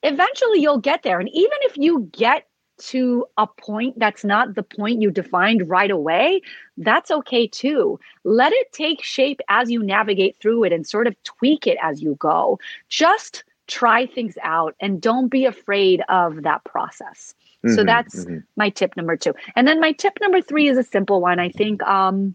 eventually 0.03 0.61
you'll 0.61 0.79
get 0.79 1.03
there. 1.03 1.19
And 1.19 1.31
even 1.31 1.59
if 1.63 1.79
you 1.79 2.11
get 2.13 2.47
to 2.89 3.27
a 3.39 3.47
point 3.47 3.99
that's 3.99 4.25
not 4.25 4.55
the 4.55 4.63
point 4.63 5.03
you 5.03 5.11
defined 5.11 5.69
right 5.69 5.91
away, 5.91 6.43
that's 6.77 7.11
okay 7.11 7.47
too. 7.47 7.99
Let 8.25 8.53
it 8.53 8.73
take 8.73 9.03
shape 9.03 9.41
as 9.49 9.71
you 9.71 9.83
navigate 9.83 10.37
through 10.41 10.65
it 10.65 10.73
and 10.73 10.87
sort 10.87 11.07
of 11.07 11.23
tweak 11.23 11.67
it 11.67 11.79
as 11.83 12.03
you 12.03 12.17
go. 12.19 12.59
Just 12.89 13.45
try 13.69 14.07
things 14.07 14.37
out 14.43 14.75
and 14.81 15.01
don't 15.01 15.29
be 15.29 15.45
afraid 15.45 16.03
of 16.09 16.43
that 16.43 16.65
process. 16.65 17.35
Mm-hmm, 17.65 17.77
so 17.77 17.85
that's 17.85 18.25
mm-hmm. 18.25 18.39
my 18.57 18.69
tip 18.71 18.97
number 18.97 19.17
2. 19.17 19.33
And 19.55 19.69
then 19.69 19.81
my 19.81 19.93
tip 19.93 20.19
number 20.21 20.41
3 20.41 20.69
is 20.69 20.79
a 20.79 20.83
simple 20.83 21.21
one. 21.21 21.39
I 21.39 21.49
think 21.49 21.83
um 21.85 22.35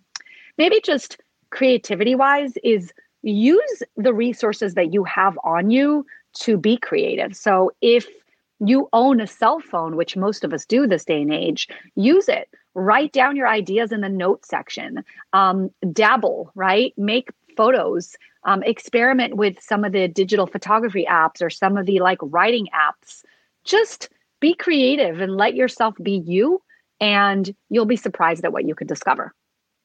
maybe 0.58 0.82
just 0.84 1.18
creativity 1.50 2.16
wise 2.16 2.54
is 2.64 2.94
use 3.24 3.84
the 3.98 4.14
resources 4.14 4.76
that 4.76 4.94
you 4.94 5.04
have 5.04 5.38
on 5.44 5.70
you 5.70 6.06
to 6.34 6.58
be 6.58 6.78
creative. 6.78 7.36
So 7.36 7.72
if 7.82 8.08
you 8.60 8.90
own 8.94 9.20
a 9.20 9.28
cell 9.28 9.60
phone, 9.60 9.96
which 9.96 10.18
most 10.18 10.44
of 10.44 10.54
us 10.54 10.66
do 10.66 10.88
this 10.88 11.06
day 11.06 11.22
and 11.22 11.34
age, 11.34 11.68
use 11.96 12.28
it. 12.28 12.50
Write 12.74 13.12
down 13.12 13.36
your 13.36 13.48
ideas 13.48 13.92
in 13.92 14.02
the 14.02 14.10
note 14.10 14.46
section. 14.46 15.04
Um, 15.34 15.72
dabble, 15.92 16.52
right? 16.56 16.94
Make 16.98 17.30
photos. 17.56 18.16
Um, 18.44 18.64
experiment 18.64 19.36
with 19.36 19.62
some 19.62 19.84
of 19.84 19.92
the 19.92 20.08
digital 20.08 20.48
photography 20.48 21.06
apps 21.10 21.42
or 21.42 21.50
some 21.50 21.76
of 21.76 21.86
the 21.86 22.00
like 22.00 22.20
writing 22.22 22.68
apps. 22.74 23.24
Just 23.66 24.10
be 24.40 24.54
creative 24.54 25.20
and 25.20 25.36
let 25.36 25.56
yourself 25.56 25.96
be 26.02 26.24
you, 26.26 26.62
and 27.02 27.54
you'll 27.70 27.86
be 27.86 27.98
surprised 27.98 28.46
at 28.46 28.54
what 28.54 28.66
you 28.66 28.74
could 28.74 28.88
discover. 28.88 29.34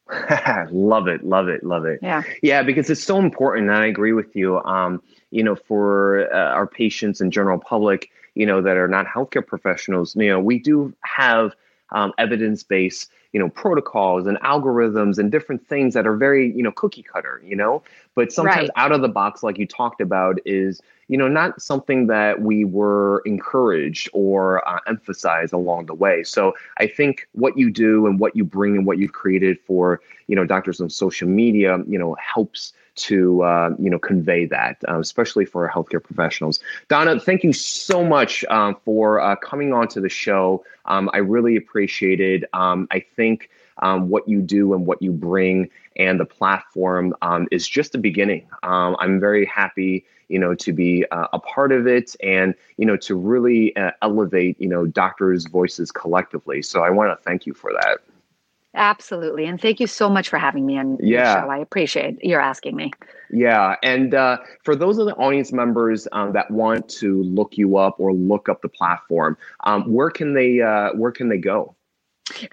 love 0.71 1.09
it, 1.09 1.25
love 1.25 1.49
it, 1.49 1.65
love 1.65 1.87
it. 1.87 1.99
Yeah, 2.03 2.23
yeah, 2.43 2.63
because 2.63 2.91
it's 2.91 3.03
so 3.03 3.19
important, 3.19 3.69
and 3.69 3.77
I 3.77 3.87
agree 3.87 4.13
with 4.13 4.37
you. 4.37 4.61
Um, 4.61 5.03
you 5.31 5.43
know, 5.43 5.57
for 5.57 6.33
uh, 6.33 6.37
our 6.37 6.67
patients 6.67 7.21
and 7.21 7.33
general 7.33 7.59
public, 7.59 8.11
you 8.35 8.47
know, 8.47 8.63
that 8.63 8.77
are 8.77 8.89
not 8.89 9.07
healthcare 9.07 9.47
professionals, 9.47 10.17
you 10.17 10.29
know, 10.29 10.41
we 10.41 10.59
do 10.59 10.95
have 11.03 11.55
um, 11.91 12.13
evidence-based, 12.19 13.11
you 13.33 13.41
know, 13.41 13.51
protocols 13.51 14.27
and 14.27 14.39
algorithms 14.41 15.19
and 15.19 15.31
different 15.31 15.67
things 15.69 15.93
that 15.95 16.07
are 16.07 16.17
very, 16.17 16.51
you 16.53 16.63
know, 16.63 16.73
cookie 16.73 17.03
cutter, 17.03 17.43
you 17.45 17.55
know, 17.55 17.83
but 18.15 18.33
sometimes 18.33 18.69
right. 18.69 18.71
out 18.77 18.93
of 18.93 19.01
the 19.01 19.09
box, 19.09 19.43
like 19.43 19.59
you 19.59 19.67
talked 19.67 20.01
about, 20.01 20.39
is 20.45 20.81
you 21.09 21.17
know 21.19 21.29
not 21.29 21.61
something 21.61 22.07
that 22.07 22.41
we 22.41 22.65
were 22.65 23.23
encouraged 23.25 24.09
or 24.13 24.67
uh, 24.69 24.81
emphasized 24.87 25.53
along 25.53 25.87
the 25.87 25.95
way. 25.95 26.23
So 26.23 26.55
I 26.79 26.87
think 26.87 27.29
what 27.33 27.57
you 27.57 27.71
do 27.71 28.07
and 28.07 28.19
what 28.19 28.37
you 28.37 28.45
bring 28.45 28.77
and 28.77 28.87
what 28.87 28.99
you've 28.99 29.13
created 29.13 29.59
for 29.67 30.01
you 30.27 30.37
know 30.37 30.45
doctors 30.45 30.81
on 30.81 30.91
social 30.91 31.29
media, 31.29 31.79
you 31.89 31.99
know, 31.99 32.17
helps 32.21 32.73
to 32.95 33.43
uh, 33.43 33.71
you 33.79 33.91
know 33.91 33.99
convey 33.99 34.47
that, 34.47 34.79
uh, 34.89 34.99
especially 34.99 35.45
for 35.45 35.69
healthcare 35.69 36.03
professionals. 36.03 36.61
Dana, 36.89 37.19
thank 37.19 37.45
you 37.45 37.53
so 37.53 38.05
much 38.05 38.45
um, 38.47 38.77
for 38.85 39.21
uh, 39.21 39.37
coming 39.37 39.73
on 39.73 39.89
to 39.89 40.01
the 40.01 40.09
show. 40.09 40.65
Um, 40.87 41.11
I 41.13 41.19
really 41.19 41.57
appreciate 41.57 42.21
it. 42.21 42.45
Um, 42.53 42.89
I 42.91 43.01
think 43.01 43.51
um, 43.79 44.09
what 44.09 44.29
you 44.29 44.41
do 44.41 44.75
and 44.75 44.87
what 44.87 45.01
you 45.01 45.13
bring 45.13 45.71
and 45.97 46.19
the 46.19 46.25
platform 46.25 47.15
um, 47.23 47.49
is 47.51 47.69
just 47.69 47.93
the 47.93 47.99
beginning. 47.99 48.47
Um, 48.63 48.97
I'm 48.99 49.21
very 49.21 49.45
happy, 49.45 50.05
you 50.29 50.39
know, 50.39 50.55
to 50.55 50.73
be 50.73 51.05
uh, 51.11 51.29
a 51.33 51.39
part 51.39 51.73
of 51.73 51.87
it 51.87 52.15
and 52.23 52.55
you 52.77 52.87
know 52.87 52.97
to 52.99 53.15
really 53.15 53.75
uh, 53.77 53.93
elevate 54.03 54.61
you 54.61 54.69
know 54.69 54.87
doctors' 54.87 55.47
voices 55.47 55.91
collectively. 55.91 56.63
So 56.63 56.83
I 56.83 56.91
want 56.91 57.17
to 57.17 57.23
thank 57.25 57.47
you 57.47 57.55
for 57.55 57.73
that. 57.73 58.01
Absolutely. 58.75 59.45
And 59.45 59.61
thank 59.61 59.81
you 59.81 59.87
so 59.87 60.09
much 60.09 60.29
for 60.29 60.39
having 60.39 60.65
me 60.65 60.79
on 60.79 60.97
yeah. 61.01 61.43
show. 61.43 61.51
I 61.51 61.59
appreciate 61.59 62.25
your 62.25 62.41
asking 62.41 62.77
me. 62.77 62.91
Yeah. 63.31 63.77
And 63.83 64.15
uh, 64.15 64.39
for 64.63 64.75
those 64.75 64.99
of 64.99 65.07
the 65.07 65.15
audience 65.17 65.53
members 65.53 66.09
um, 66.13 66.33
that 66.33 66.51
want 66.51 66.89
to 66.91 67.23
look 67.23 67.59
you 67.59 67.77
up 67.77 67.97
or 67.99 68.13
look 68.13 68.49
up 68.49 68.63
the 68.63 68.69
platform, 68.69 69.37
um, 69.65 69.93
where 69.93 70.11
can 70.11 70.35
they 70.35 70.61
uh, 70.63 70.91
where 70.95 71.13
can 71.13 71.29
they 71.29 71.39
go? 71.39 71.75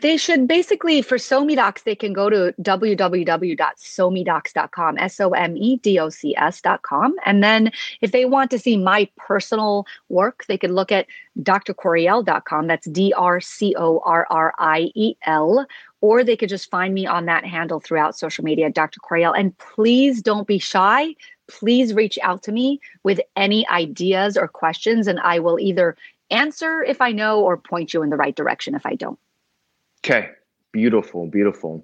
They 0.01 0.17
should 0.17 0.47
basically, 0.47 1.01
for 1.01 1.17
SoMeDocs, 1.17 1.83
they 1.83 1.95
can 1.95 2.13
go 2.13 2.29
to 2.29 2.53
www.somedocs.com, 2.61 4.97
S 4.97 5.19
O 5.19 5.31
M 5.31 5.57
E 5.57 5.77
D 5.77 5.99
O 5.99 6.09
C 6.09 6.35
S.com. 6.37 7.15
And 7.25 7.43
then 7.43 7.71
if 8.01 8.11
they 8.11 8.25
want 8.25 8.51
to 8.51 8.59
see 8.59 8.77
my 8.77 9.09
personal 9.17 9.87
work, 10.09 10.45
they 10.47 10.57
could 10.57 10.71
look 10.71 10.91
at 10.91 11.07
drcorriel.com. 11.41 12.67
That's 12.67 12.89
D 12.89 13.13
R 13.15 13.41
C 13.41 13.75
O 13.77 14.01
R 14.05 14.27
R 14.29 14.53
I 14.57 14.91
E 14.95 15.15
L. 15.25 15.65
Or 16.01 16.23
they 16.23 16.37
could 16.37 16.49
just 16.49 16.69
find 16.69 16.93
me 16.93 17.05
on 17.05 17.25
that 17.25 17.45
handle 17.45 17.79
throughout 17.79 18.17
social 18.17 18.43
media, 18.43 18.69
Dr. 18.69 18.99
Corriel. 19.01 19.37
And 19.37 19.57
please 19.57 20.21
don't 20.21 20.47
be 20.47 20.59
shy. 20.59 21.15
Please 21.47 21.93
reach 21.93 22.19
out 22.21 22.43
to 22.43 22.51
me 22.51 22.79
with 23.03 23.19
any 23.35 23.67
ideas 23.69 24.37
or 24.37 24.47
questions, 24.47 25.07
and 25.07 25.19
I 25.19 25.39
will 25.39 25.59
either 25.59 25.97
answer 26.29 26.83
if 26.83 27.01
I 27.01 27.11
know 27.11 27.41
or 27.41 27.57
point 27.57 27.93
you 27.93 28.03
in 28.03 28.11
the 28.11 28.15
right 28.15 28.35
direction 28.35 28.75
if 28.75 28.85
I 28.85 28.95
don't. 28.95 29.19
Okay. 30.03 30.31
Beautiful, 30.71 31.25
beautiful. 31.25 31.83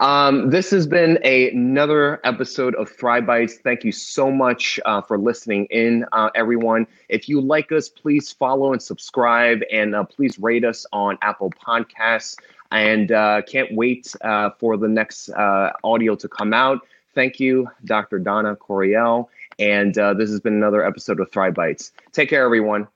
Um, 0.00 0.50
this 0.50 0.68
has 0.72 0.88
been 0.88 1.20
a, 1.22 1.50
another 1.50 2.20
episode 2.24 2.74
of 2.74 2.90
Thrive 2.90 3.26
Bites. 3.26 3.58
Thank 3.58 3.84
you 3.84 3.92
so 3.92 4.28
much 4.28 4.80
uh, 4.84 5.02
for 5.02 5.18
listening 5.18 5.66
in, 5.66 6.04
uh, 6.10 6.30
everyone. 6.34 6.88
If 7.08 7.28
you 7.28 7.40
like 7.40 7.70
us, 7.70 7.88
please 7.88 8.32
follow 8.32 8.72
and 8.72 8.82
subscribe, 8.82 9.60
and 9.70 9.94
uh, 9.94 10.02
please 10.02 10.36
rate 10.40 10.64
us 10.64 10.84
on 10.92 11.16
Apple 11.22 11.52
Podcasts. 11.64 12.34
And 12.72 13.12
uh, 13.12 13.42
can't 13.42 13.72
wait 13.72 14.12
uh, 14.22 14.50
for 14.58 14.76
the 14.76 14.88
next 14.88 15.28
uh, 15.28 15.70
audio 15.84 16.16
to 16.16 16.28
come 16.28 16.52
out. 16.52 16.80
Thank 17.14 17.38
you, 17.38 17.68
Dr. 17.84 18.18
Dana 18.18 18.56
Corriel. 18.56 19.28
And 19.60 19.94
this 19.94 20.28
has 20.30 20.40
been 20.40 20.54
another 20.54 20.84
episode 20.84 21.20
of 21.20 21.30
Thrive 21.30 21.54
Bites. 21.54 21.92
Take 22.10 22.30
care, 22.30 22.44
everyone. 22.44 22.88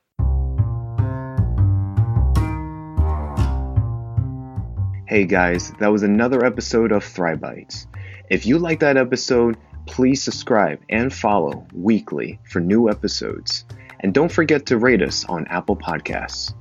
Hey 5.09 5.25
guys, 5.25 5.71
that 5.79 5.91
was 5.91 6.03
another 6.03 6.45
episode 6.45 6.93
of 6.93 7.03
Thrive 7.03 7.41
Bites. 7.41 7.87
If 8.29 8.45
you 8.45 8.59
like 8.59 8.81
that 8.81 8.99
episode, 8.99 9.57
please 9.87 10.23
subscribe 10.23 10.81
and 10.91 11.11
follow 11.11 11.67
weekly 11.73 12.39
for 12.45 12.61
new 12.61 12.91
episodes. 12.91 13.65
And 14.01 14.13
don't 14.13 14.31
forget 14.31 14.67
to 14.67 14.77
rate 14.77 15.01
us 15.01 15.25
on 15.25 15.47
Apple 15.47 15.77
Podcasts. 15.79 16.53